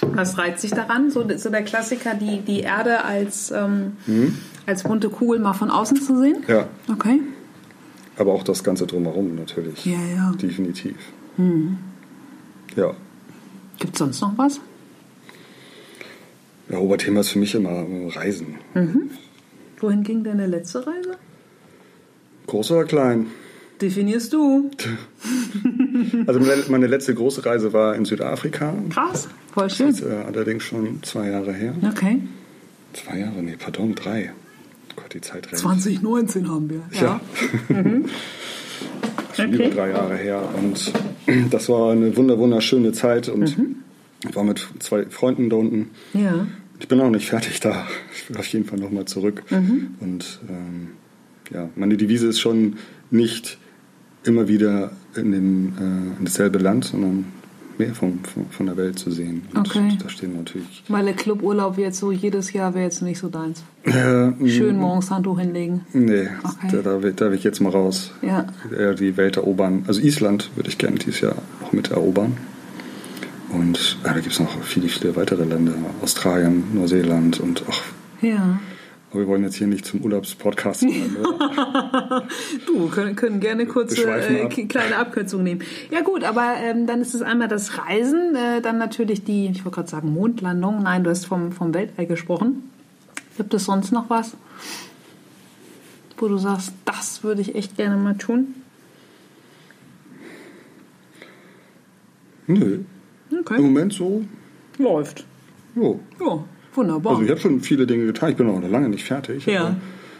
Was 0.00 0.36
reizt 0.38 0.62
sich 0.62 0.72
daran? 0.72 1.12
So, 1.12 1.24
so 1.38 1.50
der 1.50 1.62
Klassiker, 1.62 2.14
die, 2.14 2.40
die 2.40 2.58
Erde 2.62 3.04
als, 3.04 3.52
ähm, 3.52 3.96
als 4.66 4.82
bunte 4.82 5.08
Kugel 5.08 5.38
mal 5.38 5.52
von 5.52 5.70
außen 5.70 5.98
zu 6.02 6.18
sehen? 6.18 6.38
Ja, 6.48 6.66
Okay. 6.90 7.20
aber 8.18 8.32
auch 8.32 8.42
das 8.42 8.64
Ganze 8.64 8.88
drumherum 8.88 9.36
natürlich. 9.36 9.86
Ja, 9.86 10.00
ja. 10.16 10.32
Definitiv. 10.32 10.96
Ja. 12.74 12.94
Gibt 13.78 13.92
es 13.94 13.98
sonst 14.00 14.20
noch 14.20 14.36
was? 14.36 14.60
Ja, 16.70 16.78
Oberthema 16.78 17.20
ist 17.20 17.30
für 17.30 17.38
mich 17.38 17.54
immer 17.54 17.84
Reisen. 18.14 18.56
Wohin 19.80 20.02
ging 20.02 20.22
deine 20.24 20.46
letzte 20.46 20.86
Reise? 20.86 21.16
Groß 22.46 22.70
oder 22.72 22.84
klein? 22.84 23.26
Definierst 23.80 24.32
du. 24.32 24.70
Also 26.26 26.40
meine- 26.70 26.86
letzte 26.86 27.14
große 27.14 27.44
Reise 27.44 27.72
war 27.72 27.94
in 27.94 28.04
Südafrika. 28.04 28.74
Krass. 28.90 29.28
Voll 29.52 29.64
Das 29.64 29.76
schön. 29.76 29.88
ist 29.88 30.00
äh, 30.02 30.10
allerdings 30.26 30.64
schon 30.64 31.02
zwei 31.02 31.28
Jahre 31.30 31.52
her. 31.52 31.74
Okay. 31.90 32.20
Zwei 32.92 33.18
Jahre, 33.20 33.42
nee, 33.42 33.56
pardon, 33.58 33.94
drei. 33.94 34.32
Gott, 34.96 35.12
die 35.14 35.20
Zeit 35.20 35.46
rennt. 35.48 35.58
2019 35.58 36.48
haben 36.48 36.70
wir. 36.70 36.82
Ja. 37.00 37.20
Schon 39.34 39.46
Okay. 39.46 39.54
über 39.66 39.68
drei 39.74 39.90
Jahre 39.90 40.16
her. 40.16 40.42
Und 40.58 40.92
das 41.50 41.68
war 41.68 41.92
eine 41.92 42.14
wunder 42.16 42.38
wunderschöne 42.38 42.92
Zeit 42.92 43.28
und 43.28 43.56
ich 44.28 44.34
war 44.36 44.44
mit 44.44 44.66
zwei 44.78 45.06
Freunden 45.06 45.50
da 45.50 45.56
unten. 45.56 45.90
Ja. 46.14 46.46
Ich 46.80 46.88
bin 46.88 47.00
auch 47.00 47.10
nicht 47.10 47.28
fertig 47.28 47.60
da. 47.60 47.86
Ich 48.14 48.28
will 48.28 48.36
auf 48.36 48.46
jeden 48.46 48.64
Fall 48.64 48.78
nochmal 48.78 49.04
zurück. 49.04 49.44
Und 49.50 50.40
ähm, 50.48 50.88
ja, 51.52 51.68
meine 51.76 51.96
Devise 51.96 52.26
ist 52.26 52.40
schon 52.40 52.76
nicht 53.10 53.58
immer 54.24 54.48
wieder 54.48 54.92
in, 55.16 55.32
dem, 55.32 55.72
äh, 55.78 56.18
in 56.18 56.24
dasselbe 56.24 56.58
Land, 56.58 56.86
sondern 56.86 57.26
mehr 57.78 57.94
von, 57.94 58.20
von, 58.24 58.46
von 58.50 58.66
der 58.66 58.76
Welt 58.76 58.98
zu 58.98 59.10
sehen. 59.10 59.42
Und 59.54 59.68
Okay. 59.68 59.96
da 60.02 60.08
stehen 60.08 60.36
natürlich. 60.36 60.82
Weil 60.88 61.04
der 61.04 61.14
Cluburlaub 61.14 61.78
jetzt 61.78 61.98
so 61.98 62.10
jedes 62.12 62.52
Jahr 62.52 62.74
wäre 62.74 62.84
jetzt 62.84 63.00
nicht 63.02 63.18
so 63.18 63.28
deins. 63.28 63.62
Äh, 63.84 64.32
Schön 64.48 64.76
morgens 64.76 65.10
Handtuch 65.10 65.38
hinlegen. 65.40 65.80
Nee, 65.92 66.28
Okay. 66.42 66.68
da, 66.70 66.82
da, 66.82 67.02
will- 67.02 67.12
da 67.14 67.30
will 67.30 67.38
ich 67.38 67.44
jetzt 67.44 67.60
mal 67.60 67.70
raus. 67.70 68.12
Ja. 68.22 68.46
Eher 68.76 68.94
die 68.94 69.16
Welt 69.16 69.36
erobern. 69.36 69.84
Also 69.86 70.00
Island 70.00 70.50
würde 70.56 70.68
ich 70.68 70.78
gerne 70.78 70.96
dieses 70.98 71.20
Jahr 71.20 71.36
auch 71.62 71.72
mit 71.72 71.90
erobern. 71.90 72.36
Und 73.52 73.98
äh, 74.02 74.04
da 74.04 74.12
gibt 74.14 74.32
es 74.32 74.40
noch 74.40 74.62
viele, 74.62 74.88
viele 74.88 75.14
weitere 75.14 75.44
Länder. 75.44 75.74
Australien, 76.00 76.64
Neuseeland 76.72 77.40
und 77.40 77.62
auch 77.68 77.80
Ja. 78.20 78.60
Aber 79.10 79.20
wir 79.20 79.28
wollen 79.28 79.42
jetzt 79.42 79.56
hier 79.56 79.66
nicht 79.66 79.84
zum 79.84 80.00
Urlaubspodcast 80.00 80.82
werden, 80.84 81.16
oder? 81.18 82.26
du, 82.66 82.88
können, 82.88 83.14
können 83.14 83.40
gerne 83.40 83.66
kurze 83.66 84.04
äh, 84.04 84.42
ab. 84.44 84.52
kleine 84.68 84.96
Abkürzungen 84.96 85.44
nehmen. 85.44 85.60
Ja 85.90 86.00
gut, 86.00 86.24
aber 86.24 86.54
ähm, 86.62 86.86
dann 86.86 87.02
ist 87.02 87.14
es 87.14 87.20
einmal 87.20 87.48
das 87.48 87.76
Reisen, 87.76 88.34
äh, 88.34 88.62
dann 88.62 88.78
natürlich 88.78 89.22
die, 89.22 89.48
ich 89.48 89.66
wollte 89.66 89.76
gerade 89.76 89.90
sagen 89.90 90.14
Mondlandung. 90.14 90.82
Nein, 90.82 91.04
du 91.04 91.10
hast 91.10 91.26
vom, 91.26 91.52
vom 91.52 91.74
Weltall 91.74 92.06
gesprochen. 92.06 92.70
Gibt 93.36 93.52
es 93.52 93.66
sonst 93.66 93.92
noch 93.92 94.08
was, 94.08 94.34
wo 96.16 96.28
du 96.28 96.38
sagst, 96.38 96.72
das 96.86 97.22
würde 97.22 97.42
ich 97.42 97.54
echt 97.54 97.76
gerne 97.76 97.96
mal 97.96 98.16
tun? 98.16 98.54
Nö. 102.46 102.80
Im 103.32 103.40
Okay, 103.40 103.60
Moment 103.60 103.92
so, 103.92 104.24
läuft. 104.78 105.24
jo. 105.74 106.00
Ja, 106.20 106.44
wunderbar. 106.74 107.12
Also 107.12 107.22
ich 107.24 107.30
habe 107.30 107.40
schon 107.40 107.60
viele 107.60 107.86
Dinge 107.86 108.06
getan. 108.06 108.30
Ich 108.30 108.36
bin 108.36 108.46
noch 108.46 108.60
lange 108.68 108.88
nicht 108.88 109.04
fertig. 109.04 109.46
Ja. 109.46 109.76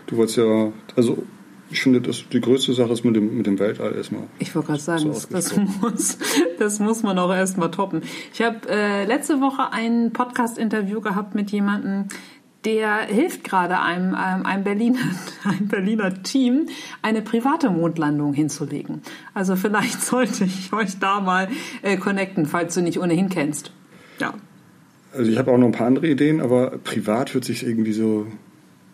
Du 0.06 0.16
wolltest 0.16 0.38
ja, 0.38 0.72
also 0.96 1.22
ich 1.70 1.80
finde, 1.80 2.00
dass 2.02 2.24
die 2.30 2.40
größte 2.40 2.74
Sache 2.74 2.92
ist 2.92 3.04
mit 3.04 3.16
dem, 3.16 3.36
mit 3.36 3.46
dem 3.46 3.58
Weltall 3.58 3.94
erstmal. 3.94 4.24
Ich 4.38 4.54
wollte 4.54 4.68
gerade 4.68 4.80
sagen, 4.80 5.00
So 5.00 5.08
das, 5.08 5.28
das, 5.28 5.56
muss, 5.80 6.18
das 6.58 6.78
muss 6.80 7.02
man 7.02 7.18
auch 7.18 7.32
erstmal 7.32 7.70
toppen. 7.70 8.02
Ich 8.34 8.42
habe 8.42 8.68
äh, 8.68 9.04
letzte 9.06 9.40
Woche 9.40 9.72
ein 9.72 10.12
Podcast-Interview 10.12 11.00
gehabt 11.00 11.34
mit 11.34 11.50
jemandem, 11.50 12.08
der 12.64 13.00
hilft 13.06 13.44
gerade 13.44 13.80
einem, 13.80 14.14
einem, 14.14 14.46
einem, 14.46 14.64
Berliner, 14.64 14.98
einem 15.44 15.68
Berliner 15.68 16.22
Team, 16.22 16.66
eine 17.02 17.22
private 17.22 17.70
Mondlandung 17.70 18.34
hinzulegen. 18.34 19.02
Also 19.34 19.56
vielleicht 19.56 20.00
sollte 20.04 20.44
ich 20.44 20.72
euch 20.72 20.98
da 20.98 21.20
mal 21.20 21.48
äh, 21.82 21.96
connecten, 21.96 22.46
falls 22.46 22.74
du 22.74 22.82
nicht 22.82 22.98
ohnehin 22.98 23.28
kennst. 23.28 23.72
Ja. 24.18 24.34
Also 25.12 25.30
ich 25.30 25.38
habe 25.38 25.50
auch 25.50 25.58
noch 25.58 25.66
ein 25.66 25.72
paar 25.72 25.86
andere 25.86 26.08
Ideen, 26.08 26.40
aber 26.40 26.78
privat 26.78 27.34
wird 27.34 27.44
sich 27.44 27.66
irgendwie 27.66 27.92
so, 27.92 28.26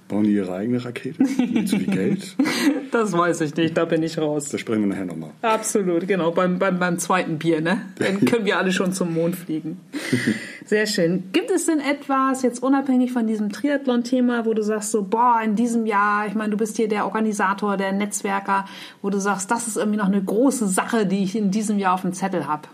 bauen 0.09 0.25
die 0.25 0.33
ihre 0.33 0.53
eigene 0.53 0.85
Rakete? 0.85 1.23
Zu 1.65 1.79
viel 1.79 1.87
Geld? 1.87 2.37
Das 2.91 3.13
weiß 3.13 3.43
ich 3.43 3.55
nicht, 3.55 3.77
da 3.77 3.85
bin 3.85 4.03
ich 4.03 4.17
raus. 4.17 4.49
Da 4.49 4.57
sprechen 4.57 4.81
wir 4.81 4.89
nachher 4.89 5.05
nochmal. 5.05 5.31
Absolut, 5.43 6.09
genau. 6.09 6.31
Beim, 6.31 6.59
beim, 6.59 6.79
beim 6.79 6.99
zweiten 6.99 7.39
Bier, 7.39 7.61
ne? 7.61 7.83
Dann 7.99 8.25
können 8.25 8.47
wir 8.47 8.57
alle 8.57 8.73
schon 8.73 8.95
zum 8.95 9.13
Mond 9.13 9.37
fliegen. 9.37 9.79
Sehr 10.69 10.87
schön. 10.87 11.31
Gibt 11.33 11.51
es 11.51 11.65
denn 11.65 11.81
etwas, 11.81 12.43
jetzt 12.43 12.63
unabhängig 12.63 13.11
von 13.11 13.27
diesem 13.27 13.51
Triathlon-Thema, 13.51 14.45
wo 14.45 14.53
du 14.53 14.63
sagst, 14.63 14.91
so, 14.91 15.03
boah, 15.03 15.41
in 15.43 15.57
diesem 15.57 15.87
Jahr, 15.87 16.27
ich 16.27 16.35
meine, 16.35 16.51
du 16.51 16.59
bist 16.59 16.77
hier 16.77 16.89
der 16.89 17.07
Organisator, 17.07 17.79
der 17.79 17.93
Netzwerker, 17.93 18.67
wo 19.01 19.09
du 19.09 19.19
sagst, 19.19 19.51
das 19.51 19.67
ist 19.67 19.79
irgendwie 19.79 19.97
noch 19.97 20.09
eine 20.09 20.23
große 20.23 20.69
Sache, 20.69 21.07
die 21.07 21.25
ich 21.25 21.35
in 21.37 21.51
diesem 21.51 21.79
Jahr 21.79 21.95
auf 21.95 22.03
dem 22.03 22.13
Zettel 22.13 22.47
habe? 22.47 22.69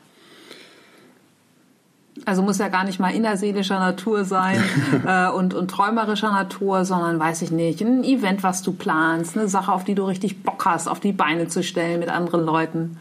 Also 2.25 2.43
muss 2.43 2.59
ja 2.59 2.67
gar 2.67 2.83
nicht 2.83 2.99
mal 2.99 3.15
innerseelischer 3.15 3.79
Natur 3.79 4.25
sein 4.25 4.61
äh, 5.07 5.29
und, 5.29 5.55
und 5.55 5.71
träumerischer 5.71 6.33
Natur, 6.33 6.85
sondern 6.85 7.21
weiß 7.21 7.43
ich 7.43 7.53
nicht, 7.53 7.81
ein 7.81 8.03
Event, 8.03 8.43
was 8.43 8.63
du 8.63 8.73
planst, 8.73 9.39
eine 9.39 9.47
Sache, 9.47 9.71
auf 9.71 9.85
die 9.85 9.95
du 9.95 10.03
richtig 10.03 10.43
Bock 10.43 10.65
hast, 10.65 10.89
auf 10.89 10.99
die 10.99 11.13
Beine 11.13 11.47
zu 11.47 11.63
stellen 11.63 12.01
mit 12.01 12.09
anderen 12.09 12.45
Leuten. 12.45 12.99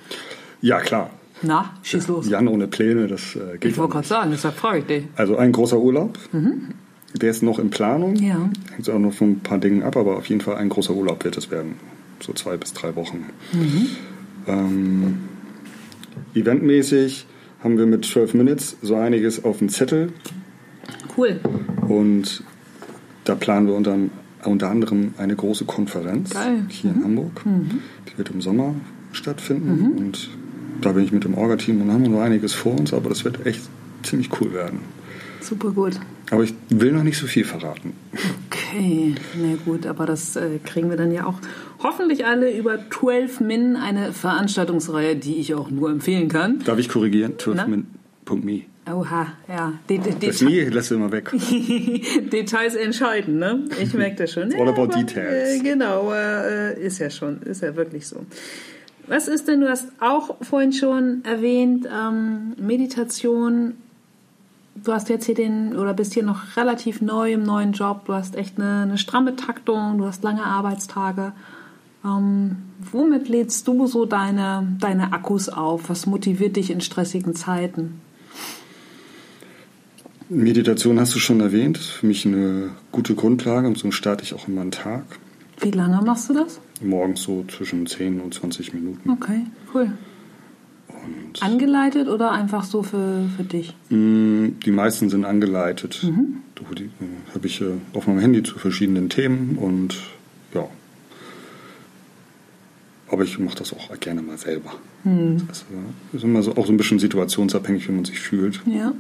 Ja, 0.62 0.82
klar. 0.82 1.10
Na, 1.44 1.74
schieß 1.84 2.08
los. 2.08 2.30
Jan 2.30 2.48
ohne 2.48 2.68
Pläne, 2.68 3.08
das 3.08 3.36
äh, 3.36 3.58
geht 3.58 3.72
ich 3.72 3.78
wollte 3.78 3.94
gerade 3.94 4.08
sagen, 4.08 4.32
deshalb 4.32 4.56
frage 4.56 4.80
ich 4.80 4.86
dich. 4.86 5.04
Also 5.16 5.38
ein 5.38 5.52
großer 5.52 5.78
Urlaub. 5.80 6.18
Der 7.14 7.30
ist 7.30 7.44
noch 7.44 7.60
in 7.60 7.70
Planung. 7.70 8.16
Ja. 8.16 8.50
Hängt 8.72 8.90
auch 8.90 8.98
noch 9.00 9.14
von 9.14 9.32
ein 9.34 9.40
paar 9.42 9.58
Dingen 9.60 9.84
ab, 9.84 9.96
aber 9.98 10.18
auf 10.18 10.26
jeden 10.28 10.42
Fall 10.42 10.56
ein 10.56 10.70
großer 10.70 10.94
Urlaub 10.94 11.24
wird 11.24 11.38
es 11.38 11.52
werden. 11.52 11.76
So 12.20 12.34
zwei 12.34 12.58
bis 12.58 12.74
drei 12.74 12.96
Wochen. 12.96 13.26
Ähm, 14.48 15.20
eventmäßig 16.34 17.28
haben 17.64 17.78
wir 17.78 17.86
mit 17.86 18.06
12 18.06 18.34
Minutes 18.34 18.78
so 18.82 18.96
einiges 18.96 19.44
auf 19.44 19.60
dem 19.60 19.70
Zettel 19.70 20.12
Cool. 21.18 21.40
und 21.88 22.44
da 23.24 23.36
planen 23.36 23.68
wir 23.68 23.76
unter, 23.76 23.96
unter 24.44 24.70
anderem 24.70 25.14
eine 25.18 25.36
große 25.36 25.66
Konferenz 25.66 26.32
Geil. 26.32 26.66
hier 26.70 26.92
in 26.92 27.04
Hamburg. 27.04 27.42
Die 28.12 28.18
wird 28.18 28.32
im 28.32 28.42
Sommer 28.42 28.76
stattfinden 29.14 29.94
und 29.98 30.30
da 30.84 30.92
bin 30.92 31.04
ich 31.04 31.12
mit 31.12 31.24
dem 31.24 31.36
Orga-Team 31.36 31.82
und 31.82 31.92
haben 31.92 32.04
noch 32.04 32.22
einiges 32.22 32.54
vor 32.54 32.78
uns, 32.80 32.94
aber 32.94 33.10
das 33.10 33.26
wird 33.26 33.46
echt 33.46 33.62
ziemlich 34.04 34.30
cool 34.40 34.54
werden. 34.54 34.80
Super 35.42 35.72
gut. 35.72 36.00
Aber 36.32 36.44
ich 36.44 36.54
will 36.70 36.92
noch 36.92 37.04
nicht 37.04 37.18
so 37.18 37.28
viel 37.28 37.44
verraten. 37.44 37.94
Okay, 38.48 39.16
na 39.38 39.56
gut, 39.66 39.86
aber 39.86 40.06
das 40.06 40.36
äh, 40.36 40.60
kriegen 40.64 40.90
wir 40.90 40.98
dann 40.98 41.12
ja 41.12 41.26
auch 41.26 41.40
hoffentlich 41.84 42.26
alle 42.26 42.56
über 42.56 42.80
12 42.90 43.42
Min, 43.42 43.76
eine 43.76 44.14
Veranstaltungsreihe, 44.14 45.16
die 45.16 45.36
ich 45.36 45.54
auch 45.54 45.70
nur 45.70 45.92
empfehlen 45.92 46.30
kann. 46.30 46.60
Darf 46.66 46.80
ich 46.80 46.90
korrigieren? 46.90 47.34
Na? 47.54 47.66
12min.me. 47.66 48.62
Oha, 48.92 49.28
ja. 49.48 49.74
De 49.90 49.98
de 49.98 50.14
Das 50.20 50.42
Me 50.42 50.68
lässt 50.70 50.92
du 50.92 50.96
immer 50.96 51.12
weg. 51.12 51.32
Details 52.32 52.76
entscheiden, 52.76 53.40
ne? 53.40 53.64
Ich 53.82 53.94
merke 53.94 54.18
das 54.18 54.34
schon. 54.34 54.54
All 54.54 54.68
about 54.68 54.84
aber, 54.84 54.98
details. 54.98 55.60
Äh, 55.60 55.60
genau, 55.60 56.12
äh, 56.12 56.82
ist 56.82 57.00
ja 57.00 57.10
schon, 57.10 57.42
ist 57.44 57.62
ja 57.62 57.76
wirklich 57.76 58.08
so. 58.08 58.26
Was 59.08 59.28
ist 59.28 59.48
denn, 59.48 59.62
du 59.62 59.70
hast 59.70 59.88
auch 60.00 60.36
vorhin 60.42 60.72
schon 60.72 61.24
erwähnt, 61.26 61.88
ähm, 61.92 62.54
Meditation. 62.58 63.76
Du 64.76 64.92
hast 64.92 65.10
jetzt 65.10 65.26
hier 65.26 65.36
den, 65.36 65.76
oder 65.76 65.94
bist 65.94 66.14
hier 66.14 66.24
noch 66.24 66.58
relativ 66.58 67.02
neu 67.02 67.34
im 67.34 67.44
neuen 67.44 67.74
Job. 67.74 68.06
Du 68.06 68.14
hast 68.14 68.36
echt 68.36 68.60
eine, 68.60 68.84
eine 68.84 68.98
stramme 68.98 69.36
Taktung, 69.36 69.98
du 69.98 70.06
hast 70.06 70.24
lange 70.24 70.44
Arbeitstage. 70.44 71.34
Ähm, 72.06 72.58
womit 72.92 73.30
lädst 73.30 73.68
du 73.68 73.88
so 73.88 74.06
deine, 74.06 74.76
deine 74.80 75.14
Akkus 75.14 75.50
auf? 75.50 75.90
Was 75.90 76.06
motiviert 76.06 76.56
dich 76.56 76.72
in 76.72 76.82
stressigen 76.82 77.36
Zeiten? 77.36 78.02
Meditation 80.30 81.00
hast 81.00 81.14
du 81.14 81.20
schon 81.20 81.42
erwähnt. 81.42 81.78
Für 81.78 82.08
mich 82.08 82.26
eine 82.26 82.72
gute 82.92 83.16
Grundlage 83.16 83.68
und 83.68 83.78
so 83.78 83.92
starte 83.92 84.24
ich 84.24 84.34
auch 84.34 84.48
immer 84.48 84.62
einen 84.62 84.72
Tag. 84.72 85.04
Wie 85.60 85.72
lange 85.72 86.02
machst 86.02 86.30
du 86.30 86.34
das? 86.34 86.60
Morgens 86.84 87.22
so 87.24 87.46
zwischen 87.48 87.86
10 87.88 88.20
und 88.22 88.34
20 88.34 88.74
Minuten. 88.74 89.10
Okay, 89.10 89.46
cool. 89.74 89.92
Und 90.90 91.42
Angeleitet 91.42 92.08
oder 92.08 92.32
einfach 92.32 92.64
so 92.64 92.84
für, 92.84 93.30
für 93.36 93.44
dich? 93.44 93.76
mh, 93.90 94.52
die 94.66 94.72
meisten 94.72 95.10
sind 95.10 95.26
angeleitet. 95.26 96.02
Da 96.56 96.64
die, 96.78 96.84
äh, 96.84 97.34
habe 97.34 97.48
ich 97.48 97.62
äh, 97.62 97.66
auf 97.94 98.08
meinem 98.08 98.20
Handy 98.20 98.44
zu 98.44 98.58
verschiedenen 98.60 99.10
Themen 99.10 99.58
und 99.58 99.98
ja. 100.54 100.68
Aber 103.10 103.24
ich 103.24 103.38
mache 103.38 103.58
das 103.58 103.74
auch 103.74 104.00
gerne 104.00 104.22
mal 104.22 104.38
selber. 104.38 104.72
Das 105.04 105.58
ist, 105.58 105.66
äh, 105.72 106.16
ist 106.16 106.24
immer 106.24 106.42
so, 106.42 106.56
auch 106.56 106.66
so 106.66 106.72
ein 106.72 106.78
bisschen 106.78 107.00
situationsabhängig, 107.00 107.88
wie 107.88 107.92
man 107.92 108.06
sich 108.06 108.20
fühlt. 108.20 108.62
Ja. 108.66 108.94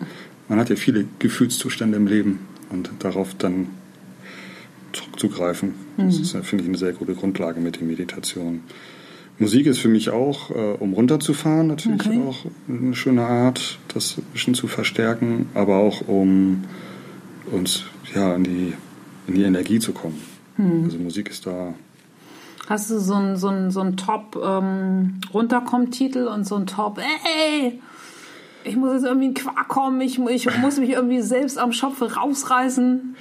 Man 0.50 0.60
hat 0.60 0.69
ja 0.69 0.76
viele 0.76 1.06
Gefühlszustände 1.19 1.96
im 1.98 2.08
Leben 2.08 2.39
und 2.69 2.91
darauf 3.00 3.34
dann 3.36 3.67
zurückzugreifen, 4.93 5.73
das 5.97 6.19
ist, 6.19 6.32
finde 6.43 6.63
ich, 6.63 6.69
eine 6.69 6.77
sehr 6.77 6.93
gute 6.93 7.15
Grundlage 7.15 7.60
mit 7.60 7.75
der 7.77 7.84
Meditation. 7.84 8.62
Musik 9.39 9.65
ist 9.65 9.79
für 9.79 9.89
mich 9.89 10.12
auch, 10.12 10.51
äh, 10.51 10.75
um 10.79 10.93
runterzufahren, 10.93 11.65
natürlich 11.67 11.99
Okay. 12.01 12.21
auch 12.27 12.45
eine 12.69 12.95
schöne 12.95 13.25
Art, 13.25 13.79
das 13.93 14.17
ein 14.17 14.23
bisschen 14.32 14.53
zu 14.53 14.67
verstärken, 14.67 15.47
aber 15.56 15.77
auch 15.77 16.08
um 16.08 16.63
uns 17.51 17.84
ja, 18.13 18.36
in, 18.36 18.43
die, 18.43 18.73
in 19.27 19.34
die 19.36 19.43
Energie 19.43 19.79
zu 19.79 19.91
kommen. 19.91 20.21
Also 20.84 20.99
Musik 20.99 21.32
ist 21.32 21.47
da 21.47 21.73
Hast 22.69 22.91
du 22.91 22.99
so 22.99 23.15
einen 23.15 23.36
so 23.38 23.51
so 23.71 23.79
ein 23.82 23.97
Top-Runterkommen-Titel 23.97 26.27
und 26.27 26.47
so 26.47 26.56
ein 26.56 26.67
Top, 26.67 26.99
ey, 26.99 27.82
ich 28.63 28.75
muss 28.75 28.93
jetzt 28.93 29.03
irgendwie 29.03 29.25
in 29.27 29.34
Quark 29.34 29.67
kommen, 29.67 29.99
ich, 30.01 30.19
ich 30.19 30.58
muss 30.60 30.77
mich 30.77 30.91
irgendwie 30.91 31.21
selbst 31.21 31.58
am 31.58 31.73
Schopfe 31.73 32.13
rausreißen. 32.13 33.15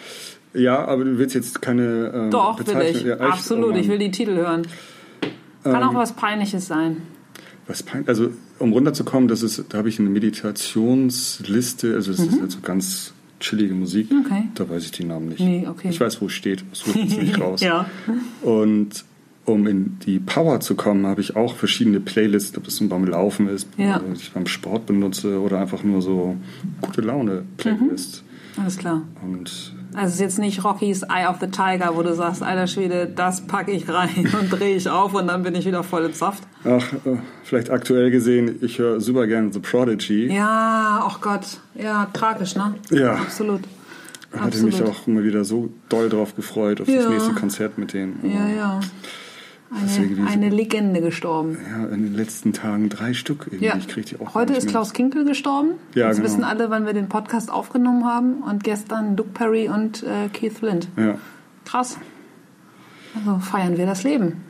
Ja, 0.54 0.84
aber 0.84 1.04
du 1.04 1.18
willst 1.18 1.34
jetzt 1.34 1.62
keine 1.62 2.12
ähm, 2.14 2.30
Doch, 2.30 2.58
will 2.66 2.82
ich. 2.82 3.04
Ja? 3.04 3.16
Absolut, 3.18 3.74
Oh 3.74 3.76
ich 3.76 3.88
will 3.88 3.98
die 3.98 4.10
Titel 4.10 4.36
hören. 4.36 4.66
Kann 5.64 5.82
auch 5.82 5.94
was 5.94 6.12
Peinliches 6.12 6.66
sein. 6.66 6.98
Was 7.66 7.82
pein 7.82 8.04
also 8.08 8.30
um 8.58 8.72
runterzukommen, 8.72 9.28
das 9.28 9.42
ist, 9.42 9.64
da 9.70 9.78
habe 9.78 9.88
ich 9.88 9.98
eine 9.98 10.10
Meditationsliste, 10.10 11.94
also 11.94 12.10
das 12.12 12.20
ist 12.20 12.40
halt 12.40 12.50
so 12.50 12.60
ganz 12.60 13.12
chillige 13.40 13.74
Musik. 13.74 14.08
Okay. 14.24 14.44
Da 14.54 14.68
weiß 14.68 14.84
ich 14.84 14.90
die 14.92 15.04
Namen 15.04 15.28
nicht. 15.28 15.40
Nee, 15.40 15.66
okay. 15.68 15.88
Ich 15.90 16.00
weiß, 16.00 16.20
wo 16.20 16.26
es 16.26 16.32
steht, 16.32 16.64
suche 16.72 16.98
ich 17.00 17.10
jetzt 17.10 17.22
nicht 17.22 17.40
raus. 17.40 17.60
Ja. 17.60 17.86
Und 18.42 19.04
um 19.44 19.66
in 19.66 19.98
die 20.06 20.20
Power 20.20 20.60
zu 20.60 20.74
kommen, 20.76 21.06
habe 21.06 21.20
ich 21.20 21.34
auch 21.34 21.56
verschiedene 21.56 21.98
Playlists, 22.00 22.56
ob 22.56 22.64
das 22.64 22.76
zum 22.76 22.88
beim 22.88 23.04
Laufen 23.06 23.48
ist, 23.48 23.66
Ja. 23.76 23.96
oder 24.00 24.12
ich 24.14 24.30
beim 24.32 24.46
Sport 24.46 24.86
benutze 24.86 25.40
oder 25.40 25.60
einfach 25.60 25.82
nur 25.82 26.00
so 26.02 26.36
gute 26.80 27.00
Laune 27.00 27.42
Playlists. 27.56 28.22
Alles 28.56 28.76
klar. 28.78 29.02
Und 29.22 29.74
Also 29.94 30.06
es 30.08 30.14
ist 30.14 30.20
jetzt 30.20 30.38
nicht 30.38 30.64
Rocky's 30.64 31.02
Eye 31.02 31.26
of 31.28 31.36
the 31.40 31.48
Tiger, 31.48 31.90
wo 31.94 32.02
du 32.02 32.14
sagst, 32.14 32.42
alter 32.42 32.66
Schwede, 32.66 33.06
das 33.06 33.42
packe 33.46 33.72
ich 33.72 33.88
rein 33.88 34.28
und 34.40 34.50
drehe 34.50 34.76
ich 34.76 34.88
auf 34.88 35.14
und 35.14 35.26
dann 35.28 35.42
bin 35.42 35.54
ich 35.54 35.66
wieder 35.66 35.82
voll 35.82 36.04
im 36.04 36.12
Saft. 36.12 36.42
ach, 36.64 36.92
äh, 37.04 37.16
vielleicht 37.44 37.70
aktuell 37.70 38.10
gesehen, 38.10 38.58
ich 38.62 38.78
höre 38.78 39.00
super 39.00 39.26
gerne 39.26 39.52
The 39.52 39.58
Prodigy. 39.60 40.32
Ja, 40.34 41.04
ach 41.06 41.20
Gott. 41.20 41.58
Ja, 41.74 42.06
tragisch, 42.12 42.56
ne? 42.56 42.74
Ja. 42.90 43.14
Absolut. 43.14 43.60
Hatte 44.32 44.44
Absolut. 44.44 44.72
mich 44.72 44.82
auch 44.82 45.06
immer 45.06 45.22
wieder 45.24 45.44
so 45.44 45.68
doll 45.90 46.08
drauf 46.08 46.34
gefreut, 46.34 46.80
auf 46.80 46.88
Ja. 46.88 47.02
das 47.02 47.08
nächste 47.10 47.34
Konzert 47.34 47.76
mit 47.76 47.92
denen. 47.92 48.18
Ja, 48.24 48.48
ja. 48.48 48.80
Eine, 49.74 50.28
eine 50.28 50.48
Legende 50.50 51.00
gestorben. 51.00 51.56
Ja, 51.70 51.86
in 51.86 52.02
den 52.02 52.14
letzten 52.14 52.52
Tagen 52.52 52.88
drei 52.88 53.14
Stück 53.14 53.46
irgendwie. 53.46 53.64
Ja. 53.64 53.76
Ich 53.76 53.88
krieg 53.88 54.04
die 54.06 54.20
auch 54.20 54.34
Heute 54.34 54.52
ist 54.52 54.64
mehr. 54.64 54.72
Klaus 54.72 54.92
Kinkel 54.92 55.24
gestorben. 55.24 55.70
Ja, 55.94 56.08
Jetzt 56.08 56.16
genau. 56.16 56.28
wissen 56.28 56.44
alle, 56.44 56.68
wann 56.70 56.84
wir 56.84 56.92
den 56.92 57.08
Podcast 57.08 57.50
aufgenommen 57.50 58.04
haben. 58.04 58.42
Und 58.42 58.64
gestern 58.64 59.16
Luke 59.16 59.30
Perry 59.32 59.68
und 59.68 60.02
äh, 60.02 60.28
Keith 60.32 60.52
Flint. 60.52 60.88
Ja. 60.96 61.16
Krass. 61.64 61.96
Also 63.14 63.38
feiern 63.38 63.78
wir 63.78 63.86
das 63.86 64.04
Leben. 64.04 64.42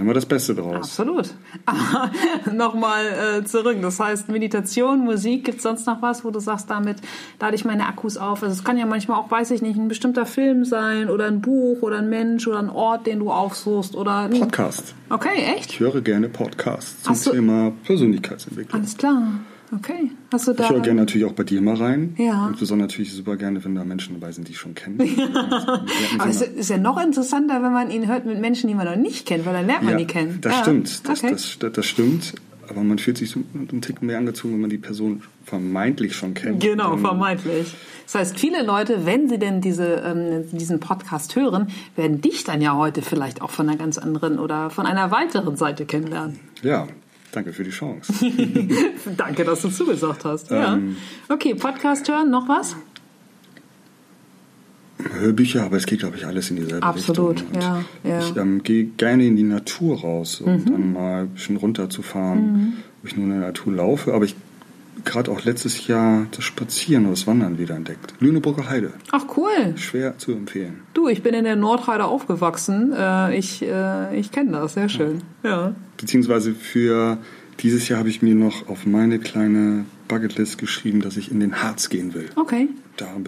Immer 0.00 0.14
das 0.14 0.26
Beste 0.26 0.54
draus. 0.54 0.74
Absolut. 0.76 1.30
Aber 1.66 2.10
nochmal 2.52 3.04
äh, 3.40 3.44
zurück. 3.44 3.76
Das 3.82 4.00
heißt, 4.00 4.28
Meditation, 4.28 5.00
Musik, 5.00 5.44
gibt 5.44 5.58
es 5.58 5.62
sonst 5.62 5.86
noch 5.86 6.00
was, 6.02 6.24
wo 6.24 6.30
du 6.30 6.40
sagst, 6.40 6.70
damit 6.70 6.96
lade 7.40 7.54
ich 7.54 7.64
meine 7.64 7.86
Akkus 7.86 8.16
auf? 8.16 8.42
Also 8.42 8.54
es 8.54 8.64
kann 8.64 8.78
ja 8.78 8.86
manchmal 8.86 9.18
auch, 9.18 9.30
weiß 9.30 9.50
ich 9.52 9.62
nicht, 9.62 9.76
ein 9.78 9.88
bestimmter 9.88 10.26
Film 10.26 10.64
sein 10.64 11.08
oder 11.10 11.26
ein 11.26 11.40
Buch 11.40 11.82
oder 11.82 11.98
ein 11.98 12.08
Mensch 12.08 12.46
oder 12.48 12.58
ein 12.58 12.70
Ort, 12.70 13.06
den 13.06 13.18
du 13.20 13.30
aufsuchst 13.30 13.94
oder 13.94 14.20
ein 14.20 14.30
Podcast. 14.40 14.94
Okay, 15.10 15.54
echt? 15.56 15.70
Ich 15.72 15.80
höre 15.80 16.00
gerne 16.00 16.28
Podcasts 16.28 17.02
zum 17.02 17.14
du- 17.22 17.30
Thema 17.30 17.72
Persönlichkeitsentwicklung. 17.84 18.80
Alles 18.80 18.96
klar. 18.96 19.22
Okay. 19.74 20.10
Hast 20.30 20.48
du 20.48 20.52
da. 20.52 20.64
Ich 20.64 20.70
höre 20.70 20.80
gerne 20.80 21.00
natürlich 21.00 21.26
auch 21.26 21.32
bei 21.32 21.44
dir 21.44 21.62
mal 21.62 21.76
rein. 21.76 22.14
Ja. 22.18 22.48
Insbesondere 22.48 22.88
natürlich 22.88 23.12
super 23.12 23.36
gerne, 23.36 23.64
wenn 23.64 23.74
da 23.74 23.84
Menschen 23.84 24.20
dabei 24.20 24.32
sind, 24.32 24.48
die 24.48 24.52
ich 24.52 24.58
schon 24.58 24.74
kenne. 24.74 24.98
Aber 26.18 26.28
es 26.28 26.42
ist 26.42 26.68
ja 26.68 26.76
noch 26.76 27.02
interessanter, 27.02 27.62
wenn 27.62 27.72
man 27.72 27.90
ihn 27.90 28.06
hört 28.06 28.26
mit 28.26 28.38
Menschen, 28.38 28.68
die 28.68 28.74
man 28.74 28.86
noch 28.86 28.96
nicht 28.96 29.26
kennt, 29.26 29.46
weil 29.46 29.54
dann 29.54 29.66
lernt 29.66 29.84
man 29.84 29.92
ja, 29.92 29.98
die 29.98 30.06
kennen. 30.06 30.38
das 30.42 30.52
ja. 30.52 30.62
stimmt. 30.62 31.08
Das, 31.08 31.18
okay. 31.20 31.32
das, 31.32 31.58
das, 31.58 31.72
das 31.72 31.86
stimmt. 31.86 32.34
Aber 32.68 32.82
man 32.82 32.98
fühlt 32.98 33.18
sich 33.18 33.30
so 33.30 33.40
einen 33.54 33.80
Tick 33.82 34.02
mehr 34.02 34.18
angezogen, 34.18 34.54
wenn 34.54 34.60
man 34.60 34.70
die 34.70 34.78
Person 34.78 35.22
vermeintlich 35.44 36.14
schon 36.14 36.34
kennt. 36.34 36.60
Genau, 36.60 36.94
Ähm, 36.94 37.00
vermeintlich. 37.00 37.74
Das 38.04 38.14
heißt, 38.14 38.38
viele 38.38 38.62
Leute, 38.62 39.04
wenn 39.04 39.28
sie 39.28 39.38
denn 39.38 39.60
diese, 39.60 39.86
ähm, 40.04 40.44
diesen 40.52 40.80
Podcast 40.80 41.34
hören, 41.34 41.68
werden 41.96 42.20
dich 42.20 42.44
dann 42.44 42.60
ja 42.60 42.76
heute 42.76 43.02
vielleicht 43.02 43.42
auch 43.42 43.50
von 43.50 43.68
einer 43.68 43.78
ganz 43.78 43.98
anderen 43.98 44.38
oder 44.38 44.70
von 44.70 44.86
einer 44.86 45.10
weiteren 45.10 45.56
Seite 45.56 45.86
kennenlernen. 45.86 46.38
Ja, 46.62 46.88
danke 47.32 47.52
für 47.52 47.64
die 47.64 47.70
Chance. 47.70 48.12
Danke, 49.16 49.44
dass 49.44 49.62
du 49.62 49.68
zugesagt 49.70 50.24
hast. 50.24 50.50
Ja. 50.50 50.74
Ähm. 50.74 50.96
Okay, 51.28 51.54
Podcast 51.54 52.08
hören, 52.08 52.30
noch 52.30 52.48
was? 52.48 52.76
Hörbücher, 55.18 55.64
aber 55.64 55.76
es 55.78 55.86
geht, 55.86 55.98
glaube 56.00 56.16
ich, 56.16 56.26
alles 56.26 56.50
in 56.50 56.56
dieselbe 56.56 56.86
Absolut, 56.86 57.40
Richtung. 57.40 57.54
Und 57.56 57.62
ja, 57.62 57.84
ja. 58.04 58.18
Ich 58.20 58.36
ähm, 58.36 58.62
gehe 58.62 58.84
gerne 58.84 59.26
in 59.26 59.34
die 59.36 59.42
Natur 59.42 60.00
raus, 60.00 60.40
um 60.40 60.52
Mhm. 60.54 60.64
dann 60.66 60.92
mal 60.92 61.22
ein 61.22 61.28
bisschen 61.30 61.56
runterzufahren, 61.56 62.74
wo 63.02 63.08
ich 63.08 63.16
nur 63.16 63.24
in 63.24 63.32
der 63.32 63.40
Natur 63.40 63.72
laufe. 63.72 64.14
Aber 64.14 64.24
ich 64.24 64.36
gerade 65.04 65.30
auch 65.30 65.44
letztes 65.44 65.86
Jahr 65.86 66.26
das 66.30 66.44
Spazieren 66.44 67.04
oder 67.04 67.12
das 67.12 67.26
Wandern 67.26 67.58
wieder 67.58 67.74
entdeckt. 67.74 68.14
Lüneburger 68.20 68.68
Heide. 68.68 68.92
Ach 69.10 69.24
cool. 69.36 69.76
Schwer 69.76 70.18
zu 70.18 70.32
empfehlen. 70.32 70.80
Du, 70.94 71.08
ich 71.08 71.22
bin 71.22 71.34
in 71.34 71.44
der 71.44 71.56
Nordheide 71.56 72.04
aufgewachsen. 72.04 72.92
Äh, 72.96 73.36
ich 73.36 73.62
äh, 73.62 74.18
ich 74.18 74.30
kenne 74.32 74.52
das, 74.52 74.74
sehr 74.74 74.88
schön. 74.88 75.22
Ja. 75.42 75.74
Beziehungsweise 75.96 76.54
für 76.54 77.18
dieses 77.60 77.88
Jahr 77.88 77.98
habe 77.98 78.08
ich 78.08 78.22
mir 78.22 78.34
noch 78.34 78.68
auf 78.68 78.86
meine 78.86 79.18
kleine 79.18 79.84
Bucketlist 80.08 80.58
geschrieben, 80.58 81.00
dass 81.00 81.16
ich 81.16 81.30
in 81.30 81.40
den 81.40 81.62
Harz 81.62 81.88
gehen 81.88 82.14
will. 82.14 82.28
Okay. 82.36 82.68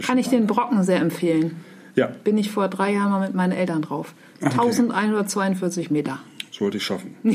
Kann 0.02 0.18
ich 0.18 0.28
den. 0.28 0.46
Brocken 0.46 0.82
sehr 0.84 1.00
empfehlen. 1.00 1.56
Ja, 1.96 2.06
Bin 2.06 2.36
ich 2.38 2.50
vor 2.50 2.68
drei 2.68 2.92
Jahren 2.92 3.10
mal 3.10 3.20
mit 3.20 3.34
meinen 3.34 3.52
Eltern 3.52 3.82
drauf. 3.82 4.14
Okay. 4.40 4.50
1142 4.50 5.90
Meter. 5.90 6.18
Sollte 6.58 6.76
ich 6.78 6.84
schaffen. 6.84 7.16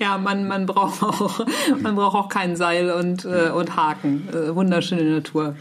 Ja, 0.00 0.18
man, 0.18 0.48
man, 0.48 0.66
braucht 0.66 1.02
auch, 1.02 1.46
man 1.80 1.94
braucht 1.94 2.16
auch 2.16 2.28
kein 2.28 2.56
Seil 2.56 2.90
und, 2.90 3.24
äh, 3.24 3.50
und 3.50 3.76
Haken. 3.76 4.28
Äh, 4.32 4.54
wunderschöne 4.54 5.04
Natur. 5.04 5.54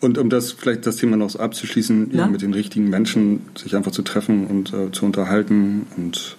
Und 0.00 0.18
um 0.18 0.28
das 0.28 0.52
vielleicht 0.52 0.86
das 0.86 0.96
Thema 0.96 1.16
noch 1.16 1.30
so 1.30 1.38
abzuschließen, 1.38 2.10
ja, 2.12 2.26
mit 2.26 2.42
den 2.42 2.52
richtigen 2.52 2.90
Menschen 2.90 3.42
sich 3.56 3.76
einfach 3.76 3.92
zu 3.92 4.02
treffen 4.02 4.46
und 4.48 4.72
äh, 4.72 4.90
zu 4.90 5.06
unterhalten. 5.06 5.86
Und 5.96 6.36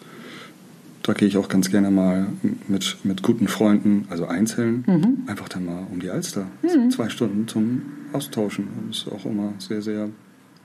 da 1.04 1.14
gehe 1.14 1.28
ich 1.28 1.38
auch 1.38 1.48
ganz 1.48 1.72
gerne 1.72 1.90
mal 1.90 2.28
mit, 2.68 2.98
mit 3.04 3.24
guten 3.24 3.48
Freunden, 3.48 4.06
also 4.10 4.26
einzeln, 4.26 4.84
Mhm. 4.86 5.18
einfach 5.28 5.48
dann 5.48 5.66
mal 5.66 5.88
um 5.92 6.00
die 6.00 6.10
Alster. 6.10 6.48
So 6.68 6.90
Zwei 6.90 7.10
Stunden 7.10 7.48
zum 7.48 7.82
Austauschen. 8.12 8.68
Das 8.90 8.98
ist 8.98 9.08
auch 9.12 9.26
immer 9.26 9.54
sehr, 9.60 9.82
sehr 9.82 10.10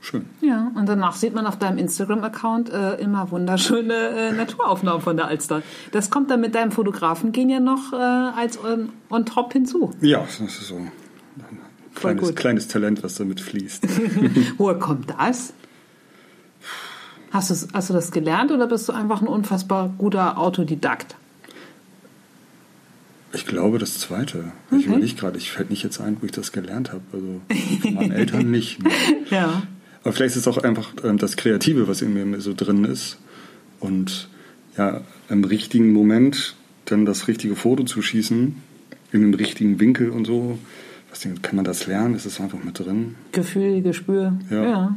schön. 0.01 0.25
Ja, 0.41 0.71
und 0.75 0.89
danach 0.89 1.15
sieht 1.15 1.33
man 1.33 1.45
auf 1.45 1.57
deinem 1.57 1.77
Instagram-Account 1.77 2.69
äh, 2.69 2.95
immer 2.95 3.31
wunderschöne 3.31 3.93
äh, 3.93 4.31
Naturaufnahmen 4.33 5.01
von 5.01 5.15
der 5.15 5.27
Alster. 5.27 5.61
Das 5.91 6.09
kommt 6.09 6.29
dann 6.29 6.41
mit 6.41 6.55
deinem 6.55 6.71
Fotografen 6.71 7.31
gehen 7.31 7.49
ja 7.49 7.59
noch 7.59 7.93
äh, 7.93 7.95
als 7.95 8.61
on, 8.63 8.89
on 9.09 9.25
top 9.25 9.53
hinzu. 9.53 9.91
Ja, 10.01 10.19
das 10.19 10.39
ist 10.39 10.67
so 10.67 10.75
ein 10.75 10.91
kleines, 11.95 12.35
kleines 12.35 12.67
Talent, 12.67 13.03
was 13.03 13.15
damit 13.15 13.39
fließt. 13.39 13.87
Woher 14.57 14.79
kommt 14.79 15.13
das? 15.17 15.53
Hast, 17.31 17.69
hast 17.73 17.89
du 17.89 17.93
das 17.93 18.11
gelernt 18.11 18.51
oder 18.51 18.67
bist 18.67 18.89
du 18.89 18.93
einfach 18.93 19.21
ein 19.21 19.27
unfassbar 19.27 19.93
guter 19.97 20.37
Autodidakt? 20.37 21.15
Ich 23.33 23.45
glaube, 23.45 23.77
das 23.77 23.97
Zweite. 23.99 24.51
Ich 24.77 24.87
überlege 24.87 25.15
gerade, 25.15 25.37
ich 25.37 25.51
fällt 25.51 25.69
nicht 25.69 25.83
jetzt 25.83 26.01
ein, 26.01 26.17
wo 26.19 26.25
ich 26.25 26.33
das 26.33 26.51
gelernt 26.51 26.91
habe. 26.91 27.01
Also 27.13 27.41
von 27.81 27.93
meinen 27.93 28.11
Eltern 28.11 28.51
nicht. 28.51 28.83
Nein. 28.83 28.91
Ja. 29.29 29.63
Aber 30.03 30.13
vielleicht 30.13 30.35
ist 30.35 30.47
es 30.47 30.47
auch 30.47 30.63
einfach 30.63 30.93
ähm, 31.03 31.17
das 31.17 31.37
Kreative, 31.37 31.87
was 31.87 32.01
in 32.01 32.13
mir 32.13 32.41
so 32.41 32.53
drin 32.53 32.85
ist. 32.85 33.17
Und 33.79 34.29
ja, 34.77 35.01
im 35.29 35.43
richtigen 35.43 35.91
Moment 35.91 36.55
dann 36.85 37.05
das 37.05 37.27
richtige 37.27 37.55
Foto 37.55 37.83
zu 37.83 38.01
schießen, 38.01 38.55
in 39.11 39.21
dem 39.21 39.33
richtigen 39.33 39.79
Winkel 39.79 40.09
und 40.09 40.25
so. 40.25 40.57
Was 41.09 41.27
kann 41.41 41.55
man 41.55 41.65
das 41.65 41.87
lernen? 41.87 42.15
Ist 42.15 42.25
es 42.25 42.39
einfach 42.39 42.63
mit 42.63 42.79
drin? 42.79 43.15
Gefühl, 43.33 43.81
Gespür. 43.81 44.33
Ja. 44.49 44.95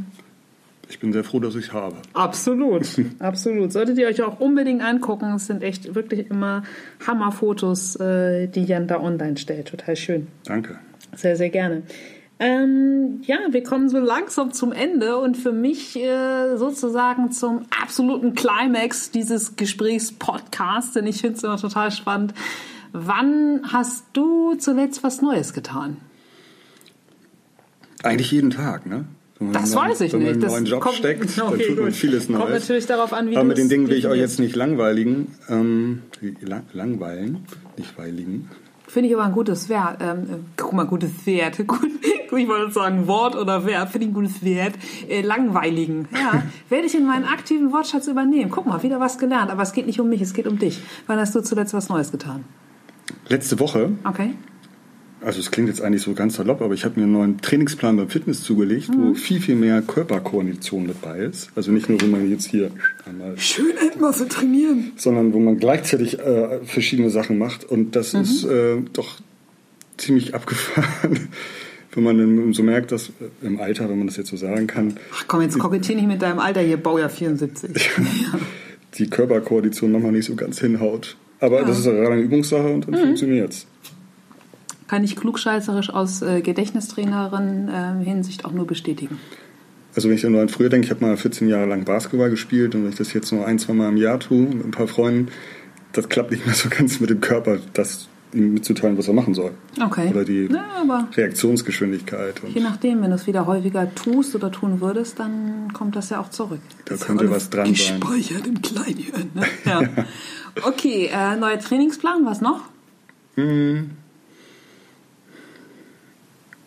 Ich 0.89 1.01
bin 1.01 1.13
sehr 1.13 1.25
froh, 1.25 1.41
dass 1.41 1.57
ich 1.57 1.67
es 1.67 1.73
habe. 1.73 1.97
Absolut, 2.13 2.87
absolut. 3.19 3.73
Solltet 3.73 3.99
ihr 3.99 4.07
euch 4.07 4.23
auch 4.23 4.39
unbedingt 4.39 4.83
angucken. 4.83 5.35
Es 5.35 5.47
sind 5.47 5.63
echt 5.63 5.95
wirklich 5.95 6.31
immer 6.31 6.63
Hammerfotos, 7.05 7.97
äh, 7.97 8.47
die 8.47 8.65
Jan 8.65 8.87
da 8.87 9.01
online 9.01 9.37
stellt. 9.37 9.69
Total 9.69 9.97
schön. 9.97 10.29
Danke. 10.45 10.79
Sehr, 11.17 11.37
sehr 11.37 11.51
gerne. 11.51 11.83
Ähm, 12.41 13.21
ja, 13.27 13.37
wir 13.51 13.63
kommen 13.63 13.89
so 13.89 13.99
langsam 13.99 14.53
zum 14.53 14.73
Ende 14.73 15.19
und 15.19 15.37
für 15.37 15.53
mich 15.53 15.97
äh, 15.97 16.57
sozusagen 16.57 17.31
zum 17.31 17.63
absoluten 17.83 18.35
Climax 18.35 19.11
dieses 19.13 19.55
Gesprächspodcasts, 19.57 20.93
denn 20.95 21.07
ich 21.07 21.21
finde 21.21 21.37
es 21.37 21.45
immer 21.45 21.57
total 21.59 21.91
spannend. 21.93 22.35
Wann 22.93 23.61
hast 23.73 24.05
du 24.15 24.55
zuletzt 24.57 25.03
was 25.05 25.23
Neues 25.23 25.53
getan? 25.53 25.97
Eigentlich 28.03 28.31
jeden 28.33 28.51
Tag, 28.51 28.87
ne? 28.87 29.05
Das 29.53 29.75
weiß 29.75 30.01
ich 30.03 30.13
wenn 30.13 30.23
man 30.23 30.37
nicht. 30.39 30.47
neuen 30.49 30.65
Job 30.65 30.81
kommt- 30.81 30.97
steckt, 30.97 31.37
dann 31.39 31.49
Okay, 31.49 31.67
tut 31.69 31.77
man 31.77 31.87
gut. 31.87 31.95
vieles 31.95 32.29
Neues. 32.29 32.41
Kommt 32.41 32.53
natürlich 32.55 32.87
darauf 32.87 33.13
an, 33.13 33.31
wie 33.31 33.37
Aber 33.37 33.45
mit 33.45 33.59
den 33.59 33.69
Dingen 33.69 33.89
will 33.89 33.97
ich 33.97 34.07
auch 34.07 34.11
definierst. 34.11 34.39
jetzt 34.39 34.41
nicht 34.45 34.57
langweiligen, 34.57 35.35
ähm, 35.49 36.03
lang, 36.41 36.65
langweilen, 36.73 37.45
nicht 37.77 37.97
weiligen. 37.99 38.49
Finde 38.87 39.09
ich 39.09 39.15
aber 39.15 39.25
ein 39.25 39.33
gutes 39.33 39.69
Wert. 39.69 39.99
Ähm, 40.01 40.19
äh, 40.23 40.37
guck 40.57 40.73
mal, 40.73 40.87
gutes 40.87 41.27
Wert. 41.27 41.59
Gut, 41.67 42.41
ich 42.41 42.49
wollte 42.49 42.73
sagen 42.73 43.07
Wort 43.07 43.35
oder 43.37 43.65
Verb. 43.65 43.91
Finde 43.91 44.07
ich 44.07 44.11
ein 44.11 44.15
gutes 44.15 44.45
Wert. 44.45 44.75
Äh, 45.09 45.23
langweiligen. 45.23 46.09
Ja, 46.13 46.43
werde 46.69 46.87
ich 46.87 46.95
in 46.95 47.07
meinen 47.07 47.25
aktiven 47.25 47.73
Wortschatz 47.73 48.07
übernehmen. 48.09 48.51
Guck 48.51 48.67
mal, 48.67 48.83
wieder 48.83 49.01
was 49.01 49.19
gelernt. 49.19 49.51
Aber 49.51 49.63
es 49.63 49.73
geht 49.73 49.87
nicht 49.87 50.01
um 50.01 50.09
mich, 50.09 50.21
es 50.21 50.35
geht 50.35 50.47
um 50.47 50.59
dich. 50.59 50.81
Wann 51.07 51.19
hast 51.19 51.35
du 51.35 51.41
zuletzt 51.43 51.75
was 51.75 51.89
Neues 51.89 52.13
getan? 52.13 52.45
Letzte 53.29 53.59
Woche 53.59 53.93
Okay. 54.05 54.35
Also 55.25 55.41
es 55.41 55.51
klingt 55.51 55.69
jetzt 55.69 55.81
eigentlich 55.81 56.03
so 56.03 56.13
ganz 56.13 56.35
salopp, 56.37 56.61
aber 56.61 56.75
ich 56.75 56.85
habe 56.85 56.97
mir 57.01 57.05
einen 57.05 57.13
neuen 57.13 57.41
Trainingsplan 57.41 57.97
beim 57.97 58.09
Fitness 58.11 58.43
zugelegt, 58.43 58.91
Mhm. 58.91 59.11
wo 59.11 59.15
viel, 59.15 59.41
viel 59.41 59.55
mehr 59.57 59.81
Körperkoordination 59.83 60.87
mit 60.87 61.01
bei 61.01 61.19
ist. 61.21 61.51
Also 61.57 61.73
nicht 61.73 61.89
nur, 61.89 62.01
wo 62.03 62.07
man 62.07 62.29
jetzt 62.31 62.45
hier 62.51 62.71
einmal, 63.07 63.39
Schön 63.39 63.73
Endmasse 63.77 64.29
trainieren. 64.29 64.93
sondern 64.97 65.33
wo 65.33 65.41
man 65.41 65.57
gleichzeitig 65.59 66.19
äh, 66.19 66.59
verschiedene 66.65 67.09
Sachen 67.11 67.39
macht. 67.39 67.65
Und 67.65 67.97
das 67.97 68.13
Mhm. 68.13 68.21
ist 68.21 68.45
äh, 68.45 68.77
doch 68.93 69.17
ziemlich 69.97 70.35
abgefahren, 70.35 71.29
wenn 71.95 72.05
man 72.05 72.19
dann 72.19 72.53
so 72.53 72.63
merkt, 72.63 72.93
dass 72.93 73.09
äh, 73.09 73.47
im 73.47 73.59
Alter, 73.61 73.89
wenn 73.89 73.97
man 73.99 74.07
das 74.09 74.17
jetzt 74.19 74.29
so 74.31 74.37
sagen 74.37 74.67
kann, 74.67 74.99
Ach 75.15 75.25
komm, 75.27 75.41
jetzt 75.41 75.59
kokettier 75.59 75.97
nicht 75.97 76.09
mit 76.09 76.21
deinem 76.21 76.39
Alter 76.39 76.61
hier, 76.61 76.77
Baujahr 76.77 77.09
74. 77.11 77.71
die 78.99 79.09
Körperkoordination 79.09 79.91
nochmal 79.93 80.13
nicht 80.13 80.27
so 80.27 80.35
ganz 80.35 80.61
hinhaut. 80.61 81.17
Aber 81.41 81.63
das 81.63 81.79
ist 81.79 81.87
eine 81.87 82.07
reine 82.09 82.21
Übungssache 82.23 82.69
und 82.69 82.87
Mhm. 82.87 82.93
dann 82.93 83.01
funktioniert's. 83.01 83.67
Kann 84.87 85.03
ich 85.05 85.17
klugscheißerisch 85.17 85.91
aus 85.91 86.23
äh, 86.23 86.41
Gedächtnistrainerin 86.43 87.69
äh, 87.69 88.05
Hinsicht 88.05 88.45
auch 88.45 88.53
nur 88.53 88.67
bestätigen. 88.67 89.19
Also 89.95 90.09
wenn 90.09 90.17
ich 90.17 90.23
dann 90.23 90.35
an 90.37 90.49
früher 90.49 90.69
denke, 90.69 90.87
ich 90.87 90.91
habe 90.91 91.05
mal 91.05 91.17
14 91.17 91.49
Jahre 91.49 91.67
lang 91.67 91.85
Basketball 91.85 92.29
gespielt 92.31 92.75
und 92.75 92.83
wenn 92.83 92.91
ich 92.91 92.97
das 92.97 93.13
jetzt 93.13 93.33
nur 93.33 93.47
ein, 93.47 93.59
zwei 93.59 93.75
Mal 93.75 93.89
im 93.91 93.97
Jahr 93.97 94.19
tue 94.19 94.43
mit 94.43 94.65
ein 94.65 94.71
paar 94.73 94.89
Freunden, 94.89 95.29
das 95.93 96.09
klappt 96.09 96.33
nicht 96.33 96.45
mehr 96.47 96.55
so 96.55 96.69
ganz 96.69 96.99
mit 97.01 97.11
dem 97.11 97.21
Körper, 97.21 97.59
das 97.73 98.09
ihm 98.33 98.53
mitzuteilen, 98.55 98.99
was 98.99 99.07
er 99.07 99.15
machen 99.15 99.33
soll. 99.35 99.53
Okay. 99.81 100.09
Oder 100.11 100.25
die 100.25 100.49
Ja, 100.51 101.09
Reaktionsgeschwindigkeit. 101.17 102.43
Je 102.53 102.61
nachdem, 102.61 103.03
wenn 103.03 103.11
du 103.11 103.17
es 103.17 103.27
wieder 103.27 103.47
häufiger 103.47 103.95
tust 103.95 104.35
oder 104.35 104.51
tun 104.51 104.81
würdest, 104.81 105.21
dann 105.21 105.73
kommt 105.73 105.95
das 105.97 106.11
ja 106.11 106.21
auch 106.21 106.31
zurück. 106.31 106.61
da 106.85 106.95
Ist 106.95 107.07
könnte 107.07 107.27
ja 107.27 107.31
was 107.31 107.49
dran 107.51 107.75
sein. 107.75 108.01
Gespeichert 108.01 108.47
im 108.47 108.61
Kleinhirn. 108.61 109.31
Ne? 109.35 109.43
Ja. 109.65 109.83
Okay, 110.63 111.11
äh, 111.13 111.37
neuer 111.37 111.59
Trainingsplan, 111.59 112.25
was 112.27 112.41
noch? 112.41 112.61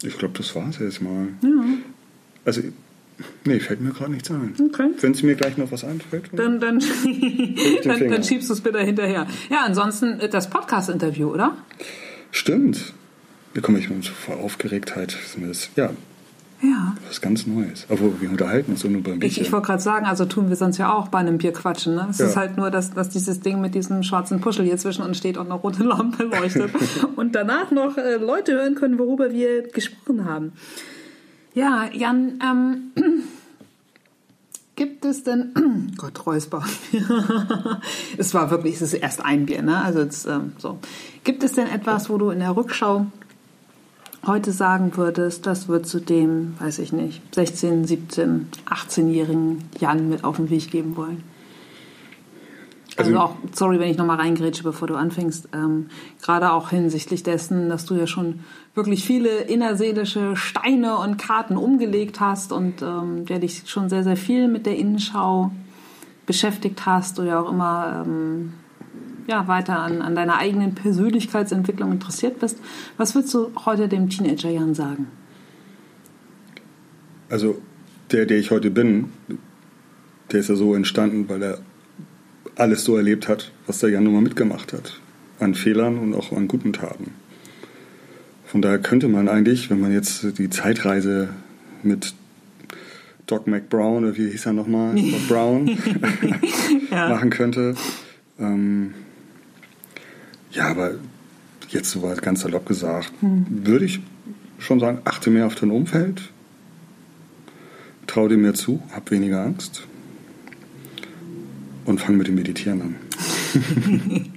Ich 0.04 0.18
glaube, 0.18 0.38
das 0.38 0.56
war's 0.56 0.80
jetzt 0.80 1.02
mal. 1.02 1.28
Also, 2.46 2.62
nee, 3.46 3.60
fällt 3.60 3.82
mir 3.82 3.92
gerade 3.92 4.12
nichts 4.12 4.30
ein. 4.30 4.54
Okay. 4.60 4.90
Wenn 5.00 5.12
es 5.12 5.24
mir 5.24 5.36
gleich 5.36 5.58
noch 5.58 5.72
was 5.72 5.84
einfällt. 5.84 6.30
Dann, 6.34 6.60
dann, 6.60 6.80
dann, 7.84 8.10
dann 8.10 8.24
schiebst 8.24 8.50
du 8.50 8.54
es 8.54 8.62
bitte 8.62 8.80
hinterher. 8.80 9.28
Ja, 9.50 9.64
ansonsten 9.66 10.20
äh, 10.20 10.30
das 10.30 10.50
Podcast-Interview, 10.50 11.30
oder? 11.30 11.58
Stimmt. 12.32 12.94
Da 13.54 13.62
komme 13.62 13.80
ich 13.80 13.88
so 13.88 14.12
vor 14.12 14.38
Aufgeregtheit. 14.38 15.18
ja, 15.76 15.90
Ja. 16.62 16.96
Was 17.08 17.22
ganz 17.22 17.46
Neues. 17.46 17.86
Aber 17.88 18.20
wir 18.20 18.30
unterhalten 18.32 18.72
uns 18.72 18.82
so 18.82 18.88
nur 18.88 19.04
beim 19.04 19.22
Ich, 19.22 19.40
ich 19.40 19.52
wollte 19.52 19.68
gerade 19.68 19.82
sagen, 19.82 20.06
also 20.08 20.26
tun 20.26 20.50
wir 20.50 20.56
sonst 20.56 20.78
ja 20.80 20.92
auch 20.92 21.08
bei 21.10 21.20
einem 21.20 21.38
Bier 21.38 21.54
quatschen. 21.54 21.94
Ne? 21.96 22.08
Es 22.10 22.18
Ja. 22.18 22.26
ist 22.26 22.36
halt 22.36 22.58
nur, 22.58 22.72
dass, 22.72 22.92
dass 22.94 23.10
dieses 23.10 23.42
Ding 23.42 23.62
mit 23.62 23.76
diesem 23.76 24.02
schwarzen 24.02 24.42
Puschel 24.42 24.66
hier 24.66 24.78
zwischen 24.78 25.04
uns 25.04 25.18
steht 25.18 25.38
und 25.38 25.46
eine 25.52 25.56
rote 25.56 25.84
Lampe 25.84 26.24
leuchtet. 26.24 26.72
und 27.16 27.36
danach 27.36 27.70
noch 27.70 27.98
äh, 27.98 28.16
Leute 28.16 28.54
hören 28.54 28.74
können, 28.74 28.98
worüber 28.98 29.32
wir 29.32 29.68
gesprochen 29.70 30.26
haben. 30.26 30.54
Ja, 31.54 31.90
Jan, 31.94 32.40
ähm, 32.44 32.92
gibt 34.76 35.06
es 35.06 35.24
denn... 35.24 35.54
Gott, 35.98 36.26
Räusper. 36.26 36.64
es 38.18 38.34
war 38.34 38.50
wirklich, 38.50 38.76
es 38.76 38.82
ist 38.82 38.94
erst 38.94 39.24
ein 39.24 39.46
Bier, 39.46 39.62
ne? 39.62 39.84
Also 39.84 40.00
jetzt, 40.00 40.26
ähm, 40.28 40.54
so. 40.58 40.80
Gibt 41.24 41.44
es 41.44 41.54
denn 41.54 41.68
etwas, 41.68 42.10
wo 42.10 42.18
du 42.18 42.32
in 42.32 42.40
der 42.40 42.56
Rückschau 42.56 43.06
heute 44.28 44.52
sagen 44.52 44.92
würdest, 44.96 45.46
das 45.46 45.68
wird 45.68 45.88
zu 45.88 46.00
dem, 46.00 46.56
weiß 46.60 46.80
ich 46.80 46.92
nicht, 46.94 47.22
16, 47.34 47.86
17, 47.86 48.48
18-jährigen 48.66 49.64
Jan 49.80 50.10
mit 50.10 50.24
auf 50.24 50.36
den 50.38 50.50
Weg 50.50 50.70
geben 50.70 50.96
wollen? 50.96 51.24
Also, 52.98 53.12
Also- 53.12 53.22
auch, 53.22 53.36
sorry, 53.54 53.80
wenn 53.80 53.90
ich 53.90 53.98
nochmal 53.98 54.18
reingrätsche, 54.18 54.64
bevor 54.64 54.88
du 54.88 54.96
anfängst, 54.96 55.50
ähm, 55.54 55.88
gerade 56.22 56.52
auch 56.52 56.70
hinsichtlich 56.72 57.22
dessen, 57.24 57.70
dass 57.70 57.86
du 57.86 57.96
ja 57.96 58.08
schon 58.08 58.40
wirklich 58.74 59.06
viele 59.06 59.30
innerseelische 59.30 60.36
Steine 60.36 60.98
und 60.98 61.18
Karten 61.18 61.58
umgelegt 61.58 62.20
hast 62.20 62.52
und 62.52 62.82
ähm, 62.82 63.26
der 63.26 63.40
dich 63.40 63.64
schon 63.70 63.90
sehr, 63.90 64.04
sehr 64.04 64.18
viel 64.18 64.48
mit 64.48 64.66
der 64.66 64.78
Innenschau 64.78 65.52
beschäftigt 66.26 66.86
hast 66.86 67.20
oder 67.20 67.40
auch 67.42 67.52
immer 67.52 68.04
ähm, 68.06 68.54
ja, 69.28 69.48
weiter 69.48 69.80
an, 69.80 70.02
an 70.02 70.16
deiner 70.16 70.38
eigenen 70.38 70.74
Persönlichkeitsentwicklung 70.74 71.92
interessiert 71.92 72.40
bist. 72.40 72.60
Was 72.98 73.14
würdest 73.14 73.34
du 73.34 73.52
heute 73.66 73.88
dem 73.88 74.10
Teenager 74.10 74.50
Jan 74.50 74.74
sagen? 74.74 75.08
Also 77.30 77.62
der, 78.12 78.26
der 78.26 78.38
ich 78.38 78.52
heute 78.52 78.72
bin, 78.72 79.10
der 80.32 80.40
ist 80.40 80.50
ja 80.50 80.56
so 80.56 80.74
entstanden, 80.74 81.28
weil 81.28 81.44
er 81.44 81.60
alles 82.56 82.86
so 82.86 82.96
erlebt 82.96 83.28
hat, 83.28 83.52
was 83.68 83.80
der 83.80 83.90
Jan 83.90 84.06
nun 84.06 84.14
mal 84.14 84.22
mitgemacht 84.22 84.72
hat. 84.74 85.00
An 85.40 85.54
Fehlern 85.54 85.98
und 85.98 86.14
auch 86.14 86.32
an 86.32 86.48
guten 86.48 86.74
Taten. 86.74 87.12
Von 88.46 88.62
daher 88.62 88.80
könnte 88.80 89.10
man 89.10 89.28
eigentlich, 89.28 89.70
wenn 89.70 89.80
man 89.80 89.92
jetzt 89.92 90.40
die 90.40 90.50
Zeitreise 90.50 91.30
mit 91.84 92.14
Doc 93.26 93.46
McBrown, 93.46 94.06
oder 94.06 94.18
wie 94.18 94.30
hieß 94.30 94.46
er 94.46 94.54
nochmal? 94.54 94.96
Doc 95.12 95.28
Brown 95.28 95.78
Ja. 96.90 97.10
machen 97.10 97.30
könnte. 97.30 97.76
Ähm, 98.40 98.94
ja, 100.58 100.70
aber 100.70 100.96
jetzt 101.70 101.92
so 101.92 102.02
ganz 102.22 102.42
salopp 102.42 102.66
gesagt, 102.66 103.12
würde 103.22 103.86
ich 103.86 104.00
schon 104.58 104.80
sagen, 104.80 105.00
achte 105.06 105.30
mehr 105.30 105.46
auf 105.46 105.56
dein 105.56 105.70
Umfeld, 105.72 106.22
trau 108.08 108.28
dir 108.28 108.38
mehr 108.38 108.56
zu, 108.56 108.82
hab 108.92 109.12
weniger 109.12 109.44
Angst 109.44 109.84
und 111.86 112.02
fang 112.02 112.18
mit 112.18 112.28
dem 112.28 112.36
Meditieren 112.36 112.82
an. 112.82 112.96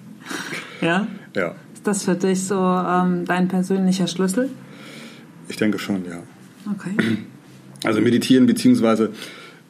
Ja? 0.80 1.06
Ja, 1.36 1.56
Ist 1.74 1.86
das 1.86 2.04
für 2.04 2.14
dich 2.14 2.44
so 2.44 2.54
ähm, 2.54 3.26
dein 3.26 3.48
persönlicher 3.48 4.06
Schlüssel? 4.06 4.48
ich 5.46 5.56
denke 5.56 5.78
schon, 5.78 6.06
ja. 6.06 6.22
Okay. 6.70 6.96
Also 7.82 8.00
meditieren, 8.02 8.44
beziehungsweise, 8.46 9.10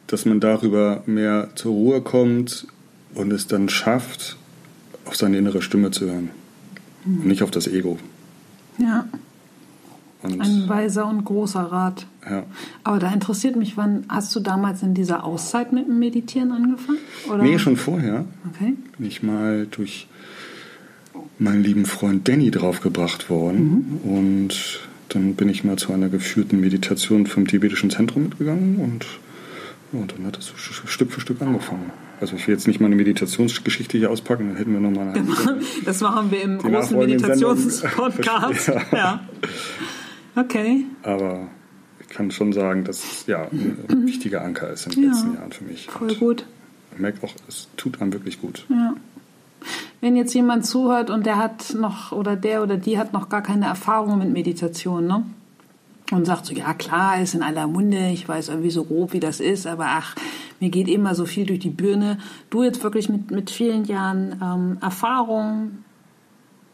dass 0.07 0.25
man 0.25 0.41
darüber 0.41 1.01
mehr 1.05 1.49
zur 1.55 1.71
Ruhe 1.71 2.01
kommt 2.01 2.67
und 3.13 3.31
es 3.31 3.47
dann 3.47 3.69
schafft, 3.69 4.35
auf 5.05 5.15
seine 5.15 5.37
innere 5.37 5.61
Stimme 5.61 5.91
zu 5.91 6.07
hören. 6.07 6.29
Und 7.05 7.25
nicht 7.25 7.43
auf 7.43 7.51
das 7.51 7.67
Ego. 7.67 7.97
Ja, 8.77 9.05
Und, 10.23 10.39
ein 10.41 10.69
weiser 10.69 11.07
und 11.07 11.23
großer 11.25 11.61
Rat. 11.61 12.05
ja. 12.29 12.43
Aber 12.83 12.99
da 12.99 13.11
interessiert 13.11 13.55
mich, 13.55 13.75
wann 13.77 14.05
hast 14.07 14.35
du 14.35 14.39
damals 14.39 14.83
in 14.83 14.93
dieser 14.93 15.23
Auszeit 15.23 15.73
mit 15.73 15.87
dem 15.87 15.99
Meditieren 15.99 16.51
angefangen? 16.51 16.99
Oder? 17.27 17.43
Nee, 17.43 17.57
schon 17.59 17.75
vorher. 17.77 18.25
Okay. 18.53 18.73
bin 18.97 19.07
ich 19.07 19.23
mal 19.23 19.67
durch 19.69 20.07
meinen 21.39 21.63
lieben 21.63 21.85
Freund 21.85 22.27
Danny 22.27 22.51
draufgebracht 22.51 23.29
worden. 23.29 23.99
Und 24.03 24.79
dann 25.09 25.35
bin 25.35 25.49
ich 25.49 25.63
mal 25.63 25.77
zu 25.77 25.91
einer 25.91 26.07
geführten 26.09 26.59
Meditation 26.59 27.25
vom 27.25 27.47
tibetischen 27.47 27.89
Zentrum 27.89 28.23
mitgegangen 28.23 28.77
und, 28.77 29.05
und 29.91 30.13
dann 30.17 30.25
hat 30.27 30.37
sch- 30.39 30.87
Stück 30.87 31.11
für 31.11 31.21
Stück 31.21 31.41
angefangen. 31.41 31.91
Also 32.19 32.35
ich 32.35 32.47
will 32.47 32.53
jetzt 32.53 32.67
nicht 32.67 32.79
mal 32.79 32.85
eine 32.87 32.95
Meditationsgeschichte 32.95 33.97
hier 33.97 34.11
auspacken, 34.11 34.47
dann 34.49 34.57
hätten 34.57 34.73
wir 34.73 34.79
nochmal 34.79 35.09
eine 35.09 35.25
Das 35.85 36.01
machen 36.01 36.29
wir 36.31 36.41
im 36.43 36.57
großen. 36.59 36.97
Meditationspodcast. 36.97 38.67
Ja. 38.67 38.81
ja. 38.93 39.19
Okay. 40.35 40.85
Aber 41.03 41.47
ich 41.99 42.07
kann 42.09 42.31
schon 42.31 42.53
sagen, 42.53 42.83
dass 42.83 43.03
es 43.03 43.25
ja 43.27 43.47
ein 43.51 44.05
wichtiger 44.05 44.43
Anker 44.43 44.69
ist 44.69 44.85
in 44.87 44.91
den 44.93 45.03
Ja. 45.03 45.09
letzten 45.09 45.33
Jahren 45.33 45.51
für 45.51 45.63
mich. 45.63 45.87
Voll 45.87 46.09
Und 46.11 46.19
gut. 46.19 46.45
Ich 46.93 46.99
merke 46.99 47.25
auch, 47.25 47.33
es 47.47 47.67
tut 47.77 48.01
einem 48.01 48.13
wirklich 48.13 48.39
gut. 48.41 48.65
Ja. 48.69 48.93
Wenn 49.99 50.15
jetzt 50.15 50.33
jemand 50.33 50.65
zuhört 50.65 51.09
und 51.09 51.25
der 51.25 51.37
hat 51.37 51.73
noch 51.79 52.11
oder 52.11 52.35
der 52.35 52.63
oder 52.63 52.77
die 52.77 52.97
hat 52.97 53.13
noch 53.13 53.29
gar 53.29 53.41
keine 53.43 53.65
Erfahrung 53.65 54.17
mit 54.19 54.31
Meditation, 54.31 55.05
ne? 55.07 55.23
Und 56.11 56.25
sagt 56.25 56.45
so, 56.45 56.53
ja 56.53 56.73
klar, 56.73 57.21
ist 57.21 57.35
in 57.35 57.41
aller 57.41 57.67
Munde, 57.67 58.09
ich 58.09 58.27
weiß 58.27 58.49
irgendwie 58.49 58.69
so 58.69 58.83
grob, 58.83 59.13
wie 59.13 59.21
das 59.21 59.39
ist, 59.39 59.65
aber 59.65 59.85
ach, 59.87 60.15
mir 60.59 60.69
geht 60.69 60.89
immer 60.89 61.15
so 61.15 61.25
viel 61.25 61.45
durch 61.45 61.59
die 61.59 61.69
Birne. 61.69 62.17
Du 62.49 62.63
jetzt 62.63 62.83
wirklich 62.83 63.07
mit, 63.07 63.31
mit 63.31 63.49
vielen 63.49 63.85
Jahren 63.85 64.39
ähm, 64.43 64.77
Erfahrung, 64.81 65.83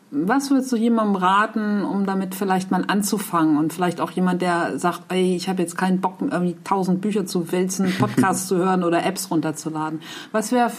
was 0.10 0.50
würdest 0.50 0.72
du 0.72 0.78
jemandem 0.78 1.18
raten, 1.18 1.84
um 1.84 2.06
damit 2.06 2.34
vielleicht 2.34 2.72
mal 2.72 2.86
anzufangen? 2.88 3.58
Und 3.58 3.74
vielleicht 3.74 4.00
auch 4.00 4.12
jemand, 4.12 4.42
der 4.42 4.80
sagt, 4.80 5.12
ey, 5.12 5.36
ich 5.36 5.50
habe 5.50 5.62
jetzt 5.62 5.78
keinen 5.78 6.00
Bock, 6.00 6.16
irgendwie 6.22 6.56
tausend 6.64 7.02
Bücher 7.02 7.26
zu 7.26 7.52
wälzen, 7.52 7.94
Podcasts 8.00 8.48
zu 8.48 8.58
hören 8.58 8.84
oder 8.84 9.06
Apps 9.06 9.30
runterzuladen. 9.30 10.02
Was 10.32 10.52
wäre 10.52 10.72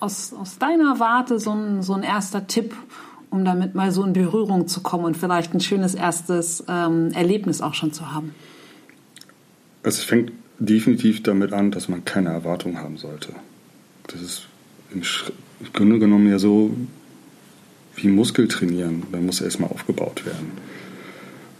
aus, 0.00 0.34
aus 0.34 0.58
deiner 0.58 1.00
Warte 1.00 1.38
so 1.38 1.52
ein, 1.52 1.82
so 1.82 1.94
ein 1.94 2.02
erster 2.02 2.46
Tipp, 2.46 2.74
um 3.34 3.44
damit 3.44 3.74
mal 3.74 3.90
so 3.90 4.04
in 4.04 4.12
Berührung 4.12 4.68
zu 4.68 4.80
kommen 4.80 5.04
und 5.04 5.16
vielleicht 5.16 5.54
ein 5.54 5.60
schönes 5.60 5.96
erstes 5.96 6.62
ähm, 6.68 7.10
Erlebnis 7.14 7.60
auch 7.60 7.74
schon 7.74 7.92
zu 7.92 8.12
haben? 8.12 8.32
Es 9.82 10.04
fängt 10.04 10.30
definitiv 10.60 11.22
damit 11.24 11.52
an, 11.52 11.72
dass 11.72 11.88
man 11.88 12.04
keine 12.04 12.28
Erwartung 12.28 12.78
haben 12.78 12.96
sollte. 12.96 13.30
Das 14.06 14.22
ist 14.22 14.46
im 14.92 15.02
Grunde 15.72 15.98
genommen 15.98 16.28
ja 16.30 16.38
so 16.38 16.76
wie 17.96 18.06
Muskel 18.06 18.46
trainieren. 18.46 19.02
Da 19.10 19.18
muss 19.18 19.40
erstmal 19.40 19.70
aufgebaut 19.70 20.24
werden. 20.24 20.52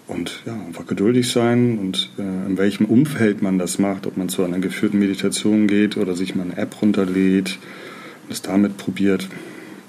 Und 0.07 0.43
ja, 0.47 0.53
einfach 0.53 0.87
geduldig 0.87 1.29
sein 1.29 1.79
und 1.79 2.11
äh, 2.19 2.23
in 2.23 2.57
welchem 2.57 2.85
Umfeld 2.85 3.43
man 3.43 3.59
das 3.59 3.79
macht, 3.79 4.07
ob 4.07 4.17
man 4.17 4.29
zu 4.29 4.45
einer 4.45 4.59
geführten 4.59 5.01
Meditation 5.01 5.67
geht 5.67 5.97
oder 5.97 6.15
sich 6.15 6.37
mal 6.37 6.45
eine 6.45 6.57
App 6.57 6.81
runterlädt 6.81 7.59
und 8.25 8.33
es 8.33 8.43
damit 8.43 8.77
probiert. 8.77 9.29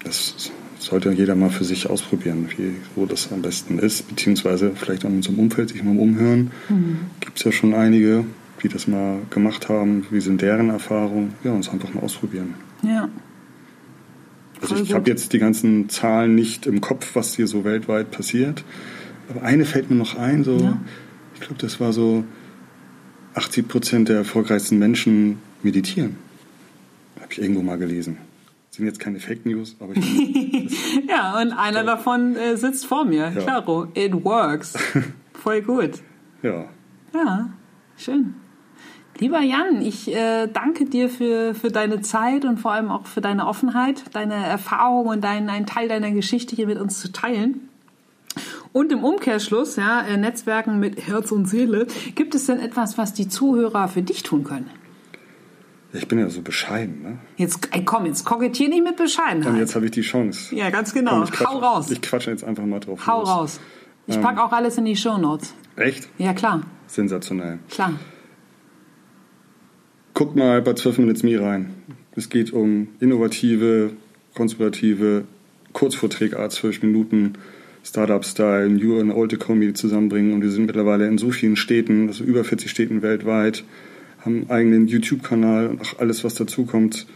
Das 0.02 0.50
sollte 0.86 1.10
jeder 1.12 1.34
mal 1.34 1.50
für 1.50 1.64
sich 1.64 1.88
ausprobieren, 1.88 2.48
wie, 2.56 2.74
wo 2.94 3.06
das 3.06 3.32
am 3.32 3.42
besten 3.42 3.78
ist, 3.78 4.08
beziehungsweise 4.08 4.72
vielleicht 4.74 5.04
auch 5.04 5.10
in 5.10 5.16
unserem 5.16 5.38
Umfeld 5.38 5.70
sich 5.70 5.82
mal 5.82 5.98
umhören. 5.98 6.50
Gibt 7.20 7.38
es 7.38 7.44
ja 7.44 7.52
schon 7.52 7.74
einige, 7.74 8.24
die 8.62 8.68
das 8.68 8.86
mal 8.86 9.18
gemacht 9.30 9.68
haben. 9.68 10.06
Wie 10.10 10.20
sind 10.20 10.40
deren 10.42 10.70
Erfahrungen? 10.70 11.34
Ja, 11.44 11.52
uns 11.52 11.68
einfach 11.68 11.92
mal 11.92 12.02
ausprobieren. 12.02 12.54
Ja. 12.82 13.08
Also 14.60 14.74
Voll 14.74 14.84
ich 14.84 14.94
habe 14.94 15.10
jetzt 15.10 15.32
die 15.32 15.38
ganzen 15.38 15.88
Zahlen 15.88 16.34
nicht 16.34 16.66
im 16.66 16.80
Kopf, 16.80 17.14
was 17.14 17.34
hier 17.34 17.46
so 17.46 17.64
weltweit 17.64 18.10
passiert. 18.10 18.64
Aber 19.28 19.42
eine 19.42 19.64
fällt 19.64 19.90
mir 19.90 19.96
noch 19.96 20.16
ein, 20.16 20.44
so, 20.44 20.56
Ja. 20.58 20.80
ich 21.34 21.40
glaube, 21.40 21.56
das 21.58 21.80
war 21.80 21.92
so 21.92 22.24
80 23.34 23.68
Prozent 23.68 24.08
der 24.08 24.16
erfolgreichsten 24.16 24.78
Menschen 24.78 25.38
meditieren. 25.62 26.16
Habe 27.20 27.32
ich 27.32 27.40
irgendwo 27.42 27.62
mal 27.62 27.76
gelesen. 27.76 28.18
Sind 28.76 28.84
jetzt 28.84 29.00
keine 29.00 29.18
Fake 29.20 29.46
News, 29.46 29.74
aber 29.80 29.94
ich 29.96 31.02
Ja, 31.08 31.40
und 31.40 31.52
einer 31.52 31.82
davon 31.82 32.36
äh, 32.36 32.58
sitzt 32.58 32.84
vor 32.84 33.06
mir. 33.06 33.32
Ja. 33.34 33.40
Claro, 33.40 33.88
it 33.94 34.12
works. 34.22 34.74
Voll 35.32 35.62
gut. 35.62 35.92
ja. 36.42 36.66
Ja, 37.14 37.48
schön. 37.96 38.34
Lieber 39.18 39.40
Jan, 39.40 39.80
ich 39.80 40.14
äh, 40.14 40.46
danke 40.48 40.84
dir 40.84 41.08
für, 41.08 41.54
für 41.54 41.70
deine 41.70 42.02
Zeit 42.02 42.44
und 42.44 42.60
vor 42.60 42.72
allem 42.72 42.90
auch 42.90 43.06
für 43.06 43.22
deine 43.22 43.46
Offenheit, 43.46 44.04
deine 44.12 44.34
Erfahrung 44.34 45.06
und 45.06 45.24
deinen, 45.24 45.48
einen 45.48 45.64
Teil 45.64 45.88
deiner 45.88 46.10
Geschichte 46.10 46.54
hier 46.54 46.66
mit 46.66 46.78
uns 46.78 47.00
zu 47.00 47.10
teilen. 47.10 47.70
Und 48.74 48.92
im 48.92 49.02
Umkehrschluss, 49.02 49.76
ja, 49.76 50.02
äh, 50.02 50.18
Netzwerken 50.18 50.78
mit 50.78 51.08
Herz 51.08 51.32
und 51.32 51.46
Seele, 51.46 51.86
gibt 52.14 52.34
es 52.34 52.44
denn 52.44 52.60
etwas, 52.60 52.98
was 52.98 53.14
die 53.14 53.26
Zuhörer 53.26 53.88
für 53.88 54.02
dich 54.02 54.22
tun 54.22 54.44
können? 54.44 54.68
Ich 55.96 56.08
bin 56.08 56.18
ja 56.18 56.28
so 56.28 56.42
bescheiden, 56.42 57.02
ne? 57.02 57.18
Jetzt, 57.36 57.68
ey, 57.72 57.84
komm, 57.84 58.06
jetzt 58.06 58.24
kokettier 58.24 58.68
nicht 58.68 58.82
mit 58.82 58.92
Und 58.92 58.96
Bescheidenheit. 58.98 59.56
jetzt 59.56 59.74
habe 59.74 59.86
ich 59.86 59.90
die 59.92 60.02
Chance. 60.02 60.54
Ja, 60.54 60.70
ganz 60.70 60.92
genau. 60.94 61.12
Komm, 61.12 61.24
ich 61.24 61.32
quatsch, 61.32 61.48
Hau 61.48 61.58
raus. 61.58 61.90
Ich 61.90 62.02
quatsche 62.02 62.30
jetzt 62.30 62.44
einfach 62.44 62.64
mal 62.64 62.80
drauf. 62.80 63.06
Hau 63.06 63.20
los. 63.20 63.28
raus. 63.28 63.60
Ich 64.06 64.20
pack 64.20 64.38
auch 64.38 64.52
alles 64.52 64.78
in 64.78 64.84
die 64.84 64.94
Shownotes. 64.96 65.54
Echt? 65.76 66.08
Ja, 66.18 66.32
klar, 66.32 66.62
Sensationell. 66.86 67.58
klar. 67.68 67.94
Guckt 70.14 70.36
mal 70.36 70.62
bei 70.62 70.72
12 70.72 70.98
Minutes 70.98 71.22
Me 71.22 71.40
rein. 71.40 71.74
Es 72.14 72.28
geht 72.30 72.52
um 72.52 72.88
innovative, 73.00 73.90
konspirative 74.34 75.24
Kurzvorträge, 75.72 76.36
12 76.48 76.82
Minuten 76.82 77.34
Startup-Style, 77.84 78.68
New 78.70 78.98
und 78.98 79.10
Old 79.12 79.32
Economy 79.34 79.74
zusammenbringen. 79.74 80.32
Und 80.32 80.42
wir 80.42 80.50
sind 80.50 80.66
mittlerweile 80.66 81.06
in 81.06 81.18
so 81.18 81.30
vielen 81.30 81.56
Städten, 81.56 82.08
also 82.08 82.24
über 82.24 82.44
40 82.44 82.70
Städten 82.70 83.02
weltweit, 83.02 83.64
haben 84.26 84.42
einen 84.42 84.50
eigenen 84.50 84.88
YouTube-Kanal 84.88 85.68
und 85.68 85.80
auch 85.80 85.98
alles, 85.98 86.24
was 86.24 86.34
dazukommt. 86.34 87.06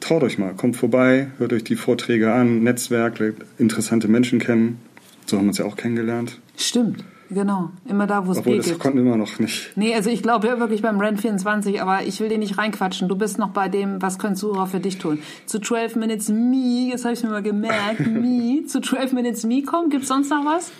Traut 0.00 0.22
euch 0.22 0.38
mal, 0.38 0.54
kommt 0.54 0.76
vorbei, 0.76 1.28
hört 1.38 1.52
euch 1.52 1.64
die 1.64 1.76
Vorträge 1.76 2.32
an, 2.32 2.62
Netzwerk, 2.62 3.20
interessante 3.58 4.08
Menschen 4.08 4.38
kennen. 4.38 4.80
So 5.26 5.36
haben 5.36 5.44
wir 5.44 5.48
uns 5.48 5.58
ja 5.58 5.64
auch 5.64 5.76
kennengelernt. 5.76 6.40
Stimmt. 6.56 7.04
Genau, 7.30 7.68
immer 7.86 8.06
da, 8.06 8.26
wo 8.26 8.32
es 8.32 8.38
Obwohl, 8.38 8.52
B 8.52 8.56
das 8.58 8.68
gibt. 8.68 8.78
konnten 8.78 8.98
immer 8.98 9.18
noch 9.18 9.38
nicht. 9.38 9.72
Nee, 9.76 9.94
also 9.94 10.08
ich 10.08 10.22
glaube 10.22 10.46
ja 10.46 10.58
wirklich 10.58 10.80
beim 10.80 10.98
Rand 10.98 11.20
24, 11.20 11.82
aber 11.82 12.04
ich 12.04 12.20
will 12.20 12.30
dir 12.30 12.38
nicht 12.38 12.56
reinquatschen. 12.56 13.06
Du 13.06 13.16
bist 13.16 13.38
noch 13.38 13.50
bei 13.50 13.68
dem, 13.68 14.00
was 14.00 14.18
können 14.18 14.34
Zuhörer 14.34 14.66
für 14.66 14.80
dich 14.80 14.96
tun. 14.96 15.18
Zu 15.44 15.60
12 15.60 15.96
Minutes 15.96 16.30
Me, 16.30 16.88
das 16.90 17.04
habe 17.04 17.12
ich 17.12 17.22
mir 17.22 17.28
mal 17.28 17.42
gemerkt, 17.42 18.06
Me, 18.06 18.64
zu 18.66 18.80
12 18.80 19.12
Minutes 19.12 19.44
Me 19.44 19.62
kommen. 19.62 19.90
Gibt's 19.90 20.08
sonst 20.08 20.30
noch 20.30 20.46
was? 20.46 20.72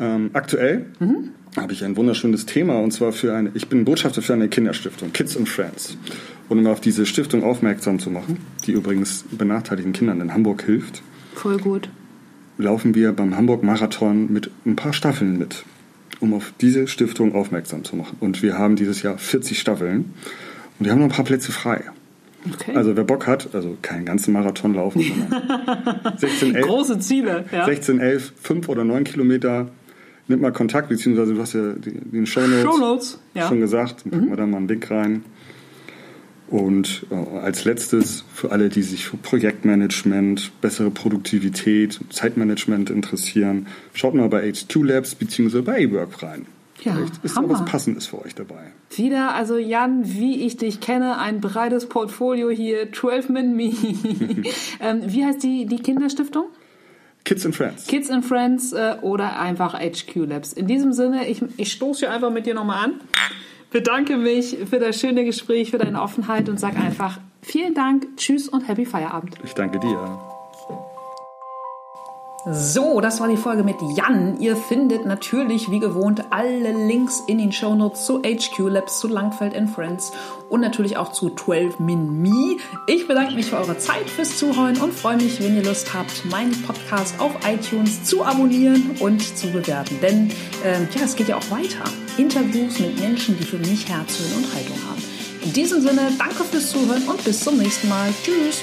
Ähm, 0.00 0.30
aktuell 0.32 0.86
habe 1.56 1.72
ich 1.72 1.84
ein 1.84 1.96
wunderschönes 1.96 2.46
Thema 2.46 2.78
und 2.80 2.92
zwar 2.92 3.12
für 3.12 3.34
eine, 3.34 3.50
ich 3.54 3.68
bin 3.68 3.84
Botschafter 3.84 4.22
für 4.22 4.34
eine 4.34 4.48
Kinderstiftung, 4.48 5.12
Kids 5.12 5.36
and 5.36 5.48
Friends. 5.48 5.96
Und 6.48 6.58
um 6.58 6.66
auf 6.66 6.80
diese 6.80 7.06
Stiftung 7.06 7.42
aufmerksam 7.42 7.98
zu 7.98 8.10
machen, 8.10 8.38
die 8.66 8.72
übrigens 8.72 9.24
benachteiligten 9.30 9.92
Kindern 9.92 10.20
in 10.20 10.32
Hamburg 10.32 10.62
hilft, 10.64 11.02
Voll 11.34 11.58
gut. 11.58 11.88
laufen 12.58 12.94
wir 12.94 13.12
beim 13.12 13.36
Hamburg 13.36 13.62
Marathon 13.62 14.32
mit 14.32 14.50
ein 14.64 14.76
paar 14.76 14.92
Staffeln 14.92 15.38
mit, 15.38 15.64
um 16.20 16.34
auf 16.34 16.52
diese 16.60 16.86
Stiftung 16.86 17.34
aufmerksam 17.34 17.84
zu 17.84 17.96
machen. 17.96 18.16
Und 18.20 18.42
wir 18.42 18.58
haben 18.58 18.76
dieses 18.76 19.02
Jahr 19.02 19.18
40 19.18 19.58
Staffeln 19.58 20.12
und 20.78 20.84
wir 20.84 20.92
haben 20.92 20.98
noch 21.00 21.06
ein 21.06 21.12
paar 21.12 21.24
Plätze 21.24 21.50
frei. 21.52 21.82
Okay. 22.52 22.76
Also 22.76 22.96
wer 22.96 23.02
Bock 23.02 23.26
hat, 23.26 23.54
also 23.54 23.76
keinen 23.82 24.04
ganzen 24.04 24.32
Marathon 24.32 24.74
laufen, 24.74 25.02
sondern 25.02 26.16
16, 26.16 26.54
11, 26.54 26.66
Große 26.66 26.98
Ziele, 27.00 27.44
ja. 27.50 27.64
16, 27.64 27.98
11, 27.98 28.32
5 28.40 28.68
oder 28.68 28.84
9 28.84 29.02
Kilometer, 29.02 29.68
nimmt 30.28 30.42
mal 30.42 30.52
Kontakt, 30.52 30.88
beziehungsweise 30.88 31.34
du 31.34 31.40
hast 31.40 31.54
ja 31.54 31.72
den 31.72 32.26
Shownotes 32.26 32.62
Shownotes, 32.62 33.18
ja. 33.34 33.44
Mhm. 33.44 33.48
schon 33.48 33.60
gesagt, 33.60 34.04
dann 34.04 34.10
packen 34.12 34.28
wir 34.30 34.36
da 34.36 34.46
mal 34.46 34.58
einen 34.58 34.68
Link 34.68 34.90
rein. 34.90 35.24
Und 36.48 37.06
äh, 37.10 37.38
als 37.38 37.64
letztes 37.64 38.24
für 38.32 38.52
alle, 38.52 38.68
die 38.68 38.82
sich 38.82 39.06
für 39.06 39.16
Projektmanagement, 39.16 40.52
bessere 40.60 40.90
Produktivität, 40.90 41.98
Zeitmanagement 42.10 42.88
interessieren, 42.88 43.66
schaut 43.94 44.14
mal 44.14 44.28
bei 44.28 44.44
H2 44.48 44.84
Labs 44.84 45.14
bzw. 45.16 45.62
bei 45.62 45.80
eWork 45.80 46.22
rein. 46.22 46.46
Ja, 46.82 46.92
Vielleicht 46.94 47.24
ist 47.24 47.36
da 47.36 47.40
Hammer. 47.40 47.54
was 47.54 47.64
Passendes 47.64 48.06
für 48.06 48.24
euch 48.24 48.34
dabei. 48.34 48.72
Wieder, 48.94 49.34
also 49.34 49.56
Jan, 49.56 50.02
wie 50.04 50.46
ich 50.46 50.56
dich 50.56 50.80
kenne, 50.80 51.18
ein 51.18 51.40
breites 51.40 51.88
Portfolio 51.88 52.50
hier, 52.50 52.92
12 52.92 53.28
Min 53.30 53.56
Me. 53.56 53.72
ähm, 54.80 55.00
wie 55.06 55.24
heißt 55.24 55.42
die, 55.42 55.66
die 55.66 55.78
Kinderstiftung? 55.78 56.44
Kids 57.26 57.44
and 57.44 57.54
Friends. 57.54 57.86
Kids 57.88 58.08
and 58.08 58.24
Friends 58.24 58.72
äh, 58.72 58.96
oder 59.02 59.40
einfach 59.40 59.74
HQ 59.74 60.14
Labs. 60.14 60.52
In 60.52 60.68
diesem 60.68 60.92
Sinne, 60.92 61.28
ich, 61.28 61.42
ich 61.56 61.72
stoße 61.72 62.06
hier 62.06 62.12
einfach 62.12 62.30
mit 62.30 62.46
dir 62.46 62.54
nochmal 62.54 62.84
an. 62.84 63.00
Bedanke 63.70 64.16
mich 64.16 64.56
für 64.70 64.78
das 64.78 65.00
schöne 65.00 65.24
Gespräch, 65.24 65.72
für 65.72 65.78
deine 65.78 66.00
Offenheit 66.00 66.48
und 66.48 66.60
sag 66.60 66.78
einfach 66.78 67.18
vielen 67.42 67.74
Dank, 67.74 68.16
tschüss 68.16 68.48
und 68.48 68.68
happy 68.68 68.86
Feierabend. 68.86 69.34
Ich 69.44 69.54
danke 69.54 69.80
dir. 69.80 70.35
So, 72.48 73.00
das 73.00 73.18
war 73.18 73.26
die 73.26 73.36
Folge 73.36 73.64
mit 73.64 73.78
Jan. 73.82 74.38
Ihr 74.38 74.54
findet 74.54 75.04
natürlich 75.04 75.68
wie 75.68 75.80
gewohnt 75.80 76.26
alle 76.30 76.86
Links 76.86 77.20
in 77.26 77.38
den 77.38 77.50
Shownotes 77.50 78.06
zu 78.06 78.20
HQ 78.20 78.70
Labs, 78.70 79.00
zu 79.00 79.08
Langfeld 79.08 79.56
Friends 79.68 80.12
und 80.48 80.60
natürlich 80.60 80.96
auch 80.96 81.10
zu 81.10 81.30
12 81.30 81.80
Min 81.80 82.22
Me. 82.22 82.56
Ich 82.86 83.08
bedanke 83.08 83.34
mich 83.34 83.46
für 83.46 83.56
eure 83.56 83.78
Zeit, 83.78 84.08
fürs 84.08 84.38
Zuhören 84.38 84.76
und 84.80 84.94
freue 84.94 85.16
mich, 85.16 85.42
wenn 85.42 85.56
ihr 85.56 85.64
Lust 85.64 85.92
habt, 85.92 86.24
meinen 86.26 86.52
Podcast 86.62 87.18
auf 87.18 87.32
iTunes 87.44 88.04
zu 88.04 88.24
abonnieren 88.24 88.92
und 89.00 89.36
zu 89.36 89.50
bewerten. 89.50 89.98
Denn 90.00 90.30
ähm, 90.64 90.86
ja, 90.94 91.02
es 91.02 91.16
geht 91.16 91.26
ja 91.26 91.38
auch 91.38 91.50
weiter. 91.50 91.82
Interviews 92.16 92.78
mit 92.78 93.00
Menschen, 93.00 93.36
die 93.36 93.44
für 93.44 93.58
mich 93.58 93.88
Herz, 93.88 94.18
Hirn 94.18 94.44
und 94.44 94.54
Haltung 94.54 94.76
haben. 94.88 95.02
In 95.42 95.52
diesem 95.52 95.80
Sinne, 95.80 96.12
danke 96.16 96.44
fürs 96.44 96.70
Zuhören 96.70 97.02
und 97.08 97.24
bis 97.24 97.40
zum 97.40 97.58
nächsten 97.58 97.88
Mal. 97.88 98.08
Tschüss. 98.22 98.62